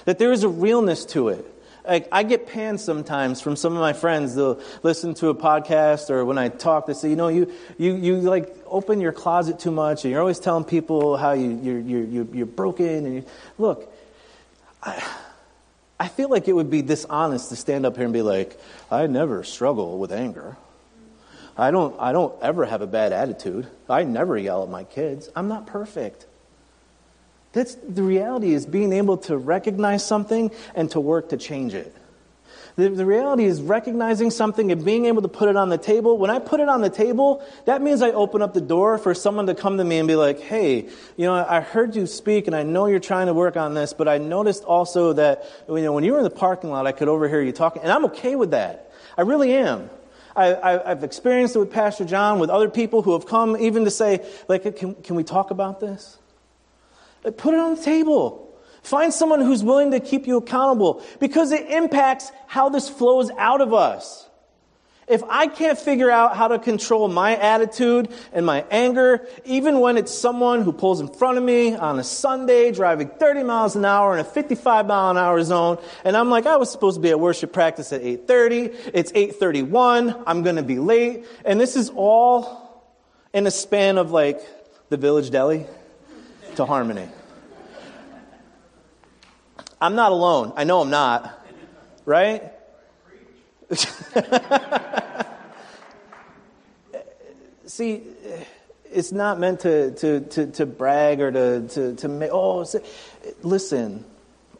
that 0.04 0.18
there 0.18 0.32
is 0.32 0.42
a 0.42 0.48
realness 0.48 1.04
to 1.06 1.28
it. 1.28 1.46
Like, 1.86 2.08
I 2.12 2.22
get 2.22 2.46
panned 2.46 2.80
sometimes 2.80 3.40
from 3.40 3.56
some 3.56 3.74
of 3.74 3.80
my 3.80 3.92
friends. 3.92 4.34
They'll 4.34 4.60
listen 4.82 5.14
to 5.14 5.28
a 5.28 5.34
podcast 5.34 6.10
or 6.10 6.24
when 6.24 6.38
I 6.38 6.48
talk, 6.48 6.86
they 6.86 6.94
say, 6.94 7.10
you 7.10 7.16
know, 7.16 7.28
you, 7.28 7.52
you, 7.78 7.94
you 7.94 8.16
like 8.20 8.54
open 8.66 9.00
your 9.00 9.12
closet 9.12 9.58
too 9.58 9.70
much 9.70 10.04
and 10.04 10.12
you're 10.12 10.20
always 10.20 10.38
telling 10.38 10.64
people 10.64 11.16
how 11.16 11.32
you, 11.32 11.58
you're, 11.62 11.80
you're, 11.80 12.26
you're 12.34 12.46
broken. 12.46 13.06
And 13.06 13.14
you, 13.16 13.24
look, 13.58 13.92
I, 14.82 15.02
I 15.98 16.08
feel 16.08 16.30
like 16.30 16.48
it 16.48 16.52
would 16.52 16.70
be 16.70 16.82
dishonest 16.82 17.50
to 17.50 17.56
stand 17.56 17.84
up 17.84 17.96
here 17.96 18.04
and 18.04 18.12
be 18.12 18.22
like, 18.22 18.58
I 18.90 19.06
never 19.06 19.44
struggle 19.44 19.98
with 19.98 20.12
anger. 20.12 20.56
I 21.56 21.70
don't, 21.70 21.94
I 22.00 22.12
don't 22.12 22.34
ever 22.42 22.64
have 22.64 22.80
a 22.80 22.86
bad 22.86 23.12
attitude. 23.12 23.66
I 23.88 24.04
never 24.04 24.38
yell 24.38 24.62
at 24.62 24.70
my 24.70 24.84
kids. 24.84 25.28
I'm 25.36 25.48
not 25.48 25.66
perfect. 25.66 26.26
That's 27.52 27.74
the 27.74 28.02
reality 28.02 28.52
is 28.52 28.66
being 28.66 28.92
able 28.92 29.16
to 29.18 29.36
recognize 29.36 30.04
something 30.04 30.50
and 30.74 30.90
to 30.92 31.00
work 31.00 31.30
to 31.30 31.36
change 31.36 31.74
it. 31.74 31.94
The, 32.76 32.88
the, 32.88 33.04
reality 33.04 33.44
is 33.44 33.60
recognizing 33.60 34.30
something 34.30 34.70
and 34.70 34.84
being 34.84 35.06
able 35.06 35.22
to 35.22 35.28
put 35.28 35.48
it 35.48 35.56
on 35.56 35.68
the 35.68 35.76
table. 35.76 36.16
When 36.16 36.30
I 36.30 36.38
put 36.38 36.60
it 36.60 36.68
on 36.68 36.80
the 36.80 36.88
table, 36.88 37.44
that 37.66 37.82
means 37.82 38.00
I 38.00 38.12
open 38.12 38.42
up 38.42 38.54
the 38.54 38.60
door 38.60 38.96
for 38.96 39.12
someone 39.12 39.46
to 39.46 39.54
come 39.54 39.76
to 39.78 39.84
me 39.84 39.98
and 39.98 40.06
be 40.06 40.14
like, 40.14 40.40
hey, 40.40 40.88
you 41.16 41.26
know, 41.26 41.34
I 41.34 41.60
heard 41.60 41.96
you 41.96 42.06
speak 42.06 42.46
and 42.46 42.54
I 42.54 42.62
know 42.62 42.86
you're 42.86 43.00
trying 43.00 43.26
to 43.26 43.34
work 43.34 43.56
on 43.56 43.74
this, 43.74 43.92
but 43.92 44.06
I 44.06 44.18
noticed 44.18 44.62
also 44.64 45.12
that, 45.14 45.44
you 45.68 45.82
know, 45.82 45.92
when 45.92 46.04
you 46.04 46.12
were 46.12 46.18
in 46.18 46.24
the 46.24 46.30
parking 46.30 46.70
lot, 46.70 46.86
I 46.86 46.92
could 46.92 47.08
overhear 47.08 47.42
you 47.42 47.52
talking. 47.52 47.82
And 47.82 47.90
I'm 47.90 48.04
okay 48.06 48.36
with 48.36 48.52
that. 48.52 48.92
I 49.18 49.22
really 49.22 49.52
am. 49.52 49.90
I, 50.36 50.80
have 50.86 51.02
experienced 51.02 51.56
it 51.56 51.58
with 51.58 51.72
Pastor 51.72 52.04
John, 52.04 52.38
with 52.38 52.50
other 52.50 52.70
people 52.70 53.02
who 53.02 53.12
have 53.12 53.26
come 53.26 53.56
even 53.56 53.84
to 53.84 53.90
say, 53.90 54.24
like, 54.48 54.76
can, 54.76 54.94
can 54.94 55.16
we 55.16 55.24
talk 55.24 55.50
about 55.50 55.80
this? 55.80 56.16
Put 57.22 57.54
it 57.54 57.60
on 57.60 57.76
the 57.76 57.82
table. 57.82 58.46
Find 58.82 59.12
someone 59.12 59.40
who's 59.40 59.62
willing 59.62 59.90
to 59.90 60.00
keep 60.00 60.26
you 60.26 60.38
accountable 60.38 61.02
because 61.18 61.52
it 61.52 61.68
impacts 61.68 62.32
how 62.46 62.70
this 62.70 62.88
flows 62.88 63.30
out 63.36 63.60
of 63.60 63.74
us. 63.74 64.26
If 65.06 65.24
I 65.28 65.48
can't 65.48 65.76
figure 65.76 66.08
out 66.08 66.36
how 66.36 66.46
to 66.48 66.58
control 66.60 67.08
my 67.08 67.36
attitude 67.36 68.12
and 68.32 68.46
my 68.46 68.64
anger, 68.70 69.26
even 69.44 69.80
when 69.80 69.96
it's 69.96 70.16
someone 70.16 70.62
who 70.62 70.72
pulls 70.72 71.00
in 71.00 71.08
front 71.08 71.36
of 71.36 71.42
me 71.42 71.74
on 71.74 71.98
a 71.98 72.04
Sunday 72.04 72.70
driving 72.70 73.08
30 73.08 73.42
miles 73.42 73.74
an 73.74 73.84
hour 73.84 74.14
in 74.14 74.20
a 74.20 74.24
55 74.24 74.86
mile 74.86 75.10
an 75.10 75.18
hour 75.18 75.42
zone, 75.42 75.78
and 76.04 76.16
I'm 76.16 76.30
like, 76.30 76.46
I 76.46 76.56
was 76.58 76.70
supposed 76.70 76.94
to 76.94 77.00
be 77.00 77.10
at 77.10 77.18
worship 77.18 77.52
practice 77.52 77.92
at 77.92 78.02
8.30, 78.02 78.92
it's 78.94 79.10
8.31, 79.10 80.22
I'm 80.28 80.44
gonna 80.44 80.62
be 80.62 80.78
late, 80.78 81.26
and 81.44 81.60
this 81.60 81.74
is 81.74 81.90
all 81.96 82.94
in 83.34 83.48
a 83.48 83.50
span 83.50 83.98
of 83.98 84.12
like 84.12 84.40
the 84.90 84.96
village 84.96 85.30
deli 85.30 85.66
to 86.56 86.64
harmony. 86.66 87.08
I'm 89.80 89.94
not 89.94 90.12
alone. 90.12 90.52
I 90.56 90.64
know 90.64 90.80
I'm 90.80 90.90
not. 90.90 91.38
Right? 92.04 92.52
See, 97.66 98.02
it's 98.92 99.12
not 99.12 99.38
meant 99.38 99.60
to, 99.60 99.92
to, 99.92 100.20
to, 100.20 100.46
to 100.48 100.66
brag 100.66 101.20
or 101.20 101.30
to, 101.30 101.68
to, 101.68 101.94
to 101.94 102.08
make, 102.08 102.30
oh, 102.32 102.66
listen, 103.42 104.04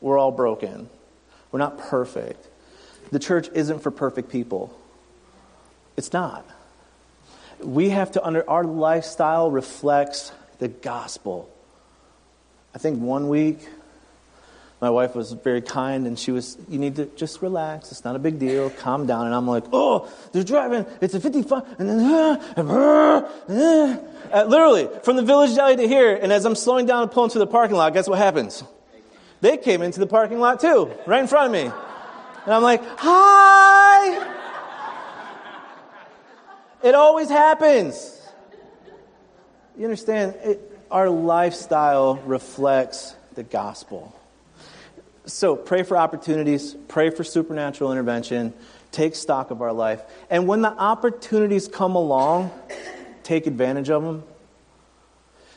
we're 0.01 0.17
all 0.19 0.31
broken. 0.31 0.89
We're 1.51 1.59
not 1.59 1.79
perfect. 1.79 2.47
The 3.11 3.19
church 3.19 3.49
isn't 3.53 3.81
for 3.81 3.91
perfect 3.91 4.31
people. 4.31 4.79
It's 5.97 6.13
not. 6.13 6.47
we 7.59 7.91
have 7.91 8.13
to 8.13 8.25
under 8.25 8.49
our 8.49 8.65
lifestyle 8.65 9.51
reflects 9.51 10.33
the 10.59 10.69
gospel. 10.69 11.51
I 12.75 12.79
think 12.79 13.01
one 13.01 13.29
week 13.29 13.69
my 14.81 14.89
wife 14.89 15.15
was 15.15 15.33
very 15.33 15.61
kind 15.61 16.07
and 16.07 16.19
she 16.19 16.31
was, 16.31 16.57
you 16.69 16.79
need 16.79 16.97
to 16.97 17.05
just 17.17 17.43
relax. 17.43 17.93
It's 17.93 18.03
not 18.03 18.17
a 18.17 18.19
big 18.19 18.39
deal. 18.39 18.71
Calm 18.71 19.07
down. 19.07 19.27
And 19.27 19.35
I'm 19.35 19.47
like, 19.47 19.65
oh, 19.73 20.11
they're 20.33 20.43
driving. 20.43 20.87
It's 21.03 21.13
a 21.13 21.21
55. 21.21 21.79
And 21.79 21.89
then, 21.89 22.01
uh, 22.01 23.31
uh, 24.33 24.45
literally, 24.45 24.89
from 25.03 25.17
the 25.17 25.23
village 25.23 25.55
deli 25.55 25.77
to 25.77 25.87
here. 25.87 26.17
And 26.17 26.33
as 26.33 26.47
I'm 26.47 26.55
slowing 26.55 26.87
down 26.87 27.03
and 27.03 27.11
pulling 27.11 27.31
to 27.31 27.39
the 27.39 27.47
parking 27.47 27.77
lot, 27.77 27.93
guess 27.93 28.09
what 28.09 28.19
happens? 28.19 28.65
They 29.43 29.59
came 29.59 29.83
into 29.83 30.01
the 30.01 30.07
parking 30.07 30.41
lot 30.41 30.61
too, 30.61 30.91
right 31.07 31.21
in 31.21 31.27
front 31.27 31.47
of 31.47 31.53
me. 31.53 31.71
And 32.45 32.55
I'm 32.55 32.63
like, 32.63 32.83
hi. 32.97 34.37
It 36.83 36.95
always 36.95 37.29
happens. 37.29 38.17
You 39.77 39.85
understand? 39.85 40.37
It, 40.43 40.70
our 40.91 41.09
lifestyle 41.09 42.17
reflects 42.17 43.15
the 43.35 43.43
gospel. 43.43 44.15
So 45.27 45.55
pray 45.55 45.83
for 45.83 45.97
opportunities, 45.97 46.75
pray 46.89 47.11
for 47.11 47.23
supernatural 47.23 47.93
intervention, 47.93 48.53
take 48.91 49.15
stock 49.15 49.51
of 49.51 49.63
our 49.63 49.73
life. 49.73 50.03
And 50.29 50.49
when 50.49 50.63
the 50.63 50.73
opportunities 50.73 51.69
come 51.69 51.95
along, 51.95 52.51
take 53.23 53.47
advantage 53.47 53.91
of 53.91 54.03
them. 54.03 54.25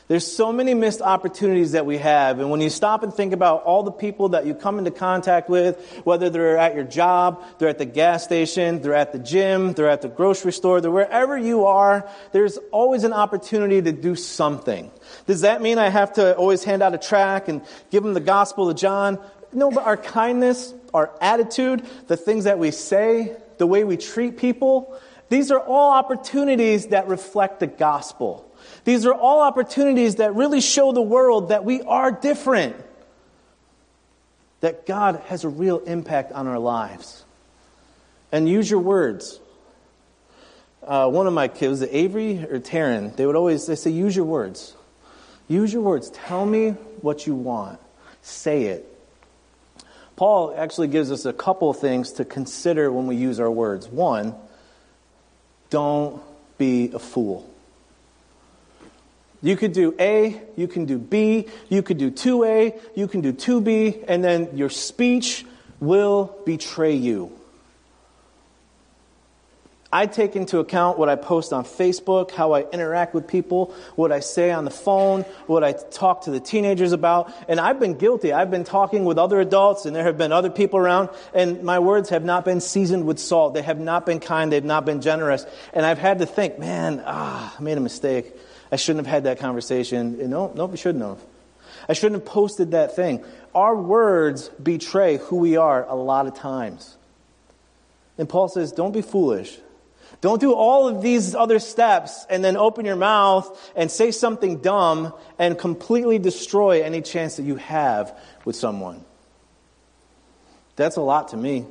There's 0.06 0.26
so 0.30 0.52
many 0.52 0.74
missed 0.74 1.00
opportunities 1.00 1.72
that 1.72 1.86
we 1.86 1.96
have. 1.96 2.38
And 2.38 2.50
when 2.50 2.60
you 2.60 2.68
stop 2.68 3.02
and 3.02 3.12
think 3.12 3.32
about 3.32 3.62
all 3.62 3.82
the 3.82 3.90
people 3.90 4.30
that 4.30 4.44
you 4.44 4.54
come 4.54 4.78
into 4.78 4.90
contact 4.90 5.48
with, 5.48 6.02
whether 6.04 6.28
they're 6.28 6.58
at 6.58 6.74
your 6.74 6.84
job, 6.84 7.42
they're 7.58 7.70
at 7.70 7.78
the 7.78 7.86
gas 7.86 8.22
station, 8.22 8.82
they're 8.82 8.94
at 8.94 9.12
the 9.12 9.18
gym, 9.18 9.72
they're 9.72 9.88
at 9.88 10.02
the 10.02 10.08
grocery 10.08 10.52
store, 10.52 10.82
they're 10.82 10.90
wherever 10.90 11.38
you 11.38 11.64
are, 11.64 12.06
there's 12.32 12.58
always 12.70 13.04
an 13.04 13.14
opportunity 13.14 13.80
to 13.80 13.92
do 13.92 14.14
something. 14.14 14.90
Does 15.26 15.40
that 15.40 15.62
mean 15.62 15.78
I 15.78 15.88
have 15.88 16.12
to 16.14 16.36
always 16.36 16.64
hand 16.64 16.82
out 16.82 16.92
a 16.92 16.98
track 16.98 17.48
and 17.48 17.62
give 17.90 18.02
them 18.02 18.12
the 18.12 18.20
gospel 18.20 18.68
of 18.68 18.76
John? 18.76 19.18
No, 19.54 19.70
but 19.70 19.86
our 19.86 19.96
kindness, 19.96 20.74
our 20.92 21.12
attitude, 21.22 21.82
the 22.08 22.18
things 22.18 22.44
that 22.44 22.58
we 22.58 22.72
say, 22.72 23.34
the 23.56 23.66
way 23.66 23.84
we 23.84 23.96
treat 23.96 24.36
people, 24.36 25.00
these 25.30 25.50
are 25.50 25.60
all 25.60 25.92
opportunities 25.92 26.88
that 26.88 27.08
reflect 27.08 27.60
the 27.60 27.66
gospel. 27.66 28.43
These 28.84 29.06
are 29.06 29.14
all 29.14 29.40
opportunities 29.40 30.16
that 30.16 30.34
really 30.34 30.60
show 30.60 30.92
the 30.92 31.02
world 31.02 31.48
that 31.48 31.64
we 31.64 31.80
are 31.82 32.12
different, 32.12 32.76
that 34.60 34.86
God 34.86 35.22
has 35.26 35.44
a 35.44 35.48
real 35.48 35.78
impact 35.78 36.32
on 36.32 36.46
our 36.46 36.58
lives. 36.58 37.24
And 38.30 38.48
use 38.48 38.70
your 38.70 38.80
words. 38.80 39.40
Uh, 40.82 41.08
one 41.08 41.26
of 41.26 41.32
my 41.32 41.48
kids, 41.48 41.82
Avery 41.82 42.38
or 42.44 42.60
Taryn, 42.60 43.16
they 43.16 43.24
would 43.24 43.36
always 43.36 43.66
they 43.66 43.74
say, 43.74 43.90
use 43.90 44.14
your 44.14 44.26
words. 44.26 44.74
Use 45.48 45.72
your 45.72 45.82
words. 45.82 46.10
Tell 46.10 46.44
me 46.44 46.70
what 47.00 47.26
you 47.26 47.34
want. 47.34 47.80
Say 48.22 48.64
it. 48.64 48.90
Paul 50.16 50.54
actually 50.56 50.88
gives 50.88 51.10
us 51.10 51.24
a 51.24 51.32
couple 51.32 51.72
things 51.72 52.12
to 52.12 52.24
consider 52.24 52.92
when 52.92 53.06
we 53.06 53.16
use 53.16 53.40
our 53.40 53.50
words. 53.50 53.88
One, 53.88 54.34
don't 55.70 56.22
be 56.58 56.90
a 56.92 56.98
fool. 56.98 57.50
You 59.44 59.56
could 59.58 59.74
do 59.74 59.94
A, 60.00 60.40
you 60.56 60.66
can 60.66 60.86
do 60.86 60.98
B, 60.98 61.48
you 61.68 61.82
could 61.82 61.98
do 61.98 62.10
2A, 62.10 62.80
you 62.94 63.06
can 63.06 63.20
do 63.20 63.30
2B, 63.30 64.02
and 64.08 64.24
then 64.24 64.56
your 64.56 64.70
speech 64.70 65.44
will 65.80 66.34
betray 66.46 66.94
you. 66.94 67.30
I 69.92 70.06
take 70.06 70.34
into 70.34 70.60
account 70.60 70.98
what 70.98 71.10
I 71.10 71.16
post 71.16 71.52
on 71.52 71.64
Facebook, 71.64 72.30
how 72.30 72.52
I 72.52 72.62
interact 72.70 73.12
with 73.12 73.28
people, 73.28 73.74
what 73.96 74.12
I 74.12 74.20
say 74.20 74.50
on 74.50 74.64
the 74.64 74.70
phone, 74.70 75.22
what 75.46 75.62
I 75.62 75.72
talk 75.72 76.22
to 76.22 76.30
the 76.30 76.40
teenagers 76.40 76.92
about. 76.92 77.30
And 77.46 77.60
I've 77.60 77.78
been 77.78 77.98
guilty. 77.98 78.32
I've 78.32 78.50
been 78.50 78.64
talking 78.64 79.04
with 79.04 79.18
other 79.18 79.40
adults, 79.40 79.84
and 79.84 79.94
there 79.94 80.04
have 80.04 80.16
been 80.16 80.32
other 80.32 80.50
people 80.50 80.78
around, 80.78 81.10
and 81.34 81.62
my 81.62 81.80
words 81.80 82.08
have 82.08 82.24
not 82.24 82.46
been 82.46 82.62
seasoned 82.62 83.06
with 83.06 83.18
salt. 83.18 83.52
They 83.52 83.62
have 83.62 83.78
not 83.78 84.06
been 84.06 84.20
kind. 84.20 84.50
They've 84.50 84.64
not 84.64 84.86
been 84.86 85.02
generous. 85.02 85.44
And 85.74 85.84
I've 85.84 85.98
had 85.98 86.20
to 86.20 86.26
think, 86.26 86.58
man, 86.58 87.02
ah, 87.04 87.54
I 87.58 87.62
made 87.62 87.76
a 87.76 87.82
mistake. 87.82 88.34
I 88.74 88.76
shouldn't 88.76 89.06
have 89.06 89.14
had 89.14 89.22
that 89.22 89.38
conversation. 89.38 90.28
No, 90.28 90.50
no, 90.52 90.66
we 90.66 90.76
shouldn't 90.76 91.04
have. 91.04 91.20
I 91.88 91.92
shouldn't 91.92 92.22
have 92.22 92.26
posted 92.26 92.72
that 92.72 92.96
thing. 92.96 93.24
Our 93.54 93.76
words 93.76 94.48
betray 94.60 95.18
who 95.18 95.36
we 95.36 95.56
are 95.56 95.86
a 95.88 95.94
lot 95.94 96.26
of 96.26 96.34
times. 96.34 96.96
And 98.18 98.28
Paul 98.28 98.48
says, 98.48 98.72
don't 98.72 98.90
be 98.90 99.00
foolish. 99.00 99.56
Don't 100.20 100.40
do 100.40 100.54
all 100.54 100.88
of 100.88 101.02
these 101.02 101.36
other 101.36 101.60
steps 101.60 102.26
and 102.28 102.44
then 102.44 102.56
open 102.56 102.84
your 102.84 102.96
mouth 102.96 103.72
and 103.76 103.92
say 103.92 104.10
something 104.10 104.58
dumb 104.58 105.14
and 105.38 105.56
completely 105.56 106.18
destroy 106.18 106.82
any 106.82 107.00
chance 107.00 107.36
that 107.36 107.44
you 107.44 107.54
have 107.54 108.18
with 108.44 108.56
someone. 108.56 109.04
That's 110.74 110.96
a 110.96 111.00
lot 111.00 111.28
to 111.28 111.36
me. 111.36 111.64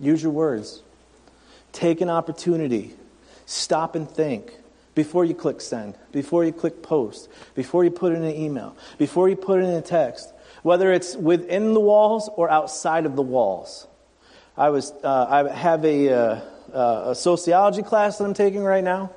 Use 0.00 0.22
your 0.22 0.32
words. 0.32 0.80
Take 1.72 2.00
an 2.00 2.08
opportunity. 2.08 2.94
Stop 3.44 3.96
and 3.96 4.10
think 4.10 4.50
before 4.94 5.24
you 5.24 5.34
click 5.34 5.60
send, 5.60 5.96
before 6.12 6.44
you 6.44 6.52
click 6.52 6.82
post, 6.82 7.28
before 7.54 7.84
you 7.84 7.90
put 7.90 8.12
in 8.12 8.22
an 8.24 8.34
email, 8.34 8.76
before 8.98 9.28
you 9.28 9.36
put 9.36 9.60
in 9.60 9.70
a 9.70 9.82
text, 9.82 10.32
whether 10.62 10.92
it's 10.92 11.16
within 11.16 11.74
the 11.74 11.80
walls 11.80 12.28
or 12.36 12.50
outside 12.50 13.06
of 13.06 13.16
the 13.16 13.22
walls. 13.22 13.86
I 14.56 14.68
was 14.68 14.92
uh, 15.02 15.26
I 15.28 15.54
have 15.54 15.84
a, 15.84 16.12
uh, 16.12 16.40
uh, 16.72 17.04
a 17.10 17.14
sociology 17.14 17.82
class 17.82 18.18
that 18.18 18.24
I'm 18.24 18.34
taking 18.34 18.62
right 18.62 18.84
now. 18.84 19.10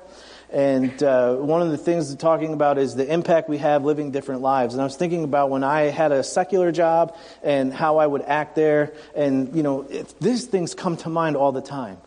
And 0.48 1.02
uh, 1.02 1.34
one 1.34 1.60
of 1.60 1.70
the 1.70 1.76
things 1.76 2.08
they're 2.08 2.16
talking 2.16 2.52
about 2.52 2.78
is 2.78 2.94
the 2.94 3.12
impact 3.12 3.48
we 3.48 3.58
have 3.58 3.84
living 3.84 4.12
different 4.12 4.42
lives. 4.42 4.74
And 4.74 4.80
I 4.80 4.84
was 4.84 4.96
thinking 4.96 5.24
about 5.24 5.50
when 5.50 5.64
I 5.64 5.82
had 5.82 6.12
a 6.12 6.22
secular 6.22 6.70
job 6.70 7.16
and 7.42 7.74
how 7.74 7.98
I 7.98 8.06
would 8.06 8.22
act 8.22 8.54
there. 8.54 8.94
And, 9.14 9.54
you 9.56 9.62
know, 9.64 9.82
these 10.20 10.46
things 10.46 10.74
come 10.74 10.96
to 10.98 11.08
mind 11.08 11.36
all 11.36 11.50
the 11.50 11.60
time. 11.60 11.98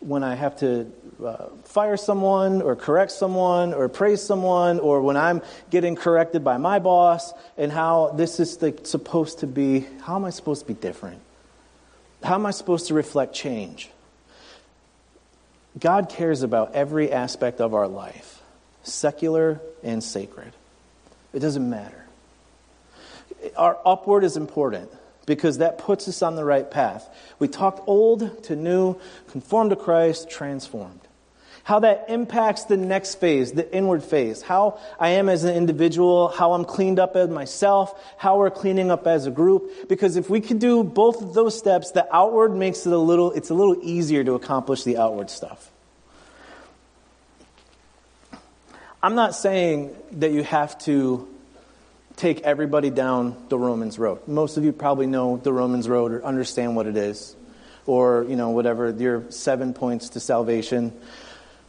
When 0.00 0.24
I 0.24 0.34
have 0.34 0.56
to 0.58 0.92
uh, 1.24 1.46
fire 1.64 1.96
someone 1.96 2.62
or 2.62 2.76
correct 2.76 3.10
someone 3.10 3.74
or 3.74 3.88
praise 3.88 4.22
someone 4.22 4.78
or 4.78 5.00
when 5.02 5.16
I'm 5.16 5.42
getting 5.70 5.96
corrected 5.96 6.44
by 6.44 6.58
my 6.58 6.78
boss 6.78 7.32
and 7.56 7.72
how 7.72 8.12
this 8.16 8.40
is 8.40 8.58
the, 8.58 8.78
supposed 8.84 9.40
to 9.40 9.46
be, 9.46 9.86
how 10.02 10.16
am 10.16 10.24
I 10.24 10.30
supposed 10.30 10.62
to 10.62 10.68
be 10.68 10.74
different? 10.74 11.20
How 12.22 12.34
am 12.34 12.46
I 12.46 12.52
supposed 12.52 12.88
to 12.88 12.94
reflect 12.94 13.34
change? 13.34 13.90
God 15.78 16.08
cares 16.08 16.42
about 16.42 16.74
every 16.74 17.12
aspect 17.12 17.60
of 17.60 17.74
our 17.74 17.86
life, 17.86 18.40
secular 18.82 19.60
and 19.82 20.02
sacred. 20.02 20.52
It 21.32 21.40
doesn't 21.40 21.68
matter. 21.68 22.04
Our 23.56 23.78
upward 23.84 24.24
is 24.24 24.36
important 24.36 24.90
because 25.26 25.58
that 25.58 25.78
puts 25.78 26.08
us 26.08 26.22
on 26.22 26.36
the 26.36 26.44
right 26.44 26.68
path. 26.68 27.08
We 27.38 27.48
talked 27.48 27.86
old 27.86 28.42
to 28.44 28.56
new, 28.56 28.96
conform 29.30 29.70
to 29.70 29.76
Christ, 29.76 30.30
transformed 30.30 30.97
how 31.68 31.80
that 31.80 32.06
impacts 32.08 32.64
the 32.64 32.78
next 32.78 33.16
phase, 33.16 33.52
the 33.52 33.76
inward 33.76 34.02
phase, 34.02 34.40
how 34.40 34.80
I 34.98 35.10
am 35.10 35.28
as 35.28 35.44
an 35.44 35.54
individual, 35.54 36.28
how 36.28 36.54
I'm 36.54 36.64
cleaned 36.64 36.98
up 36.98 37.14
as 37.14 37.28
myself, 37.28 37.94
how 38.16 38.38
we're 38.38 38.50
cleaning 38.50 38.90
up 38.90 39.06
as 39.06 39.26
a 39.26 39.30
group. 39.30 39.86
Because 39.86 40.16
if 40.16 40.30
we 40.30 40.40
can 40.40 40.56
do 40.56 40.82
both 40.82 41.20
of 41.20 41.34
those 41.34 41.58
steps, 41.58 41.90
the 41.90 42.08
outward 42.10 42.56
makes 42.56 42.86
it 42.86 42.92
a 42.94 42.96
little, 42.96 43.32
it's 43.32 43.50
a 43.50 43.54
little 43.54 43.76
easier 43.82 44.24
to 44.24 44.32
accomplish 44.32 44.84
the 44.84 44.96
outward 44.96 45.28
stuff. 45.28 45.70
I'm 49.02 49.14
not 49.14 49.34
saying 49.34 49.94
that 50.12 50.30
you 50.30 50.44
have 50.44 50.78
to 50.84 51.28
take 52.16 52.40
everybody 52.40 52.88
down 52.88 53.36
the 53.50 53.58
Romans 53.58 53.98
road. 53.98 54.26
Most 54.26 54.56
of 54.56 54.64
you 54.64 54.72
probably 54.72 55.06
know 55.06 55.36
the 55.36 55.52
Romans 55.52 55.86
road 55.86 56.12
or 56.12 56.24
understand 56.24 56.76
what 56.76 56.86
it 56.86 56.96
is. 56.96 57.36
Or, 57.84 58.24
you 58.26 58.36
know, 58.36 58.50
whatever, 58.50 58.88
your 58.90 59.30
seven 59.30 59.74
points 59.74 60.10
to 60.10 60.20
salvation. 60.20 60.98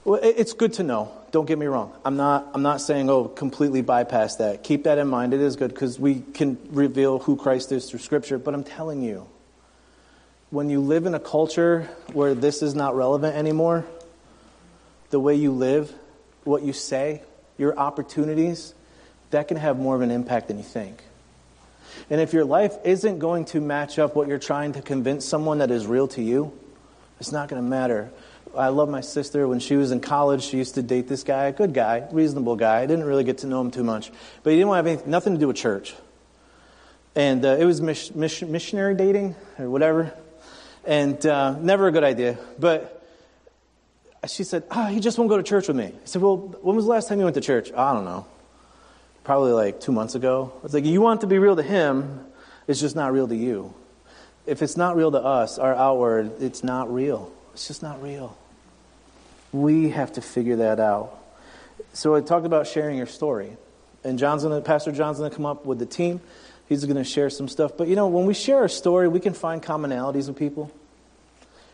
Well, 0.06 0.20
it's 0.24 0.54
good 0.54 0.74
to 0.74 0.84
know. 0.84 1.12
Don't 1.32 1.46
get 1.46 1.60
me 1.60 1.66
wrong. 1.66 1.94
I'm 2.04 2.16
not, 2.16 2.50
I'm 2.54 2.62
not 2.62 2.82
saying, 2.82 3.10
oh, 3.10 3.26
completely 3.26 3.82
bypass 3.82 4.38
that. 4.38 4.64
Keep 4.64 4.86
that 4.86 4.98
in 4.98 5.08
mind. 5.08 5.34
It 5.34 5.42
is 5.42 5.56
good 5.56 5.74
because 5.74 6.00
we 6.00 6.22
can 6.22 6.58
reveal 6.72 7.20
who 7.20 7.36
Christ 7.36 7.72
is 7.72 7.90
through 7.90 8.00
Scripture. 8.00 8.40
But 8.40 8.54
I'm 8.54 8.64
telling 8.64 9.02
you, 9.02 9.28
when 10.50 10.70
you 10.70 10.80
live 10.80 11.06
in 11.06 11.14
a 11.14 11.20
culture 11.20 11.88
where 12.14 12.34
this 12.34 12.64
is 12.64 12.74
not 12.74 12.96
relevant 12.96 13.36
anymore, 13.36 13.86
the 15.10 15.20
way 15.20 15.36
you 15.36 15.52
live, 15.52 15.94
what 16.44 16.64
you 16.64 16.74
say, 16.74 17.22
your 17.58 17.78
opportunities, 17.78 18.74
that 19.32 19.48
can 19.48 19.58
have 19.58 19.78
more 19.78 19.96
of 19.96 20.02
an 20.02 20.12
impact 20.12 20.48
than 20.48 20.58
you 20.58 20.64
think. 20.64 21.04
And 22.10 22.22
if 22.22 22.34
your 22.34 22.46
life 22.46 22.76
isn't 22.84 23.20
going 23.20 23.46
to 23.46 23.62
match 23.62 24.00
up 24.00 24.16
what 24.16 24.28
you're 24.28 24.40
trying 24.40 24.74
to 24.74 24.82
convince 24.82 25.26
someone 25.26 25.60
that 25.60 25.70
is 25.70 25.86
real 25.86 26.08
to 26.10 26.22
you, 26.22 26.58
it's 27.20 27.32
not 27.32 27.50
going 27.50 27.62
to 27.62 27.68
matter. 27.68 28.10
I 28.58 28.70
love 28.70 28.90
my 28.90 29.02
sister. 29.02 29.48
When 29.48 29.60
she 29.60 29.76
was 29.76 29.92
in 29.92 30.00
college, 30.00 30.44
she 30.44 30.58
used 30.58 30.76
to 30.76 30.82
date 30.82 31.08
this 31.08 31.24
guy, 31.24 31.46
a 31.46 31.52
good 31.52 31.74
guy, 31.74 32.08
reasonable 32.12 32.56
guy. 32.56 32.82
I 32.82 32.86
didn't 32.86 33.06
really 33.06 33.24
get 33.24 33.40
to 33.40 33.48
know 33.48 33.62
him 33.62 33.72
too 33.72 33.84
much, 33.84 34.12
but 34.44 34.52
he 34.52 34.58
didn't 34.58 34.74
have 34.74 34.88
anything, 34.88 35.10
nothing 35.10 35.34
to 35.34 35.40
do 35.40 35.48
with 35.48 35.56
church. 35.56 35.94
And 37.16 37.46
uh, 37.46 37.58
it 37.60 37.66
was 37.66 37.82
mis- 37.82 38.14
mis- 38.14 38.42
missionary 38.42 38.96
dating 38.96 39.36
or 39.58 39.70
whatever, 39.70 40.14
and 40.86 41.24
uh, 41.26 41.58
never 41.60 41.88
a 41.88 41.92
good 41.92 42.04
idea. 42.04 42.38
But 42.58 43.04
she 44.28 44.44
said, 44.44 44.64
ah, 44.72 44.88
he 44.88 45.00
just 45.00 45.18
won't 45.18 45.30
go 45.30 45.38
to 45.38 45.44
church 45.44 45.68
with 45.68 45.78
me. 45.78 45.86
I 45.86 46.06
said, 46.06 46.22
well, 46.22 46.38
when 46.38 46.76
was 46.76 46.86
the 46.86 46.92
last 46.92 47.08
time 47.08 47.20
you 47.20 47.26
went 47.26 47.36
to 47.36 47.42
church? 47.42 47.72
I 47.72 47.94
don't 47.94 48.06
know. 48.06 48.26
Probably 49.24 49.52
like 49.52 49.80
two 49.80 49.92
months 49.92 50.16
ago. 50.16 50.54
It's 50.64 50.74
like, 50.74 50.86
you 50.86 51.02
want 51.02 51.22
to 51.22 51.28
be 51.28 51.38
real 51.38 51.56
to 51.56 51.64
him, 51.64 52.26
it's 52.68 52.80
just 52.80 52.96
not 52.96 53.14
real 53.14 53.28
to 53.28 53.36
you. 53.36 53.74
If 54.46 54.62
it's 54.62 54.78
not 54.78 54.96
real 54.96 55.12
to 55.12 55.20
us, 55.20 55.60
our 55.60 55.76
outward, 55.76 56.42
it's 56.42 56.64
not 56.64 56.92
real. 56.92 57.32
It's 57.54 57.68
just 57.68 57.84
not 57.84 58.02
real. 58.02 58.38
We 59.52 59.90
have 59.90 60.14
to 60.14 60.22
figure 60.22 60.58
that 60.58 60.80
out. 60.80 61.18
So 61.94 62.16
I 62.16 62.22
talked 62.22 62.46
about 62.46 62.68
sharing 62.68 62.98
your 62.98 63.08
story. 63.08 63.58
And 64.04 64.20
John's 64.20 64.44
gonna, 64.44 64.62
Pastor 64.62 64.92
John's 64.92 65.18
going 65.18 65.30
to 65.30 65.36
come 65.36 65.46
up 65.46 65.66
with 65.66 65.80
the 65.80 65.86
team. 65.86 66.22
He's 66.68 66.86
going 66.86 66.98
to 66.98 67.04
share 67.04 67.30
some 67.30 67.48
stuff. 67.48 67.72
But 67.78 67.88
you 67.88 67.96
know, 67.96 68.08
when 68.08 68.26
we 68.26 68.34
share 68.34 68.58
our 68.58 68.68
story, 68.68 69.08
we 69.08 69.20
can 69.20 69.34
find 69.34 69.62
commonalities 69.62 70.28
with 70.28 70.38
people. 70.38 70.72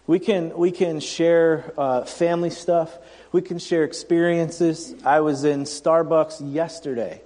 We 0.07 0.19
can, 0.19 0.55
we 0.55 0.71
can 0.71 0.99
share 0.99 1.73
uh, 1.77 2.05
family 2.05 2.51
stuff. 2.51 2.95
We 3.31 3.41
can 3.41 3.57
share 3.57 3.83
experiences. 3.83 4.93
I 5.03 5.21
was 5.21 5.43
in 5.43 5.63
Starbucks 5.63 6.53
yesterday, 6.53 7.21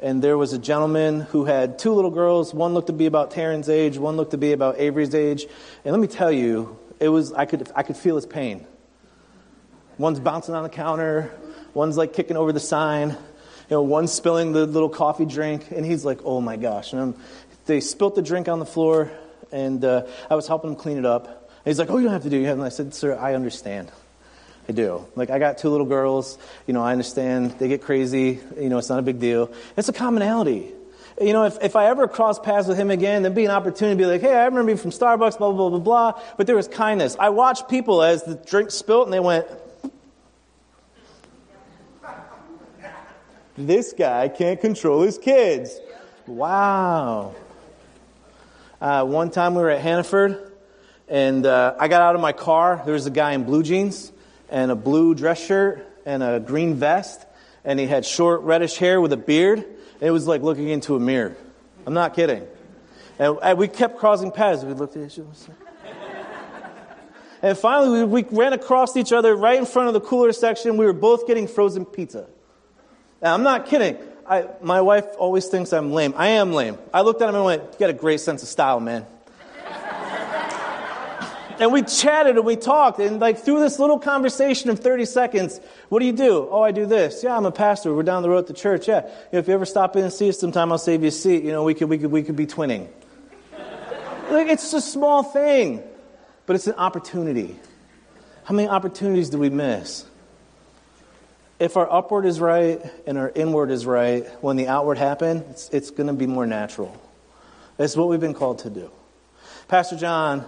and 0.00 0.22
there 0.22 0.38
was 0.38 0.54
a 0.54 0.58
gentleman 0.58 1.20
who 1.20 1.44
had 1.44 1.78
two 1.78 1.92
little 1.92 2.10
girls. 2.10 2.54
One 2.54 2.72
looked 2.72 2.86
to 2.86 2.94
be 2.94 3.06
about 3.06 3.32
Taryn's 3.32 3.68
age, 3.68 3.98
one 3.98 4.16
looked 4.16 4.30
to 4.30 4.38
be 4.38 4.52
about 4.52 4.78
Avery's 4.78 5.14
age. 5.14 5.46
And 5.84 5.92
let 5.92 6.00
me 6.00 6.08
tell 6.08 6.32
you, 6.32 6.78
it 6.98 7.10
was, 7.10 7.32
I, 7.34 7.44
could, 7.44 7.70
I 7.76 7.82
could 7.82 7.96
feel 7.96 8.16
his 8.16 8.26
pain. 8.26 8.66
One's 9.98 10.20
bouncing 10.20 10.54
on 10.54 10.62
the 10.62 10.68
counter, 10.68 11.30
one's 11.74 11.96
like 11.96 12.12
kicking 12.12 12.36
over 12.36 12.52
the 12.52 12.60
sign, 12.60 13.10
you 13.10 13.16
know, 13.70 13.82
one's 13.82 14.12
spilling 14.12 14.52
the 14.52 14.64
little 14.64 14.88
coffee 14.88 15.26
drink, 15.26 15.70
and 15.70 15.84
he's 15.84 16.04
like, 16.04 16.20
oh 16.24 16.40
my 16.40 16.56
gosh. 16.56 16.92
And 16.92 17.02
I'm, 17.02 17.14
they 17.66 17.80
spilt 17.80 18.14
the 18.14 18.22
drink 18.22 18.48
on 18.48 18.60
the 18.60 18.66
floor, 18.66 19.10
and 19.52 19.84
uh, 19.84 20.06
I 20.30 20.36
was 20.36 20.46
helping 20.46 20.70
him 20.70 20.76
clean 20.76 20.98
it 20.98 21.04
up. 21.04 21.26
And 21.26 21.66
he's 21.66 21.78
like, 21.78 21.90
oh, 21.90 21.98
you 21.98 22.04
don't 22.04 22.12
have 22.12 22.22
to 22.22 22.30
do 22.30 22.42
it. 22.42 22.46
And 22.46 22.62
I 22.62 22.70
said, 22.70 22.94
sir, 22.94 23.18
I 23.18 23.34
understand. 23.34 23.90
I 24.68 24.72
do. 24.72 25.06
Like, 25.16 25.30
I 25.30 25.38
got 25.38 25.58
two 25.58 25.70
little 25.70 25.86
girls. 25.86 26.38
You 26.66 26.74
know, 26.74 26.82
I 26.82 26.92
understand. 26.92 27.52
They 27.58 27.68
get 27.68 27.82
crazy. 27.82 28.40
You 28.58 28.68
know, 28.68 28.78
it's 28.78 28.88
not 28.88 28.98
a 28.98 29.02
big 29.02 29.18
deal. 29.18 29.52
It's 29.76 29.88
a 29.88 29.92
commonality. 29.92 30.72
You 31.20 31.32
know, 31.32 31.44
if, 31.44 31.58
if 31.62 31.74
I 31.74 31.86
ever 31.86 32.06
cross 32.06 32.38
paths 32.38 32.68
with 32.68 32.78
him 32.78 32.90
again, 32.90 33.22
there'd 33.22 33.34
be 33.34 33.44
an 33.44 33.50
opportunity 33.50 33.96
to 33.96 34.02
be 34.02 34.10
like, 34.10 34.20
hey, 34.20 34.34
I 34.34 34.44
remember 34.44 34.70
you 34.70 34.76
from 34.76 34.92
Starbucks, 34.92 35.38
blah, 35.38 35.50
blah, 35.50 35.68
blah, 35.68 35.70
blah, 35.70 35.78
blah. 35.78 36.22
But 36.36 36.46
there 36.46 36.56
was 36.56 36.68
kindness. 36.68 37.16
I 37.18 37.30
watched 37.30 37.68
people 37.68 38.02
as 38.02 38.22
the 38.22 38.36
drink 38.36 38.70
spilt 38.70 39.06
and 39.06 39.12
they 39.12 39.20
went, 39.20 39.46
this 43.58 43.92
guy 43.92 44.28
can't 44.28 44.60
control 44.60 45.02
his 45.02 45.18
kids. 45.18 45.80
Wow. 46.26 47.34
Uh, 48.80 49.04
one 49.04 49.30
time 49.30 49.54
we 49.54 49.62
were 49.62 49.70
at 49.70 49.80
Hannaford, 49.80 50.52
and 51.08 51.44
uh, 51.44 51.74
I 51.78 51.88
got 51.88 52.00
out 52.00 52.14
of 52.14 52.20
my 52.20 52.32
car. 52.32 52.80
There 52.84 52.94
was 52.94 53.06
a 53.06 53.10
guy 53.10 53.32
in 53.32 53.44
blue 53.44 53.64
jeans 53.64 54.12
and 54.48 54.70
a 54.70 54.76
blue 54.76 55.14
dress 55.14 55.44
shirt 55.44 55.84
and 56.06 56.22
a 56.22 56.38
green 56.38 56.76
vest, 56.76 57.26
and 57.64 57.80
he 57.80 57.86
had 57.86 58.06
short 58.06 58.42
reddish 58.42 58.76
hair 58.76 59.00
with 59.00 59.12
a 59.12 59.16
beard. 59.16 59.64
It 60.00 60.12
was 60.12 60.28
like 60.28 60.42
looking 60.42 60.68
into 60.68 60.94
a 60.94 61.00
mirror. 61.00 61.36
I'm 61.84 61.94
not 61.94 62.14
kidding. 62.14 62.46
And, 63.18 63.38
and 63.42 63.58
we 63.58 63.66
kept 63.66 63.98
crossing 63.98 64.30
paths. 64.30 64.64
We 64.64 64.74
looked 64.74 64.96
at 64.96 65.10
each 65.10 65.18
other. 65.18 65.32
And 67.42 67.56
finally, 67.58 68.04
we, 68.04 68.22
we 68.22 68.36
ran 68.38 68.52
across 68.52 68.96
each 68.96 69.12
other 69.12 69.34
right 69.34 69.58
in 69.58 69.66
front 69.66 69.88
of 69.88 69.94
the 69.94 70.00
cooler 70.00 70.32
section. 70.32 70.76
We 70.76 70.86
were 70.86 70.92
both 70.92 71.26
getting 71.26 71.48
frozen 71.48 71.84
pizza. 71.84 72.26
Now, 73.20 73.34
I'm 73.34 73.42
not 73.42 73.66
kidding. 73.66 73.96
I, 74.26 74.46
my 74.60 74.80
wife 74.80 75.06
always 75.18 75.46
thinks 75.46 75.72
I'm 75.72 75.92
lame. 75.92 76.14
I 76.16 76.28
am 76.28 76.52
lame. 76.52 76.78
I 76.92 77.00
looked 77.00 77.22
at 77.22 77.28
him 77.28 77.34
and 77.34 77.44
went, 77.44 77.62
You 77.62 77.78
got 77.78 77.90
a 77.90 77.94
great 77.94 78.20
sense 78.20 78.42
of 78.42 78.48
style, 78.48 78.78
man. 78.78 79.06
and 81.58 81.72
we 81.72 81.82
chatted 81.82 82.36
and 82.36 82.44
we 82.44 82.54
talked. 82.54 83.00
And, 83.00 83.18
like, 83.20 83.38
through 83.38 83.60
this 83.60 83.78
little 83.78 83.98
conversation 83.98 84.70
of 84.70 84.78
30 84.80 85.06
seconds, 85.06 85.60
what 85.88 86.00
do 86.00 86.06
you 86.06 86.12
do? 86.12 86.46
Oh, 86.50 86.62
I 86.62 86.72
do 86.72 86.86
this. 86.86 87.24
Yeah, 87.24 87.36
I'm 87.36 87.46
a 87.46 87.50
pastor. 87.50 87.94
We're 87.94 88.02
down 88.02 88.22
the 88.22 88.28
road 88.28 88.38
at 88.38 88.46
the 88.46 88.54
church. 88.54 88.86
Yeah. 88.86 89.06
You 89.06 89.10
know, 89.32 89.38
if 89.40 89.48
you 89.48 89.54
ever 89.54 89.66
stop 89.66 89.96
in 89.96 90.04
and 90.04 90.12
see 90.12 90.28
us 90.28 90.38
sometime, 90.38 90.70
I'll 90.70 90.78
save 90.78 91.02
you 91.02 91.08
a 91.08 91.12
seat. 91.12 91.42
You 91.42 91.52
know, 91.52 91.64
we 91.64 91.74
could, 91.74 91.88
we 91.88 91.98
could, 91.98 92.12
we 92.12 92.22
could 92.22 92.36
be 92.36 92.46
twinning. 92.46 92.86
like, 94.30 94.48
it's 94.48 94.72
a 94.74 94.80
small 94.80 95.22
thing, 95.22 95.82
but 96.46 96.54
it's 96.54 96.66
an 96.66 96.74
opportunity. 96.74 97.58
How 98.44 98.54
many 98.54 98.68
opportunities 98.68 99.30
do 99.30 99.38
we 99.38 99.50
miss? 99.50 100.04
If 101.58 101.76
our 101.76 101.92
upward 101.92 102.24
is 102.24 102.38
right 102.38 102.80
and 103.06 103.18
our 103.18 103.30
inward 103.34 103.70
is 103.70 103.84
right, 103.84 104.24
when 104.42 104.56
the 104.56 104.68
outward 104.68 104.96
happens, 104.96 105.42
it's, 105.50 105.68
it's 105.70 105.90
going 105.90 106.06
to 106.06 106.12
be 106.12 106.26
more 106.26 106.46
natural. 106.46 106.96
That's 107.76 107.96
what 107.96 108.08
we've 108.08 108.20
been 108.20 108.34
called 108.34 108.60
to 108.60 108.70
do. 108.70 108.90
Pastor 109.66 109.96
John, 109.96 110.46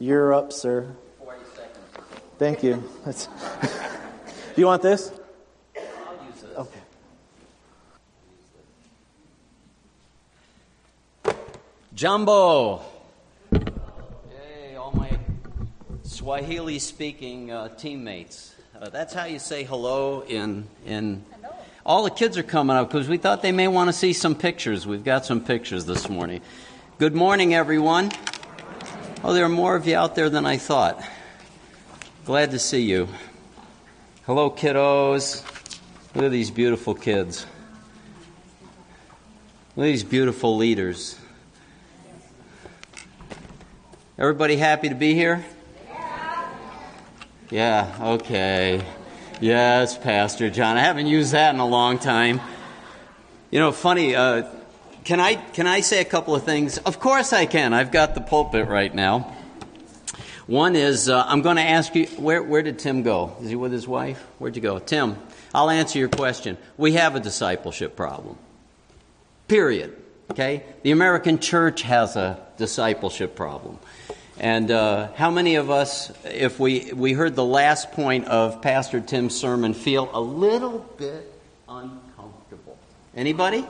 you're 0.00 0.34
up, 0.34 0.52
sir. 0.52 0.94
40 1.18 1.38
seconds. 1.54 1.78
Thank 2.38 2.64
you. 2.64 2.82
do 3.04 3.14
you 4.60 4.66
want 4.66 4.82
this? 4.82 5.12
I'll 5.76 6.26
use 6.26 6.40
this. 6.42 6.56
Okay. 6.56 6.80
Jambo. 11.94 12.82
Hey, 13.52 14.74
all 14.76 14.92
my 14.92 15.18
Swahili 16.02 16.80
speaking 16.80 17.52
uh, 17.52 17.68
teammates. 17.68 18.51
Uh, 18.82 18.88
that's 18.88 19.14
how 19.14 19.26
you 19.26 19.38
say 19.38 19.62
hello 19.62 20.24
in. 20.26 20.66
in 20.86 21.24
all 21.86 22.02
the 22.02 22.10
kids 22.10 22.36
are 22.36 22.42
coming 22.42 22.76
up 22.76 22.88
because 22.88 23.08
we 23.08 23.16
thought 23.16 23.40
they 23.40 23.52
may 23.52 23.68
want 23.68 23.86
to 23.86 23.92
see 23.92 24.12
some 24.12 24.34
pictures. 24.34 24.88
We've 24.88 25.04
got 25.04 25.24
some 25.24 25.40
pictures 25.40 25.84
this 25.84 26.08
morning. 26.08 26.40
Good 26.98 27.14
morning, 27.14 27.54
everyone. 27.54 28.10
Oh, 29.22 29.34
there 29.34 29.44
are 29.44 29.48
more 29.48 29.76
of 29.76 29.86
you 29.86 29.94
out 29.94 30.16
there 30.16 30.28
than 30.28 30.44
I 30.44 30.56
thought. 30.56 31.00
Glad 32.24 32.50
to 32.50 32.58
see 32.58 32.82
you. 32.82 33.06
Hello, 34.26 34.50
kiddos. 34.50 35.44
Look 36.16 36.24
at 36.24 36.32
these 36.32 36.50
beautiful 36.50 36.96
kids. 36.96 37.46
Look 39.76 39.86
at 39.86 39.92
these 39.92 40.02
beautiful 40.02 40.56
leaders. 40.56 41.16
Everybody 44.18 44.56
happy 44.56 44.88
to 44.88 44.96
be 44.96 45.14
here? 45.14 45.44
Yeah, 47.52 47.94
okay. 48.00 48.82
Yes, 49.38 49.98
Pastor 49.98 50.48
John. 50.48 50.78
I 50.78 50.80
haven't 50.80 51.06
used 51.06 51.32
that 51.32 51.54
in 51.54 51.60
a 51.60 51.66
long 51.66 51.98
time. 51.98 52.40
You 53.50 53.58
know, 53.58 53.72
funny, 53.72 54.16
uh, 54.16 54.48
can, 55.04 55.20
I, 55.20 55.34
can 55.34 55.66
I 55.66 55.80
say 55.80 56.00
a 56.00 56.04
couple 56.06 56.34
of 56.34 56.44
things? 56.44 56.78
Of 56.78 56.98
course 56.98 57.34
I 57.34 57.44
can. 57.44 57.74
I've 57.74 57.92
got 57.92 58.14
the 58.14 58.22
pulpit 58.22 58.68
right 58.68 58.94
now. 58.94 59.36
One 60.46 60.76
is 60.76 61.10
uh, 61.10 61.24
I'm 61.26 61.42
going 61.42 61.56
to 61.56 61.62
ask 61.62 61.94
you 61.94 62.06
where, 62.16 62.42
where 62.42 62.62
did 62.62 62.78
Tim 62.78 63.02
go? 63.02 63.36
Is 63.42 63.50
he 63.50 63.54
with 63.54 63.72
his 63.72 63.86
wife? 63.86 64.26
Where'd 64.38 64.56
you 64.56 64.62
go? 64.62 64.78
Tim, 64.78 65.18
I'll 65.54 65.68
answer 65.68 65.98
your 65.98 66.08
question. 66.08 66.56
We 66.78 66.92
have 66.92 67.16
a 67.16 67.20
discipleship 67.20 67.96
problem. 67.96 68.38
Period. 69.46 69.94
Okay? 70.30 70.64
The 70.84 70.92
American 70.92 71.38
church 71.38 71.82
has 71.82 72.16
a 72.16 72.40
discipleship 72.56 73.36
problem. 73.36 73.78
And 74.42 74.72
uh, 74.72 75.12
how 75.14 75.30
many 75.30 75.54
of 75.54 75.70
us, 75.70 76.12
if 76.24 76.58
we, 76.58 76.92
we 76.92 77.12
heard 77.12 77.36
the 77.36 77.44
last 77.44 77.92
point 77.92 78.26
of 78.26 78.60
Pastor 78.60 79.00
Tim's 79.00 79.36
sermon, 79.36 79.72
feel 79.72 80.10
a 80.12 80.20
little 80.20 80.80
bit 80.98 81.32
uncomfortable? 81.68 82.76
Anybody? 83.14 83.64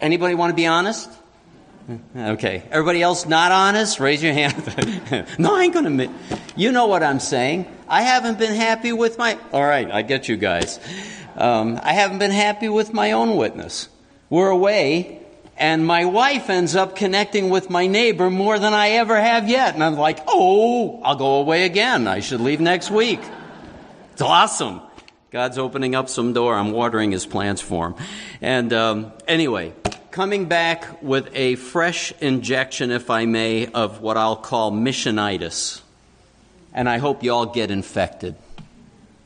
Anybody 0.00 0.34
want 0.34 0.50
to 0.50 0.54
be 0.54 0.66
honest? 0.66 1.10
Okay. 2.16 2.62
Everybody 2.70 3.02
else 3.02 3.26
not 3.26 3.52
honest? 3.52 4.00
Raise 4.00 4.22
your 4.22 4.32
hand. 4.32 5.26
no, 5.38 5.56
I 5.56 5.64
ain't 5.64 5.74
going 5.74 5.84
to. 5.84 5.90
Admit 5.90 6.10
You 6.56 6.72
know 6.72 6.86
what 6.86 7.02
I'm 7.02 7.20
saying. 7.20 7.66
I 7.86 8.00
haven't 8.00 8.38
been 8.38 8.54
happy 8.54 8.94
with 8.94 9.18
my. 9.18 9.38
All 9.52 9.62
right, 9.62 9.90
I 9.90 10.00
get 10.00 10.26
you 10.26 10.38
guys. 10.38 10.80
Um, 11.36 11.78
I 11.82 11.92
haven't 11.92 12.18
been 12.18 12.30
happy 12.30 12.70
with 12.70 12.94
my 12.94 13.12
own 13.12 13.36
witness. 13.36 13.90
We're 14.30 14.48
away, 14.48 15.19
and 15.60 15.86
my 15.86 16.06
wife 16.06 16.48
ends 16.48 16.74
up 16.74 16.96
connecting 16.96 17.50
with 17.50 17.68
my 17.68 17.86
neighbor 17.86 18.30
more 18.30 18.58
than 18.58 18.72
I 18.72 18.92
ever 18.92 19.20
have 19.20 19.46
yet. 19.46 19.74
And 19.74 19.84
I'm 19.84 19.96
like, 19.96 20.20
oh, 20.26 21.02
I'll 21.04 21.16
go 21.16 21.34
away 21.34 21.64
again. 21.66 22.08
I 22.08 22.20
should 22.20 22.40
leave 22.40 22.60
next 22.60 22.90
week. 22.90 23.20
It's 24.14 24.22
awesome. 24.22 24.80
God's 25.30 25.58
opening 25.58 25.94
up 25.94 26.08
some 26.08 26.32
door. 26.32 26.54
I'm 26.54 26.72
watering 26.72 27.12
his 27.12 27.26
plants 27.26 27.60
for 27.60 27.88
him. 27.88 27.94
And 28.40 28.72
um, 28.72 29.12
anyway, 29.28 29.74
coming 30.10 30.46
back 30.46 31.02
with 31.02 31.28
a 31.34 31.56
fresh 31.56 32.12
injection, 32.20 32.90
if 32.90 33.10
I 33.10 33.26
may, 33.26 33.66
of 33.66 34.00
what 34.00 34.16
I'll 34.16 34.36
call 34.36 34.72
missionitis. 34.72 35.82
And 36.72 36.88
I 36.88 36.96
hope 36.96 37.22
you 37.22 37.34
all 37.34 37.46
get 37.46 37.70
infected. 37.70 38.34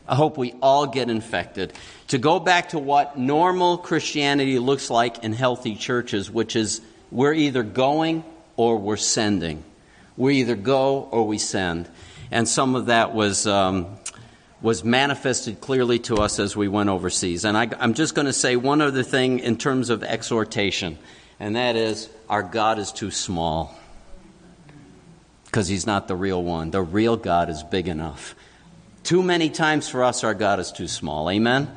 I 0.07 0.15
hope 0.15 0.37
we 0.37 0.55
all 0.61 0.87
get 0.87 1.09
infected. 1.09 1.73
To 2.09 2.19
go 2.19 2.39
back 2.39 2.71
to 2.71 2.79
what 2.79 3.19
normal 3.19 3.79
Christianity 3.79 4.59
looks 4.59 4.91
like 4.91 5.25
in 5.25 5.33
healthy 5.33 5.77
churches, 5.77 6.31
which 6.31 6.57
is 6.57 6.81
we're 7.11 7.33
either 7.33 7.63
going 7.63 8.25
or 8.57 8.77
we're 8.77 8.97
sending. 8.99 9.65
We 10.17 10.37
either 10.41 10.57
go 10.57 11.09
or 11.11 11.27
we 11.27 11.39
send. 11.39 11.89
And 12.31 12.47
some 12.49 12.75
of 12.75 12.87
that 12.87 13.15
was, 13.15 13.47
um, 13.47 13.97
was 14.61 14.85
manifested 14.85 15.61
clearly 15.61 15.99
to 16.01 16.17
us 16.17 16.39
as 16.39 16.55
we 16.57 16.69
went 16.69 16.91
overseas. 16.91 17.45
And 17.45 17.57
I, 17.57 17.69
I'm 17.79 17.95
just 17.95 18.15
going 18.15 18.27
to 18.27 18.33
say 18.33 18.57
one 18.57 18.81
other 18.81 19.03
thing 19.03 19.39
in 19.39 19.57
terms 19.57 19.91
of 19.91 20.03
exhortation, 20.03 20.99
and 21.41 21.57
that 21.57 21.77
is 21.77 22.09
our 22.29 22.43
God 22.43 22.79
is 22.79 22.93
too 22.93 23.11
small. 23.11 23.75
because 25.55 25.69
he's 25.69 25.87
not 25.87 26.09
the 26.09 26.17
real 26.17 26.43
one. 26.43 26.73
The 26.73 26.83
real 26.83 27.17
God 27.17 27.49
is 27.49 27.63
big 27.63 27.87
enough. 27.87 28.35
Too 29.05 29.23
many 29.23 29.51
times 29.51 29.87
for 29.87 30.03
us, 30.03 30.25
our 30.25 30.33
God 30.33 30.61
is 30.61 30.73
too 30.73 30.89
small. 30.89 31.31
Amen? 31.31 31.71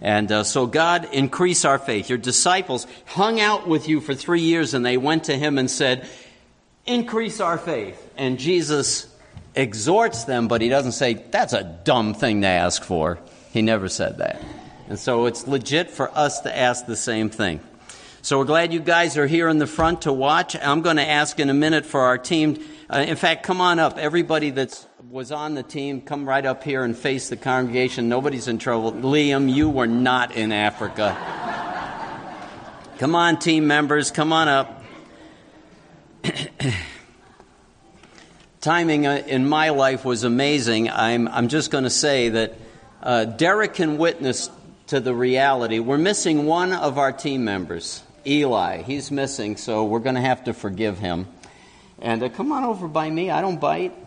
And 0.00 0.32
uh, 0.32 0.42
so, 0.42 0.66
God, 0.66 1.06
increase 1.12 1.66
our 1.66 1.78
faith. 1.78 2.08
Your 2.08 2.18
disciples 2.18 2.86
hung 3.04 3.40
out 3.40 3.68
with 3.68 3.88
you 3.88 4.00
for 4.00 4.14
three 4.14 4.40
years 4.40 4.72
and 4.72 4.84
they 4.84 4.96
went 4.96 5.24
to 5.24 5.36
him 5.36 5.58
and 5.58 5.70
said, 5.70 6.08
Increase 6.86 7.40
our 7.40 7.58
faith. 7.58 8.10
And 8.16 8.38
Jesus 8.38 9.06
exhorts 9.54 10.24
them, 10.24 10.48
but 10.48 10.60
he 10.60 10.68
doesn't 10.68 10.92
say, 10.92 11.14
That's 11.14 11.52
a 11.52 11.62
dumb 11.62 12.14
thing 12.14 12.40
to 12.40 12.48
ask 12.48 12.82
for. 12.82 13.18
He 13.52 13.60
never 13.60 13.88
said 13.88 14.18
that. 14.18 14.42
And 14.88 14.98
so, 14.98 15.26
it's 15.26 15.46
legit 15.46 15.90
for 15.90 16.10
us 16.16 16.40
to 16.40 16.56
ask 16.56 16.86
the 16.86 16.96
same 16.96 17.28
thing. 17.28 17.60
So, 18.22 18.38
we're 18.38 18.44
glad 18.44 18.72
you 18.72 18.80
guys 18.80 19.18
are 19.18 19.26
here 19.26 19.48
in 19.48 19.58
the 19.58 19.66
front 19.68 20.02
to 20.02 20.12
watch. 20.12 20.56
I'm 20.56 20.80
going 20.80 20.96
to 20.96 21.08
ask 21.08 21.38
in 21.38 21.50
a 21.50 21.54
minute 21.54 21.84
for 21.84 22.00
our 22.00 22.18
team. 22.18 22.64
Uh, 22.90 23.04
in 23.06 23.16
fact, 23.16 23.44
come 23.44 23.60
on 23.60 23.78
up. 23.78 23.98
Everybody 23.98 24.50
that's 24.50 24.86
was 25.12 25.30
on 25.30 25.52
the 25.52 25.62
team, 25.62 26.00
come 26.00 26.26
right 26.26 26.46
up 26.46 26.64
here 26.64 26.84
and 26.84 26.96
face 26.96 27.28
the 27.28 27.36
congregation. 27.36 28.08
Nobody's 28.08 28.48
in 28.48 28.56
trouble. 28.56 28.92
Liam, 28.92 29.54
you 29.54 29.68
were 29.68 29.86
not 29.86 30.34
in 30.34 30.52
Africa. 30.52 31.14
come 32.96 33.14
on, 33.14 33.38
team 33.38 33.66
members, 33.66 34.10
come 34.10 34.32
on 34.32 34.48
up. 34.48 34.82
Timing 38.62 39.06
uh, 39.06 39.22
in 39.26 39.46
my 39.46 39.68
life 39.68 40.06
was 40.06 40.24
amazing. 40.24 40.88
I'm, 40.88 41.28
I'm 41.28 41.48
just 41.48 41.70
going 41.70 41.84
to 41.84 41.90
say 41.90 42.30
that 42.30 42.54
uh, 43.02 43.26
Derek 43.26 43.74
can 43.74 43.98
witness 43.98 44.48
to 44.86 44.98
the 44.98 45.14
reality. 45.14 45.78
We're 45.78 45.98
missing 45.98 46.46
one 46.46 46.72
of 46.72 46.96
our 46.96 47.12
team 47.12 47.44
members, 47.44 48.02
Eli. 48.26 48.80
He's 48.80 49.10
missing, 49.10 49.58
so 49.58 49.84
we're 49.84 49.98
going 49.98 50.14
to 50.14 50.22
have 50.22 50.44
to 50.44 50.54
forgive 50.54 50.98
him. 50.98 51.26
And 51.98 52.22
uh, 52.22 52.30
come 52.30 52.50
on 52.50 52.64
over 52.64 52.88
by 52.88 53.10
me. 53.10 53.30
I 53.30 53.42
don't 53.42 53.60
bite. 53.60 53.98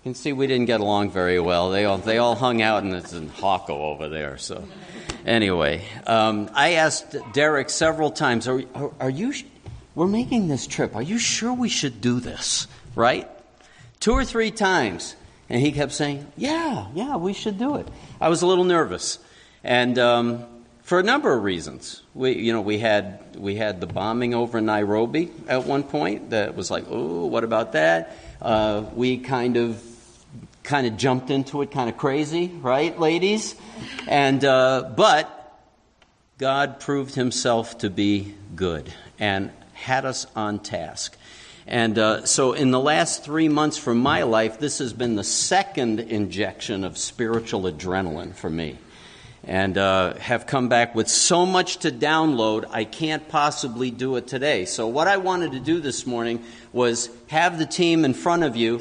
You 0.00 0.04
can 0.04 0.14
see 0.14 0.32
we 0.32 0.46
didn't 0.46 0.64
get 0.64 0.80
along 0.80 1.10
very 1.10 1.38
well. 1.40 1.68
They 1.68 1.84
all, 1.84 1.98
they 1.98 2.16
all 2.16 2.34
hung 2.34 2.62
out 2.62 2.82
and 2.82 2.94
it's 2.94 3.12
in 3.12 3.28
Hocko 3.28 3.68
over 3.68 4.08
there. 4.08 4.38
So, 4.38 4.66
anyway, 5.26 5.84
um, 6.06 6.48
I 6.54 6.72
asked 6.72 7.14
Derek 7.34 7.68
several 7.68 8.10
times, 8.10 8.48
are, 8.48 8.62
are, 8.74 8.92
are 8.98 9.10
you, 9.10 9.34
we're 9.94 10.06
making 10.06 10.48
this 10.48 10.66
trip. 10.66 10.96
Are 10.96 11.02
you 11.02 11.18
sure 11.18 11.52
we 11.52 11.68
should 11.68 12.00
do 12.00 12.18
this? 12.18 12.66
Right? 12.94 13.28
Two 14.00 14.12
or 14.12 14.24
three 14.24 14.50
times. 14.50 15.16
And 15.50 15.60
he 15.60 15.70
kept 15.70 15.92
saying, 15.92 16.26
Yeah, 16.34 16.86
yeah, 16.94 17.16
we 17.16 17.34
should 17.34 17.58
do 17.58 17.76
it. 17.76 17.86
I 18.22 18.30
was 18.30 18.40
a 18.40 18.46
little 18.46 18.64
nervous. 18.64 19.18
And 19.62 19.98
um, 19.98 20.46
for 20.90 20.98
a 20.98 21.02
number 21.02 21.36
of 21.36 21.44
reasons. 21.44 22.02
We, 22.14 22.32
you 22.32 22.52
know, 22.54 22.62
we 22.62 22.78
had, 22.78 23.36
we 23.36 23.54
had 23.54 23.80
the 23.80 23.86
bombing 23.86 24.34
over 24.34 24.60
Nairobi 24.62 25.30
at 25.46 25.66
one 25.66 25.82
point 25.82 26.30
that 26.30 26.56
was 26.56 26.70
like, 26.70 26.86
oh, 26.88 27.26
what 27.26 27.44
about 27.44 27.74
that? 27.74 28.16
Uh, 28.42 28.84
we 28.94 29.18
kind 29.18 29.56
of 29.56 29.89
kind 30.62 30.86
of 30.86 30.96
jumped 30.96 31.30
into 31.30 31.62
it 31.62 31.70
kind 31.70 31.88
of 31.88 31.96
crazy, 31.96 32.48
right, 32.48 32.98
ladies? 32.98 33.54
And, 34.06 34.44
uh, 34.44 34.90
but 34.96 35.36
God 36.38 36.80
proved 36.80 37.14
himself 37.14 37.78
to 37.78 37.90
be 37.90 38.34
good 38.54 38.92
and 39.18 39.50
had 39.74 40.04
us 40.04 40.26
on 40.36 40.58
task. 40.58 41.16
And 41.66 41.98
uh, 41.98 42.24
so, 42.24 42.52
in 42.52 42.70
the 42.70 42.80
last 42.80 43.22
three 43.22 43.48
months 43.48 43.76
from 43.76 43.98
my 43.98 44.22
life, 44.24 44.58
this 44.58 44.78
has 44.78 44.92
been 44.92 45.14
the 45.14 45.24
second 45.24 46.00
injection 46.00 46.82
of 46.82 46.98
spiritual 46.98 47.62
adrenaline 47.62 48.34
for 48.34 48.50
me. 48.50 48.78
And 49.44 49.78
uh, 49.78 50.14
have 50.14 50.46
come 50.46 50.68
back 50.68 50.94
with 50.94 51.08
so 51.08 51.46
much 51.46 51.78
to 51.78 51.90
download, 51.90 52.66
I 52.70 52.84
can't 52.84 53.26
possibly 53.28 53.90
do 53.90 54.16
it 54.16 54.26
today. 54.26 54.64
So, 54.64 54.88
what 54.88 55.06
I 55.06 55.18
wanted 55.18 55.52
to 55.52 55.60
do 55.60 55.80
this 55.80 56.06
morning 56.06 56.42
was 56.72 57.08
have 57.28 57.58
the 57.58 57.66
team 57.66 58.04
in 58.04 58.14
front 58.14 58.42
of 58.42 58.56
you 58.56 58.80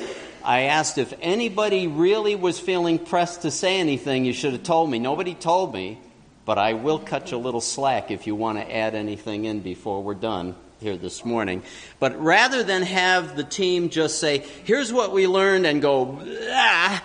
I 0.50 0.62
asked 0.62 0.98
if 0.98 1.14
anybody 1.22 1.86
really 1.86 2.34
was 2.34 2.60
feeling 2.60 2.98
pressed 2.98 3.44
to 3.44 3.52
say 3.52 3.80
anything, 3.80 4.26
you 4.26 4.34
should 4.34 4.54
have 4.54 4.64
told 4.64 4.90
me. 4.90 4.98
Nobody 4.98 5.36
told 5.36 5.76
me, 5.76 6.00
but 6.44 6.58
I 6.58 6.74
will 6.74 6.98
cut 6.98 7.30
you 7.30 7.38
a 7.38 7.40
little 7.40 7.62
slack 7.62 8.10
if 8.10 8.26
you 8.26 8.34
want 8.34 8.58
to 8.58 8.76
add 8.76 8.96
anything 8.96 9.46
in 9.46 9.60
before 9.60 10.02
we're 10.02 10.16
done 10.16 10.56
here 10.80 10.98
this 10.98 11.24
morning. 11.24 11.62
But 12.00 12.20
rather 12.20 12.64
than 12.64 12.82
have 12.82 13.36
the 13.36 13.44
team 13.44 13.90
just 13.90 14.20
say, 14.20 14.40
here's 14.64 14.92
what 14.92 15.12
we 15.12 15.28
learned, 15.28 15.68
and 15.68 15.84
go, 15.84 16.20
ah, 16.50 17.04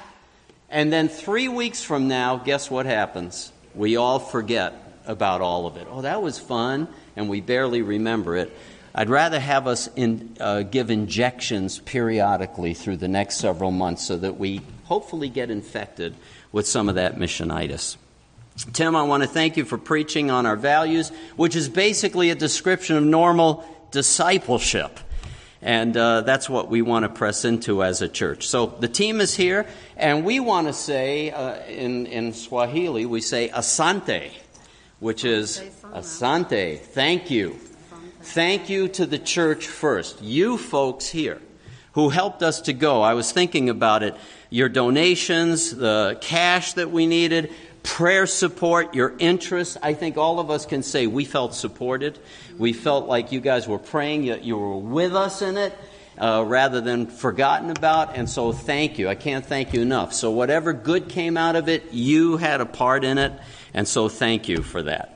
and 0.70 0.90
then 0.90 1.10
three 1.10 1.48
weeks 1.48 1.84
from 1.84 2.08
now, 2.08 2.38
guess 2.38 2.70
what 2.70 2.86
happens? 2.86 3.52
We 3.74 3.96
all 3.96 4.20
forget 4.20 4.72
about 5.04 5.42
all 5.42 5.66
of 5.66 5.76
it. 5.76 5.86
Oh, 5.90 6.00
that 6.00 6.22
was 6.22 6.38
fun, 6.38 6.88
and 7.14 7.28
we 7.28 7.42
barely 7.42 7.82
remember 7.82 8.38
it. 8.38 8.56
I'd 8.94 9.10
rather 9.10 9.40
have 9.40 9.66
us 9.66 9.88
in, 9.96 10.36
uh, 10.38 10.62
give 10.62 10.88
injections 10.88 11.80
periodically 11.80 12.74
through 12.74 12.98
the 12.98 13.08
next 13.08 13.36
several 13.36 13.72
months 13.72 14.06
so 14.06 14.16
that 14.16 14.38
we 14.38 14.60
hopefully 14.84 15.28
get 15.28 15.50
infected 15.50 16.14
with 16.52 16.66
some 16.66 16.88
of 16.88 16.94
that 16.94 17.16
missionitis. 17.16 17.96
Tim, 18.72 18.94
I 18.94 19.02
want 19.02 19.24
to 19.24 19.28
thank 19.28 19.56
you 19.56 19.64
for 19.64 19.78
preaching 19.78 20.30
on 20.30 20.46
our 20.46 20.54
values, 20.54 21.10
which 21.34 21.56
is 21.56 21.68
basically 21.68 22.30
a 22.30 22.36
description 22.36 22.96
of 22.96 23.02
normal 23.02 23.64
discipleship. 23.90 25.00
And 25.60 25.96
uh, 25.96 26.20
that's 26.20 26.48
what 26.48 26.68
we 26.68 26.80
want 26.82 27.04
to 27.04 27.08
press 27.08 27.44
into 27.44 27.82
as 27.82 28.00
a 28.00 28.08
church. 28.08 28.46
So 28.46 28.66
the 28.66 28.86
team 28.86 29.20
is 29.20 29.34
here, 29.34 29.66
and 29.96 30.24
we 30.24 30.38
want 30.38 30.68
to 30.68 30.72
say 30.72 31.30
uh, 31.30 31.64
in, 31.66 32.06
in 32.06 32.32
Swahili, 32.32 33.06
we 33.06 33.20
say 33.20 33.48
asante, 33.48 34.30
which 35.00 35.24
is 35.24 35.60
asante, 35.82 36.78
thank 36.78 37.30
you. 37.30 37.58
Thank 38.24 38.70
you 38.70 38.88
to 38.88 39.04
the 39.04 39.18
church 39.18 39.66
first, 39.66 40.22
you 40.22 40.56
folks 40.56 41.06
here 41.06 41.42
who 41.92 42.08
helped 42.08 42.42
us 42.42 42.62
to 42.62 42.72
go. 42.72 43.02
I 43.02 43.12
was 43.12 43.30
thinking 43.30 43.68
about 43.68 44.02
it. 44.02 44.16
Your 44.48 44.70
donations, 44.70 45.76
the 45.76 46.16
cash 46.22 46.72
that 46.72 46.90
we 46.90 47.06
needed, 47.06 47.52
prayer 47.82 48.26
support, 48.26 48.94
your 48.94 49.14
interest. 49.18 49.76
I 49.82 49.92
think 49.92 50.16
all 50.16 50.40
of 50.40 50.50
us 50.50 50.64
can 50.64 50.82
say 50.82 51.06
we 51.06 51.26
felt 51.26 51.54
supported. 51.54 52.18
We 52.56 52.72
felt 52.72 53.06
like 53.06 53.30
you 53.30 53.40
guys 53.40 53.68
were 53.68 53.78
praying, 53.78 54.24
you, 54.24 54.38
you 54.40 54.56
were 54.56 54.78
with 54.78 55.14
us 55.14 55.42
in 55.42 55.58
it. 55.58 55.76
Uh, 56.16 56.44
rather 56.46 56.80
than 56.80 57.08
forgotten 57.08 57.70
about. 57.70 58.16
And 58.16 58.30
so, 58.30 58.52
thank 58.52 59.00
you. 59.00 59.08
I 59.08 59.16
can't 59.16 59.44
thank 59.44 59.74
you 59.74 59.82
enough. 59.82 60.12
So, 60.12 60.30
whatever 60.30 60.72
good 60.72 61.08
came 61.08 61.36
out 61.36 61.56
of 61.56 61.68
it, 61.68 61.92
you 61.92 62.36
had 62.36 62.60
a 62.60 62.66
part 62.66 63.02
in 63.02 63.18
it. 63.18 63.32
And 63.74 63.88
so, 63.88 64.08
thank 64.08 64.48
you 64.48 64.62
for 64.62 64.84
that. 64.84 65.13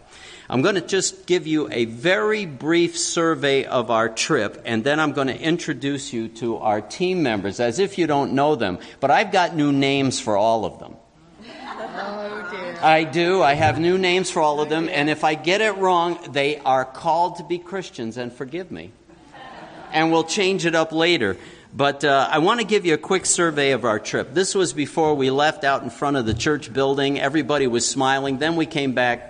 I'm 0.51 0.63
going 0.63 0.77
to 0.77 0.81
just 0.81 1.27
give 1.27 1.47
you 1.47 1.71
a 1.71 1.85
very 1.85 2.47
brief 2.47 2.97
survey 2.97 3.67
of 3.67 3.91
our 3.91 4.09
trip, 4.09 4.63
and 4.65 4.83
then 4.83 4.99
I'm 4.99 5.13
going 5.13 5.27
to 5.27 5.39
introduce 5.39 6.11
you 6.15 6.29
to 6.29 6.57
our 6.57 6.81
team 6.81 7.23
members 7.23 7.61
as 7.61 7.79
if 7.79 7.99
you 7.99 8.07
don't 8.07 8.33
know 8.33 8.55
them. 8.55 8.79
But 8.99 9.11
I've 9.11 9.31
got 9.31 9.55
new 9.55 9.73
names 9.73 10.19
for 10.19 10.39
all 10.39 10.65
of 10.65 10.79
them. 10.79 10.97
Oh, 12.01 12.79
I 12.83 13.05
do. 13.05 13.43
I 13.43 13.55
have 13.55 13.79
new 13.79 13.99
names 13.99 14.31
for 14.31 14.41
all 14.41 14.63
of 14.63 14.71
them, 14.71 14.89
and 14.89 15.11
if 15.11 15.23
I 15.23 15.35
get 15.35 15.61
it 15.61 15.77
wrong, 15.77 16.19
they 16.33 16.57
are 16.59 16.87
called 16.87 17.37
to 17.37 17.45
be 17.45 17.59
Christians, 17.59 18.17
and 18.17 18.33
forgive 18.33 18.71
me. 18.71 18.93
And 19.93 20.11
we'll 20.11 20.25
change 20.25 20.65
it 20.65 20.75
up 20.75 20.93
later. 20.93 21.37
But 21.75 22.05
uh, 22.05 22.27
I 22.31 22.39
want 22.39 22.61
to 22.61 22.67
give 22.67 22.87
you 22.87 22.95
a 22.95 22.99
quick 22.99 23.27
survey 23.27 23.73
of 23.73 23.85
our 23.85 23.99
trip. 23.99 24.33
This 24.33 24.55
was 24.55 24.73
before 24.73 25.15
we 25.15 25.31
left 25.31 25.65
out 25.65 25.83
in 25.83 25.91
front 25.91 26.17
of 26.17 26.25
the 26.25 26.33
church 26.33 26.73
building. 26.73 27.21
Everybody 27.21 27.67
was 27.67 27.87
smiling. 27.87 28.39
Then 28.39 28.57
we 28.57 28.65
came 28.65 28.93
back 28.93 29.28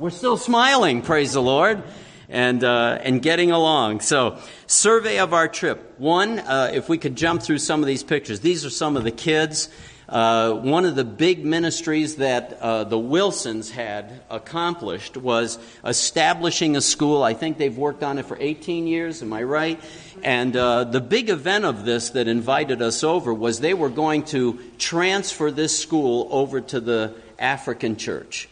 we're 0.00 0.08
still 0.08 0.38
smiling, 0.38 1.02
praise 1.02 1.34
the 1.34 1.42
Lord, 1.42 1.82
and, 2.30 2.64
uh, 2.64 2.98
and 3.02 3.20
getting 3.20 3.50
along. 3.50 4.00
So, 4.00 4.38
survey 4.66 5.18
of 5.18 5.34
our 5.34 5.46
trip. 5.46 5.96
One, 5.98 6.38
uh, 6.38 6.70
if 6.72 6.88
we 6.88 6.96
could 6.96 7.16
jump 7.16 7.42
through 7.42 7.58
some 7.58 7.80
of 7.80 7.86
these 7.86 8.02
pictures, 8.02 8.40
these 8.40 8.64
are 8.64 8.70
some 8.70 8.96
of 8.96 9.04
the 9.04 9.10
kids. 9.10 9.68
Uh, 10.08 10.52
one 10.54 10.86
of 10.86 10.96
the 10.96 11.04
big 11.04 11.44
ministries 11.44 12.16
that 12.16 12.54
uh, 12.62 12.84
the 12.84 12.98
Wilsons 12.98 13.70
had 13.70 14.22
accomplished 14.30 15.18
was 15.18 15.58
establishing 15.84 16.76
a 16.76 16.80
school. 16.80 17.22
I 17.22 17.34
think 17.34 17.58
they've 17.58 17.76
worked 17.76 18.02
on 18.02 18.16
it 18.16 18.24
for 18.24 18.38
18 18.40 18.86
years, 18.86 19.20
am 19.20 19.34
I 19.34 19.42
right? 19.42 19.78
And 20.24 20.56
uh, 20.56 20.84
the 20.84 21.02
big 21.02 21.28
event 21.28 21.66
of 21.66 21.84
this 21.84 22.08
that 22.10 22.26
invited 22.26 22.80
us 22.80 23.04
over 23.04 23.34
was 23.34 23.60
they 23.60 23.74
were 23.74 23.90
going 23.90 24.22
to 24.26 24.60
transfer 24.78 25.50
this 25.50 25.78
school 25.78 26.26
over 26.30 26.62
to 26.62 26.80
the 26.80 27.14
African 27.38 27.96
church 27.96 28.48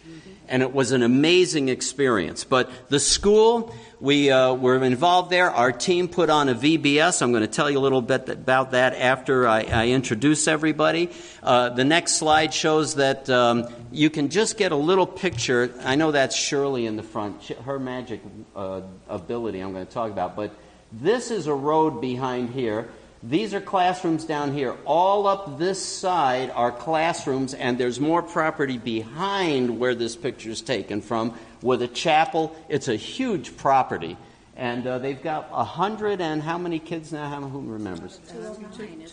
and 0.49 0.63
it 0.63 0.73
was 0.73 0.93
an 0.93 1.03
amazing 1.03 1.69
experience. 1.69 2.45
But 2.45 2.71
the 2.89 3.01
school, 3.01 3.75
we 4.01 4.31
uh, 4.31 4.55
were 4.55 4.83
involved 4.83 5.31
there. 5.31 5.51
Our 5.51 5.73
team 5.73 6.09
put 6.09 6.31
on 6.31 6.49
a 6.49 6.55
VBS. 6.55 7.23
I'm 7.23 7.33
going 7.33 7.43
to 7.43 7.49
tell 7.49 7.71
you 7.71 7.79
a 7.79 7.81
little 7.81 8.03
bit 8.03 8.29
about 8.29 8.73
that 8.73 8.95
after 8.95 9.47
I, 9.47 9.63
I 9.63 9.87
introduce 9.89 10.49
everybody. 10.49 11.11
Uh, 11.43 11.71
the 11.71 11.85
next 11.85 12.15
slide 12.15 12.53
shows 12.55 12.97
that 12.97 13.29
um, 13.31 13.67
you 13.93 14.11
can 14.11 14.29
just 14.29 14.57
get 14.57 14.73
a 14.73 14.77
little 14.77 15.07
picture. 15.07 15.75
I 15.85 15.97
know 15.97 16.13
that's 16.13 16.37
Shirley 16.37 16.87
in 16.87 16.97
the 16.97 17.03
front, 17.03 17.43
her 17.45 17.79
magic 17.79 18.21
uh, 18.57 18.83
ability 19.09 19.61
I'm 19.61 19.73
going 19.73 19.87
to 19.87 19.93
talk 19.93 20.11
about, 20.11 20.37
but 20.37 20.53
this 20.93 21.31
is 21.31 21.47
a 21.47 21.55
road 21.55 22.01
behind 22.01 22.51
here 22.51 22.89
these 23.23 23.53
are 23.53 23.61
classrooms 23.61 24.25
down 24.25 24.53
here. 24.53 24.77
All 24.85 25.27
up 25.27 25.59
this 25.59 25.85
side 25.85 26.51
are 26.51 26.71
classrooms, 26.71 27.53
and 27.53 27.77
there's 27.77 27.99
more 27.99 28.23
property 28.23 28.79
behind 28.79 29.81
where 29.81 29.95
this 29.95 30.15
picture 30.15 30.51
is 30.51 30.63
taken 30.63 31.01
from 31.01 31.37
with 31.61 31.83
a 31.83 31.89
chapel. 31.89 32.57
It's 32.69 32.87
a 32.87 32.95
huge 32.97 33.57
property. 33.57 34.17
And 34.55 34.85
uh, 34.89 34.99
they've 34.99 35.23
got 35.23 35.49
a 35.53 35.63
hundred 35.63 36.21
and 36.21 36.43
how 36.43 36.59
many 36.59 36.81
kids 36.81 37.13
now? 37.13 37.29
How, 37.29 37.41
who 37.41 37.61
remembers? 37.61 38.19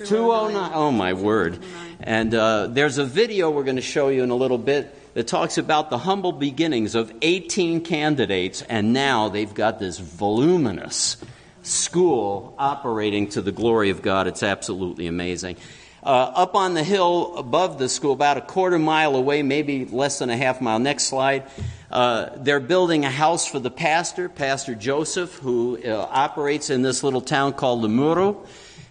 209. 0.07 0.72
Oh, 0.73 0.91
my 0.91 1.14
word. 1.14 1.60
And 1.99 2.34
uh, 2.34 2.68
there's 2.68 2.98
a 2.98 3.06
video 3.06 3.52
we're 3.52 3.64
going 3.64 3.76
to 3.76 3.82
show 3.84 4.10
you 4.10 4.23
in 4.23 4.32
a 4.32 4.36
little 4.36 4.57
bit 4.57 5.14
that 5.14 5.27
talks 5.27 5.60
about 5.60 5.91
the 5.91 5.99
humble 5.99 6.32
beginnings 6.32 6.95
of 6.95 7.14
18 7.22 7.82
candidates, 7.82 8.64
and 8.64 8.91
now 8.91 9.30
they've 9.30 9.53
got 9.53 9.77
this 9.80 9.99
voluminous 9.99 11.18
school 11.66 12.54
operating 12.58 13.30
to 13.30 13.42
the 13.42 13.52
glory 13.52 13.90
of 13.90 14.02
God. 14.02 14.28
It's 14.28 14.44
absolutely 14.44 15.08
amazing. 15.08 15.58
Uh, 16.04 16.32
up 16.36 16.54
on 16.54 16.76
the 16.76 16.84
hill 16.84 17.36
above 17.36 17.80
the 17.80 17.90
school, 17.90 18.14
about 18.14 18.38
a 18.38 18.42
quarter 18.42 18.78
mile 18.78 19.16
away, 19.16 19.42
maybe 19.42 19.86
less 19.86 20.20
than 20.20 20.30
a 20.30 20.38
half 20.38 20.62
mile. 20.62 20.78
Next 20.78 21.06
slide. 21.06 21.46
Uh, 21.90 22.30
they're 22.38 22.60
building 22.60 23.06
a 23.06 23.10
house 23.10 23.48
for 23.48 23.60
the 23.60 23.72
pastor, 23.72 24.30
Pastor 24.30 24.76
Joseph, 24.76 25.34
who 25.40 25.80
uh, 25.84 26.08
operates 26.12 26.70
in 26.70 26.84
this 26.84 27.04
little 27.04 27.22
town 27.22 27.54
called 27.54 27.84
Limuru. 27.84 28.46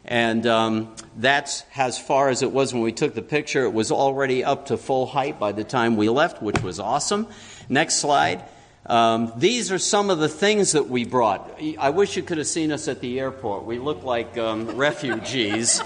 And 0.04 0.46
um, 0.46 0.94
that's 1.16 1.64
as 1.76 1.98
far 1.98 2.28
as 2.28 2.42
it 2.42 2.50
was 2.50 2.74
when 2.74 2.82
we 2.82 2.92
took 2.92 3.14
the 3.14 3.22
picture. 3.22 3.64
It 3.64 3.72
was 3.72 3.92
already 3.92 4.42
up 4.42 4.66
to 4.66 4.76
full 4.76 5.06
height 5.06 5.38
by 5.38 5.52
the 5.52 5.64
time 5.64 5.96
we 5.96 6.08
left, 6.08 6.42
which 6.42 6.60
was 6.62 6.80
awesome. 6.80 7.28
Next 7.68 7.96
slide. 7.96 8.42
Um, 8.86 9.32
these 9.36 9.72
are 9.72 9.78
some 9.78 10.10
of 10.10 10.18
the 10.18 10.28
things 10.28 10.72
that 10.72 10.88
we 10.88 11.04
brought. 11.04 11.58
I 11.78 11.90
wish 11.90 12.16
you 12.16 12.22
could 12.22 12.38
have 12.38 12.46
seen 12.46 12.70
us 12.70 12.86
at 12.86 13.00
the 13.00 13.18
airport. 13.18 13.64
We 13.64 13.78
look 13.78 14.04
like 14.04 14.36
um, 14.36 14.66
refugees. 14.76 15.82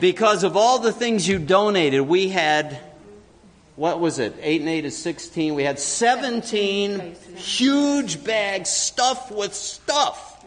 Because 0.00 0.44
of 0.44 0.56
all 0.56 0.78
the 0.78 0.92
things 0.92 1.28
you 1.28 1.38
donated, 1.38 2.02
we 2.02 2.28
had 2.28 2.80
what 3.80 3.98
was 3.98 4.18
it? 4.18 4.34
Eight 4.42 4.60
and 4.60 4.68
eight 4.68 4.84
is 4.84 4.94
16. 4.98 5.54
We 5.54 5.64
had 5.64 5.78
17 5.78 7.16
huge 7.34 8.22
bags 8.22 8.68
stuffed 8.68 9.32
with 9.32 9.54
stuff. 9.54 10.44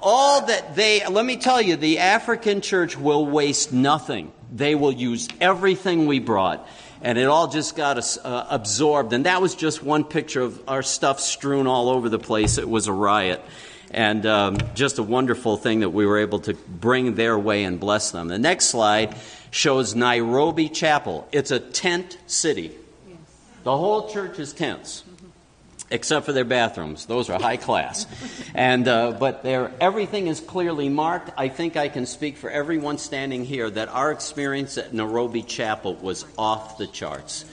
All 0.00 0.46
that 0.46 0.74
they, 0.74 1.06
let 1.06 1.24
me 1.24 1.36
tell 1.36 1.62
you, 1.62 1.76
the 1.76 2.00
African 2.00 2.60
church 2.60 2.96
will 2.96 3.24
waste 3.24 3.72
nothing. 3.72 4.32
They 4.52 4.74
will 4.74 4.90
use 4.90 5.28
everything 5.40 6.06
we 6.06 6.18
brought. 6.18 6.66
And 7.02 7.16
it 7.16 7.24
all 7.24 7.48
just 7.48 7.76
got 7.76 7.98
uh, 8.24 8.46
absorbed. 8.50 9.12
And 9.12 9.26
that 9.26 9.40
was 9.40 9.54
just 9.54 9.82
one 9.82 10.04
picture 10.04 10.42
of 10.42 10.62
our 10.68 10.82
stuff 10.82 11.20
strewn 11.20 11.66
all 11.66 11.88
over 11.88 12.08
the 12.08 12.18
place. 12.18 12.58
It 12.58 12.68
was 12.68 12.88
a 12.88 12.92
riot. 12.92 13.42
And 13.90 14.24
um, 14.26 14.58
just 14.74 14.98
a 14.98 15.02
wonderful 15.02 15.56
thing 15.56 15.80
that 15.80 15.90
we 15.90 16.06
were 16.06 16.18
able 16.18 16.40
to 16.40 16.54
bring 16.54 17.14
their 17.14 17.38
way 17.38 17.64
and 17.64 17.80
bless 17.80 18.10
them. 18.10 18.28
The 18.28 18.38
next 18.38 18.66
slide 18.66 19.16
shows 19.50 19.94
Nairobi 19.94 20.68
Chapel. 20.68 21.26
It's 21.32 21.50
a 21.50 21.58
tent 21.58 22.18
city. 22.26 22.72
The 23.64 23.76
whole 23.76 24.08
church 24.08 24.38
is 24.38 24.52
tents, 24.52 25.04
except 25.90 26.26
for 26.26 26.32
their 26.32 26.44
bathrooms. 26.44 27.06
Those 27.06 27.28
are 27.30 27.40
high 27.40 27.56
class. 27.56 28.06
and, 28.54 28.86
uh, 28.86 29.12
but 29.12 29.44
everything 29.44 30.28
is 30.28 30.40
clearly 30.40 30.88
marked. 30.88 31.30
I 31.36 31.48
think 31.48 31.76
I 31.76 31.88
can 31.88 32.06
speak 32.06 32.36
for 32.36 32.48
everyone 32.48 32.98
standing 32.98 33.44
here 33.44 33.68
that 33.68 33.88
our 33.88 34.12
experience 34.12 34.78
at 34.78 34.94
Nairobi 34.94 35.42
Chapel 35.42 35.94
was 35.96 36.24
off 36.38 36.78
the 36.78 36.86
charts. 36.86 37.44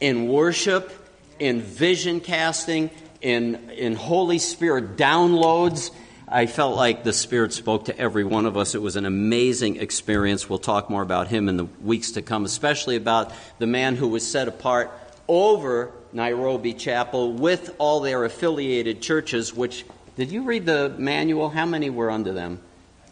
In 0.00 0.28
worship, 0.28 0.92
in 1.38 1.62
vision 1.62 2.20
casting, 2.20 2.90
in, 3.22 3.70
in 3.70 3.94
Holy 3.94 4.38
Spirit 4.38 4.96
downloads, 4.96 5.90
I 6.28 6.46
felt 6.46 6.76
like 6.76 7.02
the 7.02 7.12
Spirit 7.12 7.52
spoke 7.52 7.86
to 7.86 7.98
every 7.98 8.24
one 8.24 8.46
of 8.46 8.56
us. 8.56 8.74
It 8.74 8.82
was 8.82 8.96
an 8.96 9.04
amazing 9.04 9.76
experience. 9.76 10.48
We'll 10.48 10.60
talk 10.60 10.88
more 10.88 11.02
about 11.02 11.28
him 11.28 11.48
in 11.48 11.56
the 11.56 11.64
weeks 11.64 12.12
to 12.12 12.22
come, 12.22 12.44
especially 12.44 12.96
about 12.96 13.32
the 13.58 13.66
man 13.66 13.96
who 13.96 14.06
was 14.06 14.26
set 14.26 14.46
apart 14.46 14.92
over 15.26 15.92
Nairobi 16.12 16.74
Chapel 16.74 17.32
with 17.32 17.74
all 17.78 18.00
their 18.00 18.24
affiliated 18.24 19.00
churches, 19.00 19.54
which, 19.54 19.84
did 20.16 20.30
you 20.30 20.42
read 20.42 20.66
the 20.66 20.94
manual? 20.98 21.50
How 21.50 21.66
many 21.66 21.90
were 21.90 22.10
under 22.10 22.32
them? 22.32 22.60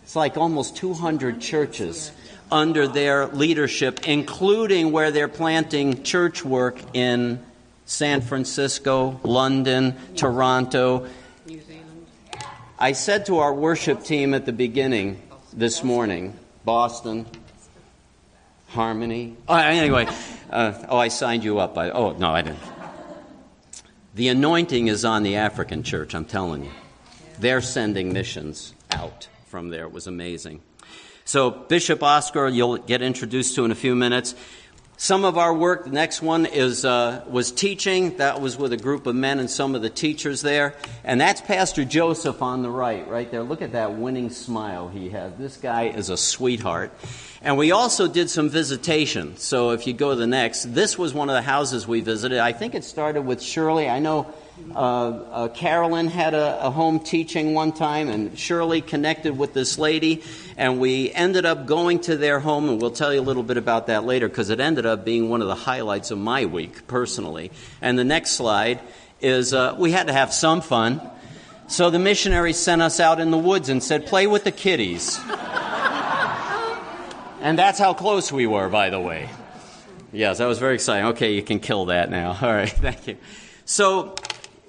It's 0.02 0.16
like 0.16 0.36
almost 0.36 0.76
200 0.76 1.40
churches 1.40 2.12
under 2.50 2.88
their 2.88 3.26
leadership, 3.26 4.08
including 4.08 4.92
where 4.92 5.10
they're 5.10 5.28
planting 5.28 6.02
church 6.02 6.44
work 6.44 6.78
in 6.94 7.44
San 7.84 8.20
Francisco, 8.20 9.20
London, 9.22 9.96
Toronto, 10.14 11.06
I 12.80 12.92
said 12.92 13.26
to 13.26 13.38
our 13.38 13.52
worship 13.52 14.04
team 14.04 14.34
at 14.34 14.46
the 14.46 14.52
beginning 14.52 15.20
this 15.52 15.82
morning, 15.82 16.38
Boston, 16.64 17.26
Harmony. 18.68 19.36
Oh, 19.48 19.56
anyway, 19.56 20.06
uh, 20.48 20.74
oh, 20.88 20.96
I 20.96 21.08
signed 21.08 21.42
you 21.42 21.58
up. 21.58 21.76
I, 21.76 21.90
oh, 21.90 22.12
no, 22.12 22.30
I 22.30 22.42
didn't. 22.42 22.60
The 24.18 24.26
anointing 24.26 24.88
is 24.88 25.04
on 25.04 25.22
the 25.22 25.36
African 25.36 25.84
church, 25.84 26.12
I'm 26.12 26.24
telling 26.24 26.64
you. 26.64 26.72
They're 27.38 27.60
sending 27.60 28.12
missions 28.12 28.74
out 28.90 29.28
from 29.46 29.68
there. 29.68 29.84
It 29.84 29.92
was 29.92 30.08
amazing. 30.08 30.60
So, 31.24 31.50
Bishop 31.50 32.02
Oscar, 32.02 32.48
you'll 32.48 32.78
get 32.78 33.00
introduced 33.00 33.54
to 33.54 33.64
in 33.64 33.70
a 33.70 33.76
few 33.76 33.94
minutes. 33.94 34.34
Some 35.00 35.24
of 35.24 35.38
our 35.38 35.54
work, 35.54 35.84
the 35.84 35.90
next 35.90 36.22
one 36.22 36.44
is 36.44 36.84
uh, 36.84 37.24
was 37.28 37.52
teaching. 37.52 38.16
That 38.16 38.40
was 38.40 38.56
with 38.56 38.72
a 38.72 38.76
group 38.76 39.06
of 39.06 39.14
men 39.14 39.38
and 39.38 39.48
some 39.48 39.76
of 39.76 39.80
the 39.80 39.88
teachers 39.88 40.42
there. 40.42 40.74
And 41.04 41.20
that's 41.20 41.40
Pastor 41.40 41.84
Joseph 41.84 42.42
on 42.42 42.62
the 42.62 42.68
right, 42.68 43.08
right 43.08 43.30
there. 43.30 43.44
Look 43.44 43.62
at 43.62 43.70
that 43.72 43.94
winning 43.94 44.28
smile 44.28 44.88
he 44.88 45.10
has. 45.10 45.34
This 45.38 45.56
guy 45.56 45.84
is 45.84 46.10
a 46.10 46.16
sweetheart. 46.16 46.92
And 47.42 47.56
we 47.56 47.70
also 47.70 48.08
did 48.08 48.28
some 48.28 48.48
visitation. 48.48 49.36
So 49.36 49.70
if 49.70 49.86
you 49.86 49.92
go 49.92 50.10
to 50.10 50.16
the 50.16 50.26
next, 50.26 50.74
this 50.74 50.98
was 50.98 51.14
one 51.14 51.30
of 51.30 51.36
the 51.36 51.42
houses 51.42 51.86
we 51.86 52.00
visited. 52.00 52.40
I 52.40 52.50
think 52.50 52.74
it 52.74 52.82
started 52.82 53.22
with 53.22 53.40
Shirley. 53.40 53.88
I 53.88 54.00
know 54.00 54.34
uh, 54.74 54.78
uh, 54.78 55.48
Carolyn 55.48 56.08
had 56.08 56.34
a, 56.34 56.66
a, 56.66 56.70
home 56.70 57.00
teaching 57.00 57.54
one 57.54 57.72
time, 57.72 58.08
and 58.08 58.38
Shirley 58.38 58.80
connected 58.80 59.36
with 59.36 59.54
this 59.54 59.78
lady, 59.78 60.22
and 60.56 60.78
we 60.78 61.10
ended 61.12 61.46
up 61.46 61.66
going 61.66 62.00
to 62.00 62.16
their 62.16 62.38
home, 62.38 62.68
and 62.68 62.80
we'll 62.80 62.90
tell 62.90 63.12
you 63.12 63.20
a 63.20 63.22
little 63.22 63.42
bit 63.42 63.56
about 63.56 63.88
that 63.88 64.04
later 64.04 64.28
because 64.28 64.50
it 64.50 64.60
ended 64.60 64.86
up 64.86 65.04
being 65.04 65.30
one 65.30 65.42
of 65.42 65.48
the 65.48 65.54
highlights 65.54 66.10
of 66.10 66.18
my 66.18 66.44
week 66.46 66.86
personally. 66.86 67.50
And 67.80 67.98
the 67.98 68.04
next 68.04 68.32
slide 68.32 68.80
is 69.20 69.52
uh, 69.54 69.74
we 69.78 69.90
had 69.90 70.06
to 70.06 70.12
have 70.12 70.32
some 70.32 70.60
fun. 70.60 71.00
So 71.66 71.90
the 71.90 71.98
missionaries 71.98 72.56
sent 72.56 72.80
us 72.80 73.00
out 73.00 73.20
in 73.20 73.30
the 73.30 73.38
woods 73.38 73.68
and 73.68 73.82
said, 73.82 74.06
Play 74.06 74.26
with 74.26 74.44
the 74.44 74.52
kitties. 74.52 75.18
and 77.40 77.58
that's 77.58 77.78
how 77.78 77.94
close 77.94 78.30
we 78.30 78.46
were, 78.46 78.68
by 78.68 78.90
the 78.90 79.00
way. 79.00 79.28
Yes, 80.12 80.38
that 80.38 80.46
was 80.46 80.58
very 80.58 80.74
exciting. 80.74 81.08
Okay, 81.08 81.34
you 81.34 81.42
can 81.42 81.60
kill 81.60 81.86
that 81.86 82.10
now. 82.10 82.28
All 82.42 82.54
right, 82.54 82.68
thank 82.68 83.06
you. 83.06 83.16
So 83.64 84.14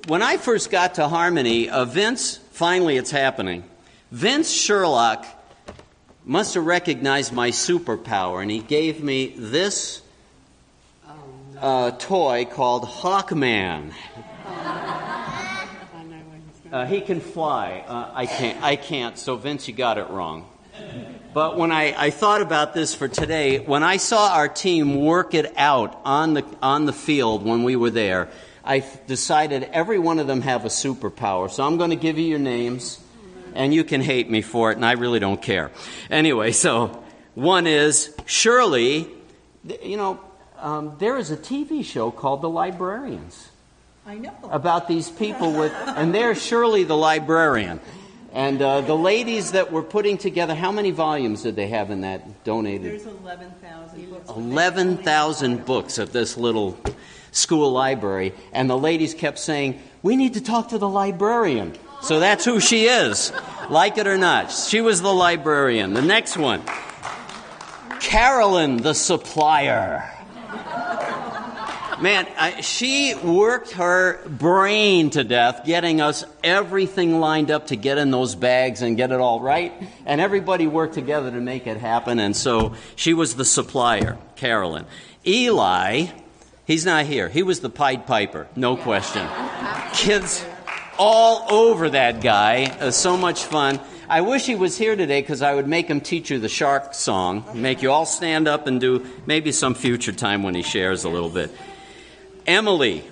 when 0.08 0.22
I 0.22 0.38
first 0.38 0.72
got 0.72 0.96
to 0.96 1.08
Harmony, 1.08 1.70
uh, 1.70 1.86
Vince, 1.86 2.38
finally 2.52 2.98
it's 2.98 3.12
happening. 3.12 3.64
Vince 4.12 4.52
Sherlock 4.52 5.26
must 6.26 6.54
have 6.56 6.66
recognized 6.66 7.34
my 7.34 7.50
superpower, 7.50 8.42
and 8.42 8.50
he 8.50 8.60
gave 8.60 9.04
me 9.04 9.34
this 9.38 10.02
uh, 11.58 11.92
toy 11.92 12.46
called 12.46 12.84
Hawkman. 12.84 13.94
Uh, 16.72 16.86
he 16.86 17.02
can 17.02 17.20
fly. 17.20 17.84
Uh, 17.88 18.12
I 18.14 18.28
can't. 18.28 18.62
I 18.62 18.76
can't. 18.76 19.18
So 19.18 19.36
Vince, 19.38 19.68
you 19.68 19.74
got 19.74 19.98
it 19.98 20.08
wrong. 20.12 20.48
But 21.34 21.58
when 21.58 21.72
I, 21.72 21.96
I 21.98 22.10
thought 22.12 22.44
about 22.44 22.76
this 22.76 22.94
for 22.94 23.08
today, 23.08 23.58
when 23.58 23.82
I 23.82 23.98
saw 23.98 24.34
our 24.34 24.48
team 24.48 24.96
work 25.02 25.34
it 25.34 25.52
out 25.58 26.00
on 26.06 26.36
the 26.36 26.46
on 26.62 26.86
the 26.86 26.94
field 26.94 27.44
when 27.44 27.64
we 27.64 27.76
were 27.76 27.90
there, 27.90 28.30
I 28.64 28.84
decided 29.07 29.64
every 29.72 29.99
one 29.99 30.19
of 30.19 30.27
them 30.27 30.41
have 30.41 30.65
a 30.65 30.69
superpower. 30.69 31.49
So 31.49 31.64
I'm 31.64 31.77
going 31.77 31.90
to 31.91 31.95
give 31.95 32.18
you 32.18 32.26
your 32.26 32.40
names, 32.40 32.99
and 33.53 33.73
you 33.73 33.84
can 33.84 34.02
hate 34.02 34.30
me 34.30 34.41
for 34.41 34.72
it, 34.72 34.76
and 34.76 34.86
I 34.86 34.94
really 34.94 35.19
don't 35.19 35.41
care. 35.41 35.72
Anyway, 36.10 36.52
so 36.52 37.03
one 37.36 37.68
is 37.68 38.15
Shirley. 38.26 39.07
You 39.84 39.98
know, 39.98 40.19
um, 40.57 40.95
there 40.99 41.18
is 41.18 41.31
a 41.31 41.38
TV 41.38 41.84
show 41.84 42.11
called 42.11 42.41
The 42.41 42.49
Librarians. 42.49 43.49
I 44.06 44.18
know. 44.18 44.34
About 44.44 44.88
these 44.88 45.10
people 45.10 45.53
with, 45.53 45.72
and 45.72 46.15
there's 46.15 46.44
Shirley 46.44 46.84
the 46.84 46.98
librarian. 46.98 47.80
And 48.34 48.60
uh, 48.60 48.81
the 48.81 48.95
ladies 48.95 49.52
that 49.52 49.72
were 49.72 49.84
putting 49.84 50.18
together, 50.18 50.56
how 50.56 50.72
many 50.72 50.90
volumes 50.90 51.44
did 51.44 51.56
they 51.56 51.68
have 51.68 51.91
in 51.91 52.02
that 52.02 52.44
donated? 52.44 52.91
There's 52.91 53.06
11,000 53.06 54.10
books. 54.10 54.30
11,000 54.30 55.65
books 55.65 55.98
of 55.99 56.11
this 56.11 56.38
little 56.38 56.77
school 57.31 57.72
library, 57.72 58.34
and 58.53 58.69
the 58.69 58.77
ladies 58.77 59.14
kept 59.14 59.39
saying, 59.39 59.80
We 60.01 60.15
need 60.15 60.34
to 60.35 60.41
talk 60.41 60.69
to 60.69 60.77
the 60.77 60.89
librarian. 60.89 61.76
So 62.01 62.19
that's 62.19 62.45
who 62.45 62.60
she 62.60 62.85
is, 62.85 63.34
like 63.69 63.97
it 63.97 64.07
or 64.07 64.18
not. 64.18 64.51
She 64.51 64.80
was 64.81 65.01
the 65.01 65.14
librarian. 65.14 65.93
The 65.93 66.01
next 66.01 66.38
one 66.38 66.64
Carolyn, 67.99 68.77
the 68.77 68.93
supplier. 68.93 70.10
Man, 72.01 72.27
I, 72.38 72.61
she 72.61 73.14
worked 73.14 73.72
her 73.72 74.26
brain 74.26 75.10
to 75.10 75.26
death 75.26 75.65
getting 75.65 75.99
us 75.99 76.23
everything 76.41 77.19
lined 77.19 77.51
up 77.51 77.68
to 77.68 77.76
get 77.76 77.97
in 77.97 78.10
those 78.10 78.35
bags 78.35 78.81
and 78.81 78.95
get 78.95 79.11
it 79.11 79.19
all 79.19 79.41
right. 79.41 79.73
And 80.06 80.22
everybody 80.22 80.65
worked 80.65 80.93
together 80.93 81.30
to 81.30 81.41
make 81.41 81.68
it 81.68 81.76
happen. 81.76 82.19
And 82.19 82.38
so 82.38 82.73
she 82.95 83.14
was 83.14 83.35
the 83.35 83.43
supplier, 83.43 84.18
Carolyn. 84.38 84.85
Eli 85.27 86.07
He's 86.70 86.86
not 86.86 87.08
here. 87.08 87.30
He 87.30 87.41
was 87.41 87.62
the 87.62 87.70
Pied 87.72 88.06
Piper, 88.06 88.48
no 88.56 88.78
question. 88.78 89.28
Kids, 89.91 90.46
all 91.00 91.52
over 91.52 91.90
that 91.90 92.22
guy. 92.22 92.66
Uh, 92.66 92.91
so 92.91 93.18
much 93.18 93.46
fun. 93.46 93.80
I 94.08 94.22
wish 94.22 94.46
he 94.46 94.54
was 94.54 94.78
here 94.78 94.96
today 94.96 95.20
because 95.20 95.41
I 95.41 95.56
would 95.56 95.68
make 95.68 95.88
him 95.88 96.00
teach 96.00 96.30
you 96.30 96.38
the 96.38 96.48
shark 96.48 96.94
song, 96.94 97.44
make 97.56 97.82
you 97.82 97.90
all 97.91 98.06
stand 98.06 98.48
up 98.48 98.68
and 98.68 98.80
do 98.80 99.04
maybe 99.26 99.52
some 99.52 99.74
future 99.74 100.12
time 100.12 100.44
when 100.44 100.54
he 100.54 100.62
shares 100.62 101.06
a 101.06 101.10
little 101.10 101.32
bit. 101.32 101.50
Emily, 102.46 103.04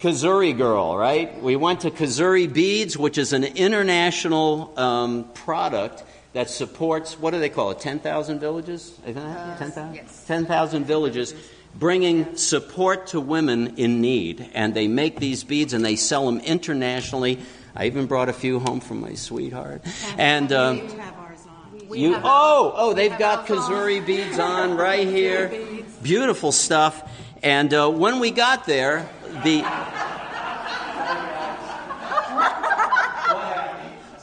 Kazuri 0.00 0.56
girl, 0.58 0.96
right? 0.96 1.40
We 1.40 1.54
went 1.54 1.82
to 1.82 1.92
Kazuri 1.92 2.52
Beads, 2.52 2.98
which 2.98 3.18
is 3.18 3.32
an 3.32 3.44
international 3.44 4.76
um, 4.76 5.30
product 5.32 6.02
that 6.32 6.50
supports, 6.50 7.16
what 7.20 7.30
do 7.30 7.38
they 7.38 7.50
call 7.50 7.70
it, 7.70 7.78
10,000 7.78 8.40
villages? 8.40 8.98
Isn't 9.06 9.14
that 9.14 9.58
10,000? 9.58 9.94
yes. 9.94 10.24
10,000 10.26 10.84
villages 10.86 11.34
bringing 11.74 12.36
support 12.36 13.08
to 13.08 13.20
women 13.20 13.76
in 13.76 14.00
need. 14.00 14.50
And 14.54 14.74
they 14.74 14.88
make 14.88 15.18
these 15.18 15.44
beads 15.44 15.72
and 15.72 15.84
they 15.84 15.96
sell 15.96 16.26
them 16.26 16.40
internationally. 16.40 17.38
I 17.74 17.86
even 17.86 18.06
brought 18.06 18.28
a 18.28 18.32
few 18.32 18.58
home 18.58 18.80
from 18.80 19.00
my 19.00 19.14
sweetheart. 19.14 19.82
And. 20.18 20.52
Um, 20.52 20.80
We 20.80 20.86
have 20.96 21.14
ours 21.18 21.46
on. 21.48 21.98
you, 21.98 22.16
oh, 22.22 22.72
oh, 22.76 22.94
they've 22.94 23.16
got 23.16 23.46
Kazuri 23.46 24.04
beads 24.04 24.38
on 24.38 24.76
right 24.76 25.06
here. 25.06 25.52
Beautiful 26.02 26.52
stuff. 26.52 27.08
And 27.42 27.72
uh, 27.72 27.88
when 27.88 28.18
we 28.18 28.30
got 28.30 28.66
there, 28.66 29.08
the 29.44 29.62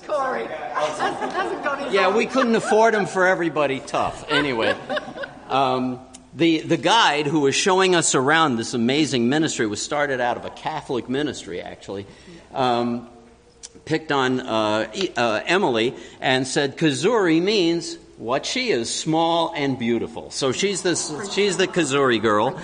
Corey, 0.05 0.47
doesn't, 0.47 1.29
doesn't 1.29 1.63
go 1.63 1.89
yeah, 1.89 2.15
we 2.15 2.25
couldn't 2.25 2.55
afford 2.55 2.93
them 2.93 3.05
for 3.05 3.25
everybody. 3.25 3.79
Tough. 3.79 4.25
Anyway, 4.29 4.75
um, 5.49 5.99
the 6.37 6.61
the 6.61 6.77
guide 6.77 7.25
who 7.25 7.41
was 7.41 7.55
showing 7.55 7.95
us 7.95 8.13
around 8.13 8.57
this 8.57 8.75
amazing 8.75 9.27
ministry 9.27 9.65
was 9.65 9.81
started 9.81 10.21
out 10.21 10.37
of 10.37 10.45
a 10.45 10.51
Catholic 10.51 11.09
ministry, 11.09 11.61
actually. 11.61 12.05
Um, 12.53 13.09
picked 13.85 14.11
on 14.11 14.39
uh, 14.39 14.91
uh, 15.15 15.41
Emily 15.45 15.95
and 16.21 16.45
said 16.45 16.77
Kazuri 16.77 17.41
means 17.41 17.97
what 18.17 18.45
she 18.45 18.69
is, 18.69 18.93
small 18.93 19.51
and 19.55 19.79
beautiful. 19.79 20.29
So 20.29 20.51
she's 20.51 20.83
this 20.83 21.11
she's 21.33 21.57
the 21.57 21.67
Kazuri 21.67 22.21
girl, 22.21 22.59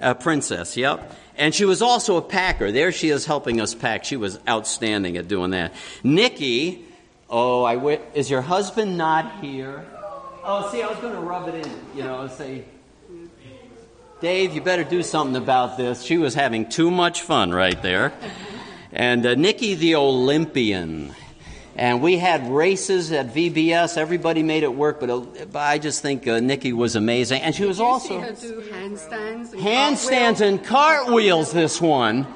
uh, 0.00 0.14
princess. 0.14 0.76
Yep. 0.76 1.16
And 1.36 1.54
she 1.54 1.64
was 1.64 1.80
also 1.80 2.16
a 2.16 2.22
packer. 2.22 2.70
There 2.70 2.92
she 2.92 3.08
is 3.08 3.24
helping 3.24 3.60
us 3.60 3.74
pack. 3.74 4.04
She 4.04 4.16
was 4.16 4.38
outstanding 4.46 5.16
at 5.16 5.28
doing 5.28 5.50
that. 5.50 5.72
Nikki, 6.04 6.84
oh, 7.30 7.64
I 7.64 7.98
is 8.12 8.30
your 8.30 8.42
husband 8.42 8.98
not 8.98 9.40
here? 9.40 9.86
Oh, 10.44 10.70
see, 10.70 10.82
I 10.82 10.88
was 10.88 10.98
going 10.98 11.14
to 11.14 11.20
rub 11.20 11.48
it 11.48 11.66
in, 11.66 11.72
you 11.96 12.02
know, 12.02 12.28
say, 12.28 12.64
Dave, 14.24 14.54
you 14.54 14.62
better 14.62 14.84
do 14.84 15.02
something 15.02 15.36
about 15.36 15.76
this. 15.76 16.02
She 16.02 16.16
was 16.16 16.32
having 16.32 16.66
too 16.70 16.90
much 16.90 17.20
fun 17.20 17.52
right 17.52 17.82
there. 17.82 18.10
And 18.90 19.26
uh, 19.26 19.34
Nikki 19.34 19.74
the 19.74 19.96
Olympian. 19.96 21.14
And 21.76 22.00
we 22.00 22.16
had 22.16 22.50
races 22.50 23.12
at 23.12 23.34
VBS. 23.34 23.98
Everybody 23.98 24.42
made 24.42 24.62
it 24.62 24.74
work, 24.74 24.98
but, 24.98 25.10
uh, 25.10 25.26
I 25.54 25.76
just 25.76 26.00
think 26.00 26.26
uh, 26.26 26.40
Nikki 26.40 26.72
was 26.72 26.96
amazing. 26.96 27.42
And 27.42 27.54
she 27.54 27.66
was 27.66 27.80
also 27.80 28.08
see 28.08 28.14
her 28.14 28.32
do 28.32 28.62
handstands 28.62 29.52
and 29.52 29.60
handstands 29.60 30.40
and 30.40 30.64
cartwheels 30.64 31.52
this 31.52 31.78
one 31.78 32.26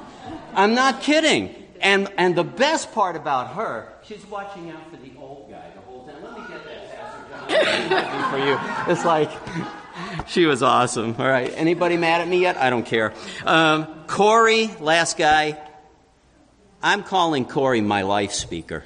i'm 0.53 0.75
not 0.75 1.01
kidding 1.01 1.55
and 1.81 2.07
and 2.17 2.35
the 2.35 2.43
best 2.43 2.91
part 2.91 3.15
about 3.15 3.53
her 3.53 3.91
she's 4.03 4.25
watching 4.27 4.69
out 4.69 4.87
for 4.91 4.97
the 4.97 5.11
old 5.17 5.49
guy 5.49 5.71
the 5.73 5.81
whole 5.81 6.05
time 6.05 6.21
let 6.21 6.33
me 6.37 6.45
get 6.47 6.63
that 6.65 6.95
pastor 6.95 7.89
john 7.89 8.31
for 8.31 8.37
you 8.37 8.93
it's 8.93 9.05
like 9.05 9.31
she 10.27 10.45
was 10.45 10.63
awesome 10.63 11.15
all 11.19 11.27
right 11.27 11.53
anybody 11.55 11.97
mad 11.97 12.21
at 12.21 12.27
me 12.27 12.41
yet 12.41 12.57
i 12.57 12.69
don't 12.69 12.85
care 12.85 13.13
um, 13.45 13.87
corey 14.07 14.69
last 14.79 15.17
guy 15.17 15.57
i'm 16.81 17.03
calling 17.03 17.45
corey 17.45 17.81
my 17.81 18.01
life 18.01 18.31
speaker 18.31 18.83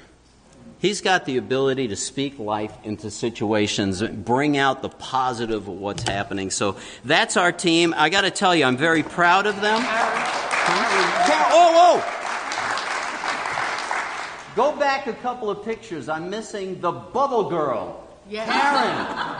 He's 0.84 1.00
got 1.00 1.24
the 1.24 1.38
ability 1.38 1.88
to 1.88 1.96
speak 1.96 2.38
life 2.38 2.76
into 2.84 3.10
situations, 3.10 4.02
bring 4.02 4.58
out 4.58 4.82
the 4.82 4.90
positive 4.90 5.66
of 5.66 5.78
what's 5.78 6.02
happening. 6.02 6.50
So 6.50 6.76
that's 7.06 7.38
our 7.38 7.52
team. 7.52 7.94
I 7.96 8.10
got 8.10 8.20
to 8.20 8.30
tell 8.30 8.54
you, 8.54 8.66
I'm 8.66 8.76
very 8.76 9.02
proud 9.02 9.46
of 9.46 9.62
them. 9.62 9.80
Oh, 11.56 11.72
oh! 11.74 12.14
Go 14.54 14.76
back 14.76 15.06
a 15.06 15.14
couple 15.14 15.48
of 15.48 15.64
pictures. 15.64 16.10
I'm 16.10 16.28
missing 16.28 16.78
the 16.82 16.92
bubble 16.92 17.48
girl. 17.48 18.03
Yes. 18.28 18.48
Karen. 18.48 19.34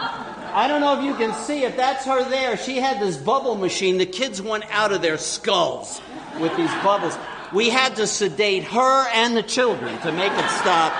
I 0.55 0.69
don't 0.69 0.81
know 0.81 0.98
if 0.98 1.05
you 1.05 1.15
can 1.15 1.35
see 1.44 1.65
it. 1.65 1.77
That's 1.77 2.05
her 2.05 2.28
there. 2.28 2.56
She 2.56 2.77
had 2.77 3.01
this 3.01 3.16
bubble 3.16 3.56
machine. 3.56 3.98
The 3.98 4.06
kids 4.06 4.40
went 4.40 4.65
out 4.70 4.93
of 4.93 5.02
their 5.02 5.19
skulls 5.19 6.01
with 6.39 6.56
these 6.56 6.70
bubbles. 6.74 7.16
We 7.52 7.70
had 7.70 7.97
to 7.97 8.06
sedate 8.06 8.65
her 8.65 9.09
and 9.09 9.36
the 9.36 9.43
children 9.43 9.98
to 10.01 10.12
make 10.12 10.32
it 10.32 10.51
stop. 10.51 10.93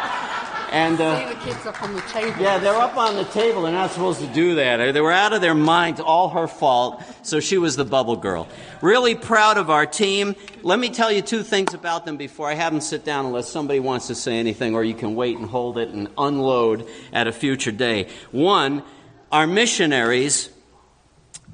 And 0.75 1.01
uh, 1.01 1.29
the 1.29 1.37
kids 1.37 1.65
up 1.67 1.81
on 1.85 1.95
the 1.95 2.01
table. 2.01 2.43
yeah, 2.43 2.59
they're 2.59 2.75
up 2.75 2.97
on 2.97 3.15
the 3.15 3.23
table. 3.27 3.63
They're 3.63 3.71
not 3.71 3.93
supposed 3.93 4.19
to 4.19 4.27
do 4.27 4.57
that. 4.57 4.93
They 4.93 5.01
were 5.01 5.13
out 5.13 5.33
of 5.33 5.41
their 5.41 5.55
minds. 5.55 6.01
All 6.01 6.31
her 6.31 6.49
fault. 6.49 7.01
So 7.23 7.39
she 7.39 7.59
was 7.59 7.77
the 7.77 7.85
bubble 7.85 8.17
girl. 8.17 8.49
Really 8.83 9.15
proud 9.15 9.57
of 9.57 9.71
our 9.71 9.87
team. 9.87 10.35
Let 10.65 10.81
me 10.81 10.91
tell 10.91 11.13
you 11.13 11.23
two 11.23 11.45
things 11.45 11.75
about 11.75 12.05
them 12.05 12.17
before 12.17 12.51
I 12.51 12.55
have 12.55 12.73
them 12.73 12.81
sit 12.81 13.05
down, 13.05 13.27
unless 13.27 13.49
somebody 13.49 13.79
wants 13.79 14.09
to 14.09 14.17
say 14.17 14.37
anything, 14.37 14.75
or 14.75 14.83
you 14.83 14.95
can 14.95 15.15
wait 15.15 15.39
and 15.39 15.47
hold 15.47 15.79
it 15.79 15.91
and 15.91 16.09
unload 16.19 16.89
at 17.13 17.29
a 17.29 17.33
future 17.33 17.71
day. 17.71 18.09
One, 18.33 18.83
our 19.31 19.47
missionaries. 19.47 20.51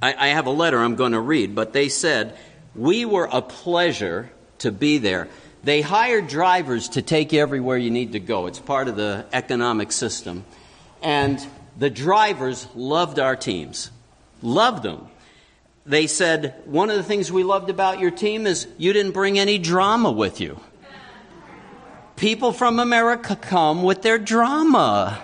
I, 0.01 0.15
I 0.15 0.29
have 0.29 0.47
a 0.47 0.51
letter 0.51 0.79
I'm 0.79 0.97
going 0.97 1.13
to 1.13 1.21
read, 1.21 1.55
but 1.55 1.75
they 1.75 1.91
said 1.91 2.39
we 2.75 3.05
were 3.05 3.29
a 3.31 3.43
pleasure 3.43 4.33
to 4.61 4.73
be 4.73 4.97
there. 4.97 5.29
They 5.63 5.83
hired 5.83 6.29
drivers 6.29 6.91
to 6.91 7.03
take 7.03 7.33
you 7.33 7.41
everywhere 7.41 7.77
you 7.77 7.91
need 7.91 8.13
to 8.13 8.21
go. 8.21 8.47
It's 8.47 8.59
part 8.59 8.89
of 8.89 8.97
the 8.97 9.27
economic 9.33 9.93
system. 9.93 10.45
And 11.03 11.45
the 11.79 11.91
drivers 11.91 12.67
loved 12.75 13.19
our 13.19 13.37
teams, 13.37 13.91
loved 14.43 14.83
them. 14.83 15.09
They 15.87 16.07
said, 16.07 16.55
One 16.67 16.91
of 16.91 16.97
the 16.97 17.03
things 17.03 17.33
we 17.33 17.43
loved 17.43 17.71
about 17.71 18.01
your 18.01 18.11
team 18.11 18.47
is 18.47 18.69
you 18.79 18.93
didn't 18.93 19.13
bring 19.13 19.39
any 19.39 19.59
drama 19.59 20.11
with 20.11 20.41
you. 20.41 20.61
People 22.17 22.53
from 22.53 22.79
America 22.79 23.35
come 23.35 23.83
with 23.83 24.03
their 24.03 24.19
drama. 24.19 25.21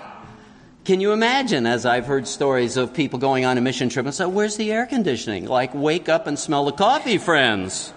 Can 0.84 1.00
you 1.00 1.12
imagine, 1.12 1.66
as 1.66 1.84
I've 1.84 2.06
heard 2.06 2.26
stories 2.28 2.76
of 2.76 2.94
people 2.94 3.18
going 3.18 3.44
on 3.44 3.58
a 3.58 3.60
mission 3.60 3.88
trip 3.88 4.06
and 4.06 4.14
say, 4.14 4.24
Where's 4.24 4.56
the 4.56 4.72
air 4.72 4.86
conditioning? 4.86 5.46
Like, 5.46 5.74
wake 5.74 6.08
up 6.08 6.26
and 6.26 6.38
smell 6.38 6.64
the 6.64 6.72
coffee, 6.72 7.18
friends. 7.18 7.92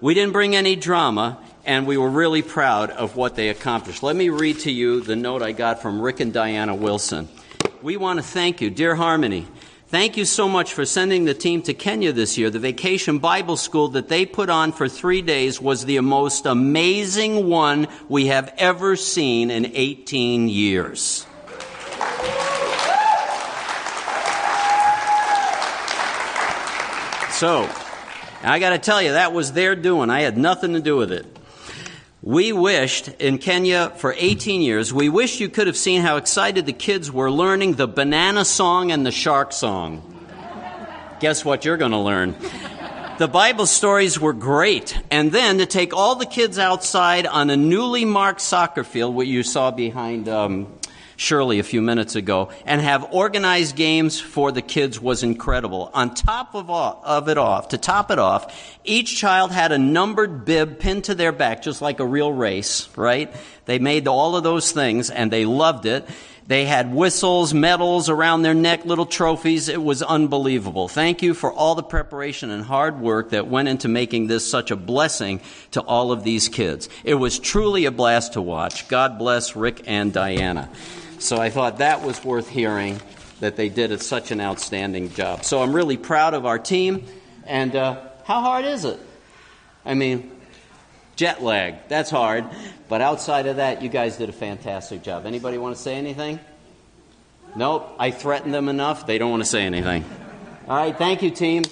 We 0.00 0.14
didn't 0.14 0.32
bring 0.32 0.54
any 0.54 0.76
drama, 0.76 1.38
and 1.64 1.86
we 1.86 1.96
were 1.96 2.10
really 2.10 2.42
proud 2.42 2.90
of 2.90 3.16
what 3.16 3.36
they 3.36 3.48
accomplished. 3.48 4.02
Let 4.02 4.16
me 4.16 4.28
read 4.28 4.60
to 4.60 4.70
you 4.70 5.00
the 5.00 5.16
note 5.16 5.42
I 5.42 5.52
got 5.52 5.80
from 5.82 6.00
Rick 6.00 6.20
and 6.20 6.32
Diana 6.32 6.74
Wilson. 6.74 7.28
We 7.82 7.96
want 7.96 8.18
to 8.18 8.22
thank 8.22 8.60
you, 8.60 8.70
dear 8.70 8.94
Harmony. 8.94 9.46
Thank 9.88 10.16
you 10.16 10.24
so 10.24 10.48
much 10.48 10.72
for 10.72 10.86
sending 10.86 11.26
the 11.26 11.34
team 11.34 11.60
to 11.62 11.74
Kenya 11.74 12.12
this 12.12 12.38
year. 12.38 12.48
The 12.48 12.58
vacation 12.58 13.18
Bible 13.18 13.58
school 13.58 13.88
that 13.88 14.08
they 14.08 14.24
put 14.24 14.48
on 14.48 14.72
for 14.72 14.88
three 14.88 15.20
days 15.20 15.60
was 15.60 15.84
the 15.84 16.00
most 16.00 16.46
amazing 16.46 17.48
one 17.48 17.88
we 18.08 18.28
have 18.28 18.54
ever 18.56 18.96
seen 18.96 19.50
in 19.50 19.66
18 19.66 20.48
years. 20.48 21.26
So, 27.32 27.68
I 28.42 28.58
got 28.60 28.70
to 28.70 28.78
tell 28.78 29.02
you, 29.02 29.12
that 29.12 29.32
was 29.32 29.52
their 29.52 29.76
doing. 29.76 30.10
I 30.10 30.20
had 30.20 30.38
nothing 30.38 30.72
to 30.72 30.80
do 30.80 30.96
with 30.96 31.12
it. 31.12 31.31
We 32.24 32.52
wished 32.52 33.08
in 33.18 33.38
Kenya 33.38 33.92
for 33.96 34.14
18 34.16 34.62
years, 34.62 34.92
we 34.94 35.08
wished 35.08 35.40
you 35.40 35.48
could 35.48 35.66
have 35.66 35.76
seen 35.76 36.02
how 36.02 36.18
excited 36.18 36.66
the 36.66 36.72
kids 36.72 37.10
were 37.10 37.32
learning 37.32 37.72
the 37.72 37.88
banana 37.88 38.44
song 38.44 38.92
and 38.92 39.04
the 39.04 39.10
shark 39.10 39.52
song. 39.52 40.08
Guess 41.18 41.44
what 41.44 41.64
you're 41.64 41.76
going 41.76 41.90
to 41.90 41.98
learn? 41.98 42.36
The 43.18 43.26
Bible 43.26 43.66
stories 43.66 44.20
were 44.20 44.32
great. 44.32 44.96
And 45.10 45.32
then 45.32 45.58
to 45.58 45.66
take 45.66 45.92
all 45.92 46.14
the 46.14 46.24
kids 46.24 46.60
outside 46.60 47.26
on 47.26 47.50
a 47.50 47.56
newly 47.56 48.04
marked 48.04 48.40
soccer 48.40 48.84
field, 48.84 49.16
what 49.16 49.26
you 49.26 49.42
saw 49.42 49.72
behind 49.72 50.28
um, 50.28 50.72
Shirley 51.22 51.60
a 51.60 51.62
few 51.62 51.80
minutes 51.80 52.16
ago, 52.16 52.50
and 52.66 52.80
have 52.80 53.14
organized 53.14 53.76
games 53.76 54.20
for 54.20 54.50
the 54.50 54.60
kids 54.60 55.00
was 55.00 55.22
incredible. 55.22 55.90
On 55.94 56.14
top 56.14 56.54
of, 56.54 56.68
all, 56.68 57.00
of 57.04 57.28
it 57.28 57.38
off, 57.38 57.68
to 57.68 57.78
top 57.78 58.10
it 58.10 58.18
off, 58.18 58.76
each 58.84 59.16
child 59.16 59.52
had 59.52 59.70
a 59.70 59.78
numbered 59.78 60.44
bib 60.44 60.80
pinned 60.80 61.04
to 61.04 61.14
their 61.14 61.32
back, 61.32 61.62
just 61.62 61.80
like 61.80 62.00
a 62.00 62.06
real 62.06 62.32
race, 62.32 62.88
right? 62.96 63.32
They 63.66 63.78
made 63.78 64.08
all 64.08 64.34
of 64.34 64.42
those 64.42 64.72
things 64.72 65.10
and 65.10 65.30
they 65.30 65.44
loved 65.44 65.86
it. 65.86 66.08
They 66.48 66.64
had 66.64 66.92
whistles, 66.92 67.54
medals 67.54 68.08
around 68.08 68.42
their 68.42 68.52
neck, 68.52 68.84
little 68.84 69.06
trophies. 69.06 69.68
It 69.68 69.82
was 69.82 70.02
unbelievable. 70.02 70.88
Thank 70.88 71.22
you 71.22 71.34
for 71.34 71.52
all 71.52 71.76
the 71.76 71.84
preparation 71.84 72.50
and 72.50 72.64
hard 72.64 73.00
work 73.00 73.30
that 73.30 73.46
went 73.46 73.68
into 73.68 73.86
making 73.86 74.26
this 74.26 74.50
such 74.50 74.72
a 74.72 74.76
blessing 74.76 75.40
to 75.70 75.80
all 75.80 76.10
of 76.10 76.24
these 76.24 76.48
kids. 76.48 76.88
It 77.04 77.14
was 77.14 77.38
truly 77.38 77.84
a 77.84 77.92
blast 77.92 78.32
to 78.32 78.42
watch. 78.42 78.88
God 78.88 79.18
bless 79.18 79.54
Rick 79.54 79.84
and 79.86 80.12
Diana. 80.12 80.68
So 81.22 81.36
I 81.36 81.50
thought 81.50 81.78
that 81.78 82.02
was 82.02 82.24
worth 82.24 82.48
hearing 82.48 83.00
that 83.38 83.54
they 83.54 83.68
did 83.68 84.00
such 84.02 84.32
an 84.32 84.40
outstanding 84.40 85.10
job. 85.14 85.44
So 85.44 85.62
I'm 85.62 85.72
really 85.72 85.96
proud 85.96 86.34
of 86.34 86.46
our 86.46 86.58
team. 86.58 87.06
And 87.46 87.74
uh, 87.76 88.00
how 88.24 88.40
hard 88.40 88.64
is 88.64 88.84
it? 88.84 88.98
I 89.84 89.94
mean, 89.94 90.32
jet 91.14 91.40
lag. 91.40 91.88
That's 91.88 92.10
hard. 92.10 92.44
But 92.88 93.02
outside 93.02 93.46
of 93.46 93.56
that, 93.56 93.82
you 93.82 93.88
guys 93.88 94.16
did 94.16 94.30
a 94.30 94.32
fantastic 94.32 95.04
job. 95.04 95.24
Anybody 95.24 95.58
want 95.58 95.76
to 95.76 95.80
say 95.80 95.94
anything? 95.94 96.40
Nope. 97.54 97.94
I 98.00 98.10
threatened 98.10 98.52
them 98.52 98.68
enough. 98.68 99.06
They 99.06 99.18
don't 99.18 99.30
want 99.30 99.44
to 99.44 99.48
say 99.48 99.62
anything. 99.62 100.04
All 100.68 100.76
right. 100.76 100.96
Thank 100.96 101.22
you, 101.22 101.30
team. 101.30 101.62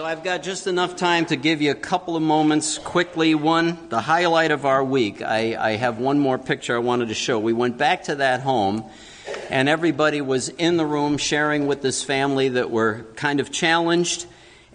So 0.00 0.06
I've 0.06 0.24
got 0.24 0.42
just 0.42 0.66
enough 0.66 0.96
time 0.96 1.26
to 1.26 1.36
give 1.36 1.60
you 1.60 1.72
a 1.72 1.74
couple 1.74 2.16
of 2.16 2.22
moments 2.22 2.78
quickly. 2.78 3.34
One, 3.34 3.90
the 3.90 4.00
highlight 4.00 4.50
of 4.50 4.64
our 4.64 4.82
week. 4.82 5.20
I, 5.20 5.54
I, 5.62 5.72
have 5.72 5.98
one 5.98 6.18
more 6.18 6.38
picture 6.38 6.74
I 6.74 6.78
wanted 6.78 7.08
to 7.08 7.14
show. 7.14 7.38
We 7.38 7.52
went 7.52 7.76
back 7.76 8.04
to 8.04 8.14
that 8.14 8.40
home, 8.40 8.86
and 9.50 9.68
everybody 9.68 10.22
was 10.22 10.48
in 10.48 10.78
the 10.78 10.86
room 10.86 11.18
sharing 11.18 11.66
with 11.66 11.82
this 11.82 12.02
family 12.02 12.48
that 12.48 12.70
were 12.70 13.04
kind 13.16 13.40
of 13.40 13.52
challenged. 13.52 14.24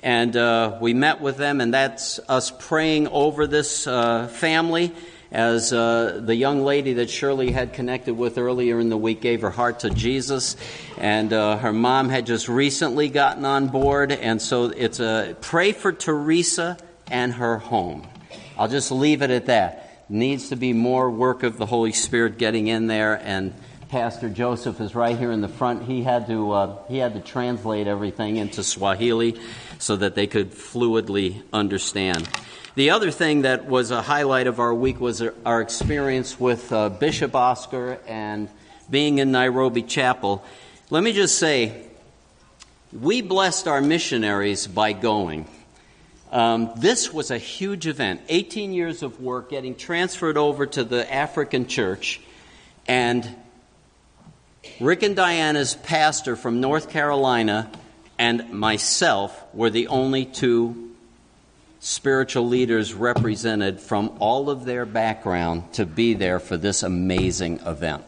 And 0.04 0.38
uh, 0.38 0.78
we 0.80 0.94
met 0.94 1.22
with 1.22 1.38
them, 1.38 1.60
and 1.60 1.74
that's 1.74 2.20
us 2.30 2.52
praying 2.52 3.08
over 3.08 3.48
this 3.48 3.88
uh, 3.88 4.28
family 4.28 4.94
as 5.36 5.74
uh, 5.74 6.22
the 6.24 6.34
young 6.34 6.64
lady 6.64 6.94
that 6.94 7.10
Shirley 7.10 7.52
had 7.52 7.74
connected 7.74 8.14
with 8.14 8.38
earlier 8.38 8.80
in 8.80 8.88
the 8.88 8.96
week 8.96 9.20
gave 9.20 9.42
her 9.42 9.50
heart 9.50 9.82
to 9.82 9.90
Jesus, 9.90 10.56
and 10.98 11.34
uh, 11.34 11.58
her 11.58 11.74
mom 11.74 12.08
had 12.08 12.26
just 12.26 12.48
recently 12.48 13.10
gotten 13.10 13.44
on 13.44 13.68
board, 13.68 14.14
and 14.14 14.42
so 14.42 14.68
it's 14.68 15.02
a 15.02 15.36
pray 15.42 15.74
for 15.74 15.92
Teresa 15.92 16.78
and 17.12 17.34
her 17.34 17.58
home. 17.58 18.08
I'll 18.58 18.70
just 18.70 18.94
leave 18.94 19.22
it 19.22 19.30
at 19.30 19.48
that. 19.48 20.06
Needs 20.08 20.50
to 20.50 20.56
be 20.56 20.72
more 20.72 21.12
work 21.12 21.44
of 21.44 21.58
the 21.58 21.66
Holy 21.66 21.92
Spirit 21.92 22.38
getting 22.38 22.68
in 22.68 22.88
there, 22.88 23.20
and 23.22 23.54
Pastor 23.90 24.30
Joseph 24.30 24.80
is 24.80 24.96
right 24.96 25.18
here 25.18 25.32
in 25.32 25.42
the 25.42 25.50
front. 25.50 25.84
He 25.84 26.02
had 26.02 26.28
to 26.28 26.52
uh, 26.52 26.78
he 26.88 26.98
had 26.98 27.14
to 27.14 27.20
translate 27.20 27.88
everything 27.88 28.38
into 28.38 28.64
Swahili 28.64 29.38
so 29.80 29.96
that 29.96 30.16
they 30.16 30.28
could 30.28 30.52
fluidly 30.52 31.42
understand. 31.54 32.28
The 32.76 32.90
other 32.90 33.10
thing 33.10 33.44
that 33.44 33.66
was 33.66 33.92
a 33.92 34.02
highlight 34.02 34.48
of 34.48 34.60
our 34.60 34.74
week 34.74 35.00
was 35.00 35.24
our 35.46 35.62
experience 35.62 36.40
with 36.40 36.72
uh, 36.74 36.90
Bishop 36.90 37.34
Oscar 37.34 38.00
and 38.06 38.50
being 38.90 39.20
in 39.20 39.32
Nairobi 39.32 39.82
Chapel. 39.82 40.44
Let 40.90 41.04
me 41.04 41.14
just 41.14 41.40
say, 41.40 41.86
we 42.92 43.22
blessed 43.22 43.68
our 43.68 43.82
missionaries 43.82 44.68
by 44.68 44.94
going. 44.94 45.48
Um, 46.32 46.72
this 46.76 47.14
was 47.14 47.32
a 47.32 47.38
huge 47.38 47.88
event 47.88 48.22
18 48.28 48.74
years 48.74 49.04
of 49.04 49.22
work 49.22 49.50
getting 49.50 49.76
transferred 49.76 50.38
over 50.38 50.66
to 50.66 50.84
the 50.84 51.12
African 51.14 51.68
church, 51.68 52.20
and 52.88 53.36
Rick 54.82 55.04
and 55.04 55.16
Diana's 55.16 55.76
pastor 55.76 56.36
from 56.36 56.60
North 56.60 56.90
Carolina 56.90 57.72
and 58.18 58.52
myself 58.52 59.44
were 59.54 59.70
the 59.70 59.88
only 59.88 60.26
two 60.26 60.92
spiritual 61.80 62.48
leaders 62.48 62.94
represented 62.94 63.80
from 63.80 64.18
all 64.20 64.50
of 64.50 64.66
their 64.66 64.86
background 64.86 65.74
to 65.74 65.86
be 65.86 66.14
there 66.14 66.40
for 66.40 66.58
this 66.58 66.82
amazing 66.82 67.60
event. 67.60 68.04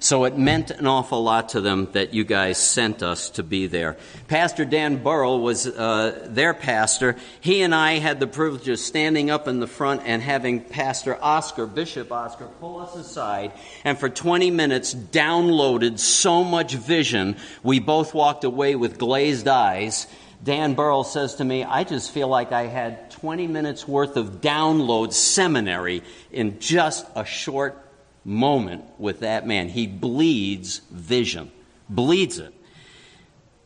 So 0.00 0.24
it 0.24 0.38
meant 0.38 0.70
an 0.70 0.86
awful 0.86 1.24
lot 1.24 1.50
to 1.50 1.60
them 1.60 1.88
that 1.92 2.14
you 2.14 2.22
guys 2.22 2.56
sent 2.56 3.02
us 3.02 3.30
to 3.30 3.42
be 3.42 3.66
there. 3.66 3.96
Pastor 4.28 4.64
Dan 4.64 5.02
Burrell 5.02 5.40
was 5.40 5.66
uh, 5.66 6.28
their 6.30 6.54
pastor. 6.54 7.16
He 7.40 7.62
and 7.62 7.74
I 7.74 7.94
had 7.94 8.20
the 8.20 8.28
privilege 8.28 8.68
of 8.68 8.78
standing 8.78 9.28
up 9.28 9.48
in 9.48 9.58
the 9.58 9.66
front 9.66 10.02
and 10.04 10.22
having 10.22 10.60
Pastor 10.60 11.18
Oscar, 11.20 11.66
Bishop 11.66 12.12
Oscar, 12.12 12.46
pull 12.60 12.80
us 12.80 12.94
aside 12.94 13.52
and 13.84 13.98
for 13.98 14.08
20 14.08 14.52
minutes 14.52 14.94
downloaded 14.94 15.98
so 15.98 16.44
much 16.44 16.74
vision, 16.74 17.36
we 17.64 17.80
both 17.80 18.14
walked 18.14 18.44
away 18.44 18.76
with 18.76 18.98
glazed 18.98 19.48
eyes 19.48 20.06
Dan 20.42 20.74
Burrell 20.74 21.02
says 21.02 21.36
to 21.36 21.44
me, 21.44 21.64
I 21.64 21.82
just 21.82 22.12
feel 22.12 22.28
like 22.28 22.52
I 22.52 22.66
had 22.66 23.10
20 23.10 23.48
minutes 23.48 23.88
worth 23.88 24.16
of 24.16 24.40
download 24.40 25.12
seminary 25.12 26.02
in 26.30 26.60
just 26.60 27.04
a 27.16 27.24
short 27.24 27.87
moment 28.28 28.84
with 28.98 29.20
that 29.20 29.46
man. 29.46 29.68
He 29.70 29.86
bleeds 29.86 30.82
vision, 30.90 31.50
bleeds 31.88 32.38
it. 32.38 32.54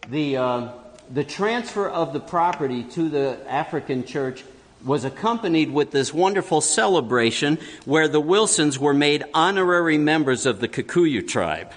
The, 0.09 0.37
uh, 0.37 0.69
the 1.11 1.25
transfer 1.25 1.89
of 1.89 2.13
the 2.13 2.21
property 2.21 2.85
to 2.85 3.09
the 3.09 3.39
African 3.49 4.05
church 4.05 4.45
was 4.85 5.05
accompanied 5.05 5.71
with 5.71 5.91
this 5.91 6.15
wonderful 6.15 6.61
celebration 6.61 7.59
where 7.85 8.09
the 8.09 8.21
Wilsons 8.21 8.79
were 8.79 8.95
made 8.95 9.25
honorary 9.35 9.99
members 9.99 10.47
of 10.47 10.61
the 10.61 10.69
Kikuyu 10.69 11.27
tribe. 11.27 11.73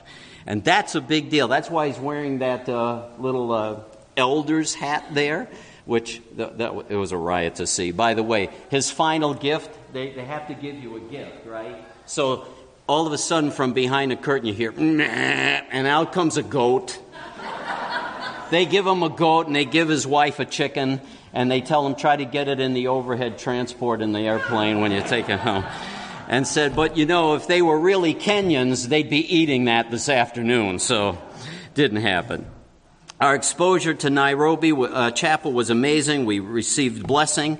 And 0.47 0.63
that's 0.63 0.95
a 0.95 1.01
big 1.01 1.29
deal. 1.29 1.47
That's 1.47 1.69
why 1.69 1.87
he's 1.87 1.99
wearing 1.99 2.39
that 2.39 2.69
uh, 2.69 3.07
little 3.17 3.51
uh, 3.51 3.79
elder's 4.15 4.75
hat 4.75 5.05
there, 5.13 5.49
which 5.85 6.21
that, 6.37 6.59
that, 6.59 6.85
it 6.89 6.95
was 6.95 7.11
a 7.11 7.17
riot 7.17 7.55
to 7.55 7.67
see. 7.67 7.91
By 7.91 8.13
the 8.13 8.23
way, 8.23 8.49
his 8.69 8.91
final 8.91 9.33
gift, 9.33 9.75
they, 9.91 10.11
they 10.11 10.25
have 10.25 10.47
to 10.47 10.53
give 10.53 10.75
you 10.75 10.97
a 10.97 10.99
gift, 10.99 11.45
right? 11.45 11.77
So 12.05 12.45
all 12.87 13.07
of 13.07 13.13
a 13.13 13.17
sudden, 13.17 13.51
from 13.51 13.73
behind 13.73 14.11
a 14.11 14.15
curtain, 14.15 14.47
you 14.47 14.53
hear, 14.53 14.71
and 14.77 15.87
out 15.87 16.13
comes 16.13 16.37
a 16.37 16.43
goat. 16.43 16.99
they 18.51 18.65
give 18.65 18.85
him 18.85 19.01
a 19.03 19.09
goat, 19.09 19.47
and 19.47 19.55
they 19.55 19.65
give 19.65 19.89
his 19.89 20.05
wife 20.05 20.39
a 20.39 20.45
chicken, 20.45 21.01
and 21.33 21.49
they 21.49 21.61
tell 21.61 21.85
him, 21.85 21.95
try 21.95 22.15
to 22.15 22.25
get 22.25 22.47
it 22.47 22.59
in 22.59 22.73
the 22.73 22.87
overhead 22.87 23.37
transport 23.39 24.01
in 24.01 24.11
the 24.11 24.19
airplane 24.19 24.81
when 24.81 24.91
you 24.91 25.01
take 25.01 25.29
it 25.29 25.39
home. 25.39 25.65
And 26.27 26.47
said, 26.47 26.75
but 26.75 26.97
you 26.97 27.05
know, 27.05 27.35
if 27.35 27.45
they 27.45 27.61
were 27.61 27.79
really 27.79 28.15
Kenyans, 28.15 28.87
they'd 28.87 29.09
be 29.09 29.35
eating 29.35 29.65
that 29.65 29.91
this 29.91 30.09
afternoon. 30.09 30.79
So, 30.79 31.19
didn't 31.75 32.01
happen. 32.01 32.47
Our 33.19 33.35
exposure 33.35 33.93
to 33.93 34.09
Nairobi 34.09 34.71
uh, 34.71 35.11
Chapel 35.11 35.53
was 35.53 35.69
amazing. 35.69 36.25
We 36.25 36.39
received 36.39 37.05
blessing. 37.05 37.59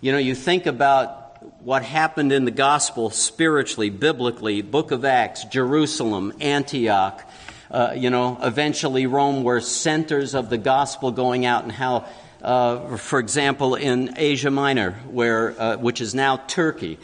You 0.00 0.12
know, 0.12 0.18
you 0.18 0.34
think 0.34 0.66
about 0.66 1.21
what 1.64 1.84
happened 1.84 2.32
in 2.32 2.44
the 2.44 2.50
gospel 2.50 3.10
spiritually, 3.10 3.88
biblically, 3.88 4.62
Book 4.62 4.90
of 4.90 5.04
Acts, 5.04 5.44
Jerusalem, 5.44 6.32
Antioch, 6.40 7.24
uh, 7.70 7.94
you 7.96 8.10
know, 8.10 8.36
eventually 8.42 9.06
Rome 9.06 9.44
were 9.44 9.60
centers 9.60 10.34
of 10.34 10.50
the 10.50 10.58
gospel 10.58 11.12
going 11.12 11.46
out, 11.46 11.62
and 11.62 11.70
how, 11.70 12.06
uh, 12.42 12.96
for 12.96 13.20
example, 13.20 13.76
in 13.76 14.14
Asia 14.16 14.50
Minor, 14.50 14.92
where 15.08 15.58
uh, 15.60 15.76
which 15.76 16.00
is 16.00 16.14
now 16.14 16.36
Turkey, 16.36 16.98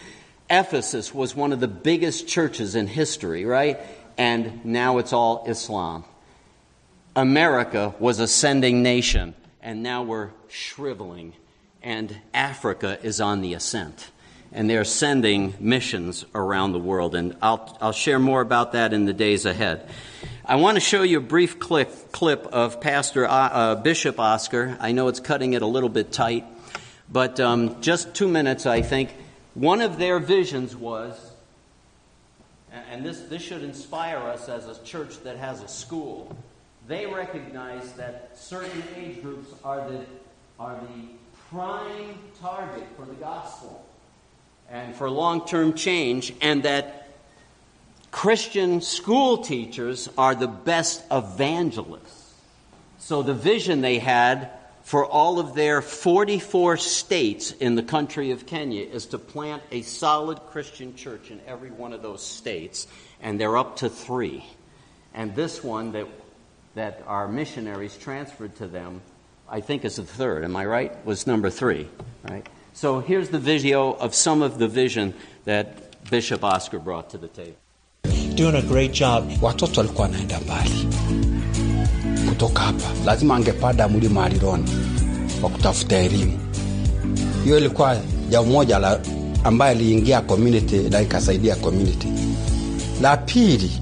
Ephesus 0.50 1.14
was 1.14 1.36
one 1.36 1.52
of 1.52 1.60
the 1.60 1.68
biggest 1.68 2.26
churches 2.26 2.74
in 2.74 2.88
history, 2.88 3.44
right? 3.44 3.78
And 4.18 4.64
now 4.64 4.98
it's 4.98 5.12
all 5.12 5.44
Islam. 5.46 6.04
America 7.14 7.94
was 8.00 8.18
a 8.18 8.26
sending 8.26 8.82
nation, 8.82 9.34
and 9.62 9.84
now 9.84 10.02
we're 10.02 10.30
shriveling, 10.48 11.34
and 11.80 12.18
Africa 12.34 12.98
is 13.02 13.20
on 13.20 13.40
the 13.40 13.54
ascent. 13.54 14.10
And 14.52 14.68
they're 14.68 14.84
sending 14.84 15.54
missions 15.60 16.24
around 16.34 16.72
the 16.72 16.78
world, 16.78 17.14
and 17.14 17.36
I'll, 17.42 17.76
I'll 17.80 17.92
share 17.92 18.18
more 18.18 18.40
about 18.40 18.72
that 18.72 18.92
in 18.92 19.04
the 19.04 19.12
days 19.12 19.44
ahead. 19.44 19.88
I 20.44 20.56
want 20.56 20.76
to 20.76 20.80
show 20.80 21.02
you 21.02 21.18
a 21.18 21.20
brief 21.20 21.58
clip, 21.58 22.12
clip 22.12 22.46
of 22.46 22.80
Pastor 22.80 23.26
uh, 23.26 23.30
uh, 23.30 23.74
Bishop 23.74 24.18
Oscar. 24.18 24.76
I 24.80 24.92
know 24.92 25.08
it's 25.08 25.20
cutting 25.20 25.52
it 25.52 25.62
a 25.62 25.66
little 25.66 25.90
bit 25.90 26.10
tight, 26.10 26.46
but 27.12 27.38
um, 27.40 27.80
just 27.82 28.14
two 28.14 28.28
minutes, 28.28 28.64
I 28.64 28.82
think. 28.82 29.14
One 29.54 29.80
of 29.80 29.98
their 29.98 30.18
visions 30.18 30.74
was, 30.74 31.18
and 32.90 33.04
this, 33.04 33.20
this 33.22 33.42
should 33.42 33.62
inspire 33.62 34.18
us 34.18 34.48
as 34.48 34.66
a 34.66 34.82
church 34.84 35.22
that 35.24 35.36
has 35.36 35.62
a 35.62 35.68
school 35.68 36.36
they 36.88 37.04
recognize 37.04 37.92
that 37.92 38.30
certain 38.34 38.82
age 38.96 39.22
groups 39.22 39.50
are 39.62 39.88
the, 39.88 40.00
are 40.58 40.80
the 40.80 41.08
prime 41.50 42.18
target 42.40 42.84
for 42.96 43.04
the 43.04 43.14
gospel 43.14 43.84
and 44.70 44.94
for 44.94 45.10
long 45.10 45.46
term 45.46 45.74
change, 45.74 46.32
and 46.40 46.62
that 46.62 47.08
Christian 48.10 48.80
school 48.80 49.38
teachers 49.38 50.08
are 50.16 50.34
the 50.34 50.48
best 50.48 51.04
evangelists. 51.10 52.34
So 52.98 53.22
the 53.22 53.34
vision 53.34 53.80
they 53.80 53.98
had 53.98 54.50
for 54.82 55.04
all 55.04 55.38
of 55.38 55.54
their 55.54 55.82
44 55.82 56.78
states 56.78 57.52
in 57.52 57.74
the 57.74 57.82
country 57.82 58.30
of 58.30 58.46
Kenya 58.46 58.84
is 58.84 59.06
to 59.06 59.18
plant 59.18 59.62
a 59.70 59.82
solid 59.82 60.38
Christian 60.50 60.94
church 60.94 61.30
in 61.30 61.40
every 61.46 61.70
one 61.70 61.92
of 61.92 62.02
those 62.02 62.24
states, 62.24 62.86
and 63.20 63.38
they're 63.38 63.56
up 63.56 63.76
to 63.76 63.88
three. 63.88 64.44
And 65.14 65.34
this 65.34 65.62
one 65.62 65.92
that 65.92 66.06
that 66.78 67.02
our 67.06 67.26
missionaries 67.26 67.96
transferred 67.96 68.54
to 68.56 68.68
them, 68.68 69.02
I 69.48 69.60
think 69.60 69.84
is 69.84 69.96
the 69.96 70.04
third, 70.04 70.44
am 70.44 70.54
I 70.54 70.64
right? 70.64 71.04
Was 71.04 71.26
number 71.26 71.50
three, 71.50 71.88
right? 72.22 72.46
So 72.80 73.00
here's 73.00 73.28
the 73.30 73.40
video 73.40 73.94
of 73.94 74.14
some 74.14 74.40
of 74.40 74.60
the 74.60 74.68
vision 74.68 75.12
that 75.46 75.66
Bishop 76.12 76.44
Oscar 76.44 76.78
brought 76.78 77.10
to 77.10 77.18
the 77.18 77.26
table. 77.26 77.56
Doing 78.36 78.54
a 78.54 78.62
great 78.62 78.92
job. 78.92 79.28
Watoto 79.42 79.80
walikuwa 79.80 80.02
wanaenda 80.08 80.40
mbali 80.40 80.88
kutoka 82.28 82.62
hapa, 82.62 82.84
lazima 83.04 83.36
angepanda 83.36 83.88
mlima 83.88 84.24
Alironi 84.24 84.70
wa 85.42 85.50
kutafuta 85.50 85.96
elimu. 85.98 86.38
Hiyo 87.44 87.58
ilikuwa 87.58 87.96
jambo 88.28 88.52
moja 88.52 88.78
la 88.78 89.00
ambaye 89.44 89.70
aliingia 89.72 90.20
community 90.20 90.76
na 90.76 91.00
ikasaidia 91.00 91.56
community. 91.56 92.08
La 93.02 93.16
pili 93.16 93.72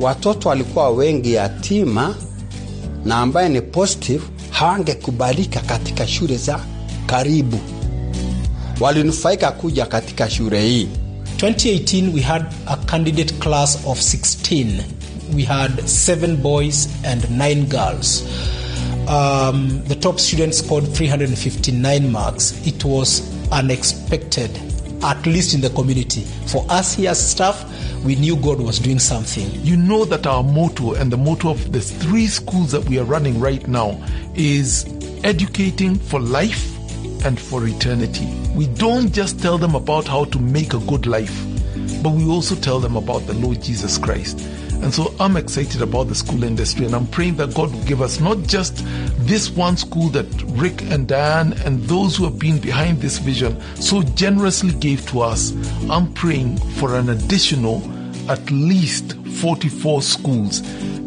watoto 0.00 0.48
walikuwa 0.48 0.90
wengi 0.90 1.34
yatima 1.34 2.14
na 3.04 3.16
ambaye 3.18 3.48
ni 3.48 3.60
positive 3.60 4.24
hawangekubalika 4.50 5.60
katika 5.60 6.06
shule 6.06 6.36
za 6.36 6.60
karibu. 7.06 7.60
Walinufaika 8.80 9.50
kuja 9.52 9.86
katika 9.86 10.30
shule 10.30 10.62
hii. 10.68 10.88
2018 11.36 12.14
we 12.14 12.20
had 12.20 12.44
a 12.66 12.76
candidate 12.76 13.34
class 13.34 13.78
of 13.86 13.98
16 14.00 14.66
we 15.34 15.42
had 15.44 15.86
seven 15.86 16.36
boys 16.36 16.88
and 17.04 17.30
nine 17.30 17.62
girls. 17.66 18.24
Um, 19.08 19.82
the 19.88 19.94
top 19.94 20.18
student 20.18 20.54
scored 20.54 20.84
359 20.94 22.10
marks. 22.10 22.54
It 22.66 22.84
was 22.84 23.22
unexpected 23.52 24.50
at 25.02 25.26
least 25.26 25.54
in 25.54 25.60
the 25.60 25.70
community. 25.70 26.20
For 26.46 26.64
us 26.68 26.94
here 26.94 27.10
as 27.10 27.30
staff 27.30 27.64
we 28.04 28.16
knew 28.16 28.36
god 28.36 28.60
was 28.60 28.78
doing 28.78 28.98
something. 28.98 29.50
You 29.64 29.76
know 29.76 30.04
that 30.06 30.26
our 30.26 30.42
motto 30.42 30.94
and 30.94 31.10
the 31.10 31.16
motto 31.16 31.50
of 31.50 31.72
the 31.72 31.80
three 31.80 32.26
schools 32.26 32.72
that 32.72 32.88
we 32.88 32.98
are 32.98 33.04
running 33.04 33.40
right 33.40 33.66
now 33.66 33.98
is 34.34 34.84
educating 35.24 35.94
for 35.96 36.20
life 36.20 36.79
and 37.24 37.38
for 37.38 37.66
eternity. 37.66 38.26
We 38.54 38.66
don't 38.66 39.12
just 39.12 39.40
tell 39.40 39.58
them 39.58 39.74
about 39.74 40.06
how 40.06 40.24
to 40.26 40.38
make 40.38 40.74
a 40.74 40.78
good 40.80 41.06
life, 41.06 41.44
but 42.02 42.10
we 42.10 42.24
also 42.28 42.54
tell 42.54 42.80
them 42.80 42.96
about 42.96 43.26
the 43.26 43.34
Lord 43.34 43.62
Jesus 43.62 43.98
Christ. 43.98 44.40
And 44.82 44.94
so 44.94 45.14
I'm 45.20 45.36
excited 45.36 45.82
about 45.82 46.08
the 46.08 46.14
school 46.14 46.42
industry, 46.42 46.86
and 46.86 46.94
I'm 46.94 47.06
praying 47.06 47.36
that 47.36 47.54
God 47.54 47.70
will 47.72 47.84
give 47.84 48.00
us 48.00 48.18
not 48.18 48.38
just 48.44 48.82
this 49.18 49.50
one 49.50 49.76
school 49.76 50.08
that 50.08 50.26
Rick 50.46 50.82
and 50.90 51.06
Diane 51.06 51.52
and 51.64 51.82
those 51.82 52.16
who 52.16 52.24
have 52.24 52.38
been 52.38 52.58
behind 52.58 53.00
this 53.00 53.18
vision 53.18 53.60
so 53.76 54.02
generously 54.02 54.72
gave 54.72 55.06
to 55.10 55.20
us. 55.20 55.52
I'm 55.90 56.12
praying 56.14 56.56
for 56.78 56.96
an 56.96 57.10
additional 57.10 57.82
at 58.30 58.50
least 58.50 59.16
44 59.30 60.02
schools. 60.02 60.60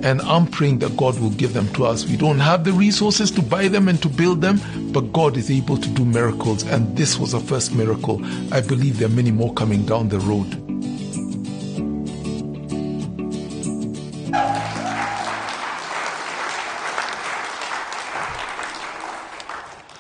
And 0.04 0.22
I'm 0.22 0.48
praying 0.48 0.80
that 0.80 0.98
God 0.98 1.20
will 1.20 1.30
give 1.30 1.54
them 1.54 1.72
to 1.74 1.86
us. 1.86 2.06
We 2.06 2.18
don't 2.18 2.40
have 2.40 2.64
the 2.64 2.74
resources 2.74 3.32
to 3.32 3.42
buy 3.42 3.68
them 3.68 3.88
and 3.88 4.02
to 4.02 4.10
build 4.10 4.42
them, 4.42 4.60
but 4.92 5.14
God 5.14 5.38
is 5.38 5.50
able 5.50 5.78
to 5.78 5.90
do 5.90 6.04
miracles. 6.04 6.64
And 6.64 6.98
this 6.98 7.18
was 7.18 7.34
a 7.34 7.40
first 7.40 7.74
miracle. 7.74 8.22
I 8.54 8.62
believe 8.62 9.00
there 9.00 9.08
are 9.08 9.12
many 9.12 9.32
more 9.32 9.54
coming 9.54 9.86
down 9.86 10.10
the 10.10 10.20
road. 10.20 10.60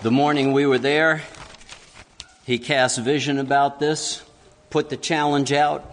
The 0.03 0.11
morning 0.11 0.51
we 0.51 0.65
were 0.65 0.79
there, 0.79 1.21
he 2.45 2.59
cast 2.59 2.99
vision 2.99 3.39
about 3.39 3.79
this, 3.79 4.21
put 4.69 4.89
the 4.89 4.97
challenge 4.97 5.53
out, 5.53 5.92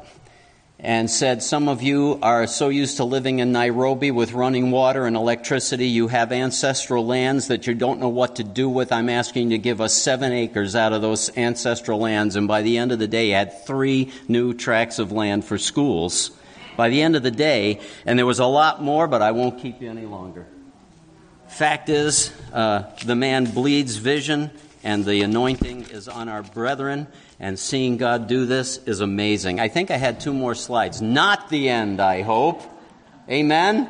and 0.82 1.10
said, 1.10 1.42
Some 1.42 1.68
of 1.68 1.82
you 1.82 2.18
are 2.22 2.46
so 2.46 2.68
used 2.68 2.96
to 2.96 3.04
living 3.04 3.38
in 3.38 3.52
Nairobi 3.52 4.10
with 4.10 4.32
running 4.32 4.70
water 4.70 5.06
and 5.06 5.16
electricity, 5.16 5.86
you 5.88 6.08
have 6.08 6.32
ancestral 6.32 7.06
lands 7.06 7.48
that 7.48 7.66
you 7.66 7.74
don't 7.74 8.00
know 8.00 8.08
what 8.08 8.36
to 8.36 8.44
do 8.44 8.68
with. 8.68 8.92
I'm 8.92 9.08
asking 9.08 9.50
you 9.50 9.58
to 9.58 9.62
give 9.62 9.80
us 9.80 9.94
seven 9.94 10.32
acres 10.32 10.74
out 10.74 10.92
of 10.92 11.02
those 11.02 11.36
ancestral 11.36 11.98
lands. 11.98 12.36
And 12.36 12.48
by 12.48 12.62
the 12.62 12.78
end 12.78 12.92
of 12.92 12.98
the 12.98 13.08
day, 13.08 13.30
had 13.30 13.66
three 13.66 14.10
new 14.28 14.54
tracts 14.54 14.98
of 14.98 15.12
land 15.12 15.44
for 15.44 15.58
schools. 15.58 16.30
By 16.76 16.88
the 16.88 17.02
end 17.02 17.16
of 17.16 17.22
the 17.22 17.30
day, 17.30 17.80
and 18.06 18.18
there 18.18 18.26
was 18.26 18.38
a 18.38 18.46
lot 18.46 18.82
more, 18.82 19.06
but 19.06 19.20
I 19.20 19.32
won't 19.32 19.60
keep 19.60 19.82
you 19.82 19.90
any 19.90 20.06
longer. 20.06 20.46
Fact 21.48 21.88
is, 21.88 22.32
uh, 22.52 22.84
the 23.04 23.16
man 23.16 23.44
bleeds 23.44 23.96
vision, 23.96 24.50
and 24.82 25.04
the 25.04 25.22
anointing 25.22 25.90
is 25.90 26.08
on 26.08 26.28
our 26.28 26.42
brethren. 26.42 27.06
And 27.38 27.58
seeing 27.58 27.96
God 27.96 28.26
do 28.26 28.46
this 28.46 28.78
is 28.86 29.00
amazing. 29.00 29.60
I 29.60 29.68
think 29.68 29.90
I 29.90 29.96
had 29.96 30.20
two 30.20 30.32
more 30.32 30.54
slides. 30.54 31.00
Not 31.02 31.48
the 31.48 31.68
end, 31.68 32.00
I 32.00 32.22
hope. 32.22 32.62
Amen? 33.28 33.88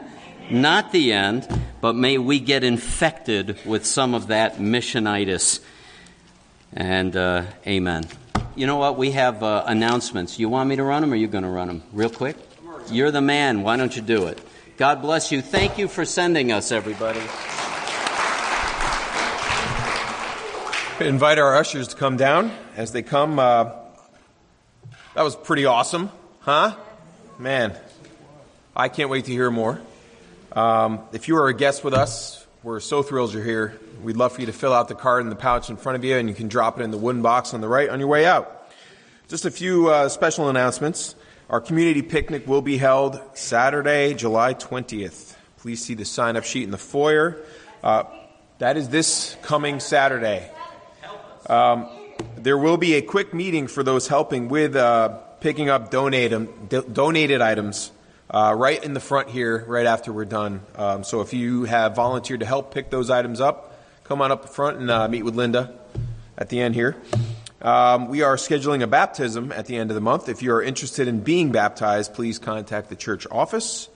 Not 0.50 0.92
the 0.92 1.12
end, 1.12 1.48
but 1.80 1.94
may 1.94 2.18
we 2.18 2.40
get 2.40 2.64
infected 2.64 3.58
with 3.64 3.86
some 3.86 4.14
of 4.14 4.28
that 4.28 4.56
missionitis. 4.56 5.60
And 6.72 7.16
uh, 7.16 7.44
amen. 7.66 8.06
You 8.56 8.66
know 8.66 8.76
what? 8.76 8.98
We 8.98 9.12
have 9.12 9.42
uh, 9.42 9.64
announcements. 9.66 10.38
You 10.38 10.48
want 10.48 10.68
me 10.68 10.76
to 10.76 10.84
run 10.84 11.02
them 11.02 11.12
or 11.12 11.14
are 11.14 11.16
you 11.16 11.28
going 11.28 11.44
to 11.44 11.50
run 11.50 11.68
them? 11.68 11.82
Real 11.92 12.10
quick? 12.10 12.36
You're 12.90 13.10
the 13.10 13.20
man. 13.20 13.62
Why 13.62 13.76
don't 13.76 13.94
you 13.94 14.02
do 14.02 14.26
it? 14.26 14.40
God 14.76 15.02
bless 15.02 15.30
you. 15.30 15.42
Thank 15.42 15.78
you 15.78 15.88
for 15.88 16.04
sending 16.04 16.52
us, 16.52 16.72
everybody. 16.72 17.20
Invite 21.00 21.38
our 21.38 21.56
ushers 21.56 21.88
to 21.88 21.96
come 21.96 22.16
down 22.16 22.52
as 22.76 22.92
they 22.92 23.02
come. 23.02 23.38
Uh, 23.38 23.72
that 25.14 25.22
was 25.22 25.34
pretty 25.34 25.64
awesome, 25.64 26.10
huh? 26.40 26.76
Man, 27.38 27.76
I 28.76 28.88
can't 28.88 29.08
wait 29.08 29.24
to 29.24 29.32
hear 29.32 29.50
more. 29.50 29.80
Um, 30.52 31.00
if 31.12 31.28
you 31.28 31.36
are 31.36 31.48
a 31.48 31.54
guest 31.54 31.84
with 31.84 31.94
us, 31.94 32.46
we're 32.62 32.80
so 32.80 33.02
thrilled 33.02 33.32
you're 33.32 33.42
here. 33.42 33.80
We'd 34.02 34.16
love 34.16 34.32
for 34.32 34.40
you 34.40 34.46
to 34.46 34.52
fill 34.52 34.72
out 34.72 34.88
the 34.88 34.94
card 34.94 35.22
in 35.22 35.30
the 35.30 35.36
pouch 35.36 35.70
in 35.70 35.76
front 35.76 35.96
of 35.96 36.04
you, 36.04 36.16
and 36.16 36.28
you 36.28 36.34
can 36.34 36.48
drop 36.48 36.78
it 36.78 36.82
in 36.82 36.90
the 36.90 36.98
wooden 36.98 37.22
box 37.22 37.54
on 37.54 37.60
the 37.60 37.68
right 37.68 37.88
on 37.88 37.98
your 37.98 38.08
way 38.08 38.26
out. 38.26 38.70
Just 39.28 39.44
a 39.44 39.50
few 39.50 39.88
uh, 39.88 40.08
special 40.08 40.48
announcements. 40.48 41.14
Our 41.48 41.60
community 41.60 42.02
picnic 42.02 42.46
will 42.46 42.62
be 42.62 42.76
held 42.76 43.20
Saturday, 43.34 44.14
July 44.14 44.54
20th. 44.54 45.34
Please 45.58 45.84
see 45.84 45.94
the 45.94 46.04
sign 46.04 46.36
up 46.36 46.44
sheet 46.44 46.64
in 46.64 46.70
the 46.70 46.78
foyer. 46.78 47.38
Uh, 47.82 48.04
that 48.58 48.76
is 48.76 48.88
this 48.90 49.36
coming 49.42 49.80
Saturday. 49.80 50.50
Um, 51.50 51.88
there 52.36 52.56
will 52.56 52.76
be 52.76 52.94
a 52.94 53.02
quick 53.02 53.34
meeting 53.34 53.66
for 53.66 53.82
those 53.82 54.06
helping 54.06 54.48
with 54.48 54.76
uh, 54.76 55.08
picking 55.40 55.68
up 55.68 55.90
donate, 55.90 56.30
do- 56.68 56.82
donated 56.84 57.40
items 57.40 57.90
uh, 58.30 58.54
right 58.56 58.82
in 58.84 58.94
the 58.94 59.00
front 59.00 59.30
here, 59.30 59.64
right 59.66 59.86
after 59.86 60.12
we're 60.12 60.26
done. 60.26 60.60
Um, 60.76 61.02
so 61.02 61.22
if 61.22 61.32
you 61.32 61.64
have 61.64 61.96
volunteered 61.96 62.38
to 62.38 62.46
help 62.46 62.72
pick 62.72 62.88
those 62.90 63.10
items 63.10 63.40
up, 63.40 63.82
come 64.04 64.22
on 64.22 64.30
up 64.30 64.48
front 64.48 64.78
and 64.78 64.88
uh, 64.92 65.08
meet 65.08 65.24
with 65.24 65.34
Linda 65.34 65.76
at 66.38 66.50
the 66.50 66.60
end 66.60 66.76
here. 66.76 66.96
Um, 67.60 68.06
we 68.06 68.22
are 68.22 68.36
scheduling 68.36 68.84
a 68.84 68.86
baptism 68.86 69.50
at 69.50 69.66
the 69.66 69.76
end 69.76 69.90
of 69.90 69.96
the 69.96 70.00
month. 70.00 70.28
If 70.28 70.44
you 70.44 70.52
are 70.52 70.62
interested 70.62 71.08
in 71.08 71.18
being 71.18 71.50
baptized, 71.50 72.14
please 72.14 72.38
contact 72.38 72.90
the 72.90 72.96
church 72.96 73.26
office. 73.28 73.88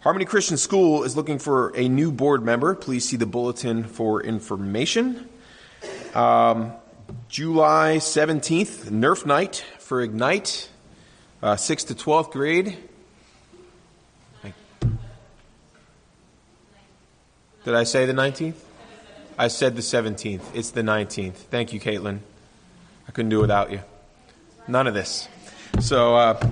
Harmony 0.00 0.24
Christian 0.24 0.56
School 0.56 1.04
is 1.04 1.16
looking 1.16 1.38
for 1.38 1.68
a 1.76 1.88
new 1.88 2.10
board 2.10 2.44
member. 2.44 2.74
Please 2.74 3.08
see 3.08 3.16
the 3.16 3.26
bulletin 3.26 3.84
for 3.84 4.20
information. 4.24 5.28
Um, 6.12 6.72
July 7.28 7.96
17th, 7.98 8.90
Nerf 8.90 9.26
Night 9.26 9.64
for 9.78 10.00
Ignite, 10.00 10.68
uh, 11.42 11.54
6th 11.54 11.88
to 11.88 11.94
12th 11.94 12.30
grade. 12.30 12.78
Did 17.64 17.74
I 17.74 17.82
say 17.82 18.06
the 18.06 18.12
19th? 18.12 18.54
I 19.36 19.48
said 19.48 19.74
the 19.74 19.82
17th. 19.82 20.42
It's 20.54 20.70
the 20.70 20.82
19th. 20.82 21.34
Thank 21.34 21.72
you, 21.72 21.80
Caitlin. 21.80 22.20
I 23.08 23.10
couldn't 23.10 23.30
do 23.30 23.38
it 23.38 23.42
without 23.42 23.72
you. 23.72 23.80
None 24.68 24.86
of 24.86 24.94
this. 24.94 25.28
So 25.80 26.14
uh, 26.14 26.50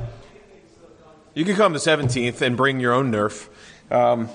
you 1.35 1.45
can 1.45 1.57
come 1.57 1.73
the 1.73 1.79
17th 1.79 2.43
and 2.43 2.57
bring 2.57 2.81
your 2.81 2.93
own 2.93 3.13
Nerf. 3.13 3.49
Um, 3.91 4.29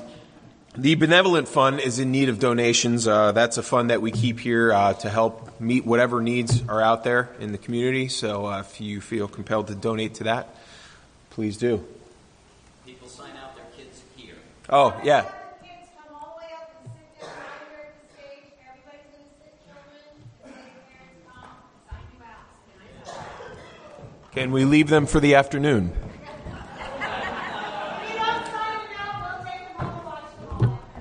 the 0.81 0.95
Benevolent 0.95 1.49
Fund 1.49 1.81
is 1.81 1.99
in 1.99 2.11
need 2.11 2.29
of 2.29 2.39
donations. 2.39 3.05
Uh, 3.05 3.33
that's 3.33 3.57
a 3.57 3.63
fund 3.63 3.89
that 3.89 4.01
we 4.01 4.11
keep 4.11 4.39
here 4.39 4.71
uh, 4.71 4.93
to 4.93 5.09
help 5.09 5.59
meet 5.59 5.85
whatever 5.85 6.21
needs 6.21 6.63
are 6.69 6.81
out 6.81 7.03
there 7.03 7.29
in 7.39 7.51
the 7.51 7.57
community. 7.57 8.07
So 8.07 8.45
uh, 8.45 8.61
if 8.61 8.79
you 8.79 9.01
feel 9.01 9.27
compelled 9.27 9.67
to 9.67 9.75
donate 9.75 10.15
to 10.15 10.23
that, 10.25 10.55
please 11.31 11.57
do. 11.57 11.85
People 12.85 13.09
sign 13.09 13.31
out 13.43 13.55
their 13.55 13.65
kids 13.75 14.01
here. 14.15 14.35
Oh, 14.69 14.97
yeah. 15.03 15.29
Can 24.31 24.51
we 24.51 24.63
leave 24.63 24.87
them 24.87 25.05
for 25.05 25.19
the 25.19 25.35
afternoon? 25.35 25.91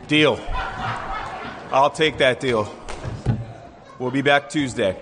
Deal. 0.09 0.40
I'll 1.70 1.90
take 1.90 2.16
that 2.16 2.40
deal. 2.40 2.74
We'll 3.98 4.10
be 4.10 4.22
back 4.22 4.48
Tuesday. 4.48 4.98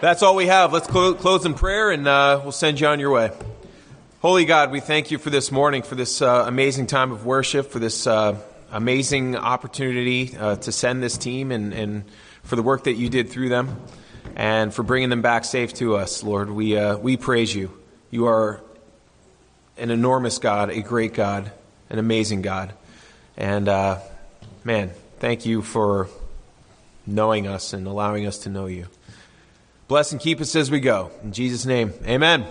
That's 0.00 0.22
all 0.22 0.36
we 0.36 0.46
have. 0.46 0.72
Let's 0.72 0.86
clo- 0.86 1.14
close 1.14 1.44
in 1.44 1.54
prayer 1.54 1.90
and 1.90 2.06
uh, 2.06 2.38
we'll 2.40 2.52
send 2.52 2.78
you 2.78 2.86
on 2.86 3.00
your 3.00 3.10
way. 3.10 3.32
Holy 4.20 4.44
God, 4.44 4.70
we 4.70 4.78
thank 4.78 5.10
you 5.10 5.18
for 5.18 5.30
this 5.30 5.50
morning, 5.50 5.82
for 5.82 5.96
this 5.96 6.22
uh, 6.22 6.44
amazing 6.46 6.86
time 6.86 7.10
of 7.10 7.26
worship, 7.26 7.72
for 7.72 7.80
this 7.80 8.06
uh, 8.06 8.38
amazing 8.70 9.34
opportunity 9.34 10.36
uh, 10.36 10.54
to 10.54 10.70
send 10.70 11.02
this 11.02 11.18
team 11.18 11.50
and, 11.50 11.74
and 11.74 12.04
for 12.44 12.54
the 12.54 12.62
work 12.62 12.84
that 12.84 12.94
you 12.94 13.08
did 13.08 13.28
through 13.30 13.48
them 13.48 13.76
and 14.36 14.72
for 14.72 14.84
bringing 14.84 15.08
them 15.08 15.22
back 15.22 15.44
safe 15.44 15.74
to 15.74 15.96
us, 15.96 16.22
Lord. 16.22 16.48
We, 16.48 16.78
uh, 16.78 16.96
we 16.96 17.16
praise 17.16 17.52
you. 17.52 17.76
You 18.12 18.26
are 18.26 18.62
an 19.76 19.90
enormous 19.90 20.38
God, 20.38 20.70
a 20.70 20.80
great 20.80 21.12
God, 21.12 21.50
an 21.90 21.98
amazing 21.98 22.42
God. 22.42 22.72
And 23.36 23.68
uh, 23.68 24.00
man, 24.64 24.90
thank 25.18 25.46
you 25.46 25.62
for 25.62 26.08
knowing 27.06 27.46
us 27.46 27.72
and 27.72 27.86
allowing 27.86 28.26
us 28.26 28.38
to 28.38 28.48
know 28.48 28.66
you. 28.66 28.86
Bless 29.88 30.10
and 30.10 30.20
keep 30.20 30.40
us 30.40 30.56
as 30.56 30.70
we 30.70 30.80
go. 30.80 31.10
In 31.22 31.32
Jesus' 31.32 31.64
name, 31.64 31.92
amen. 32.04 32.46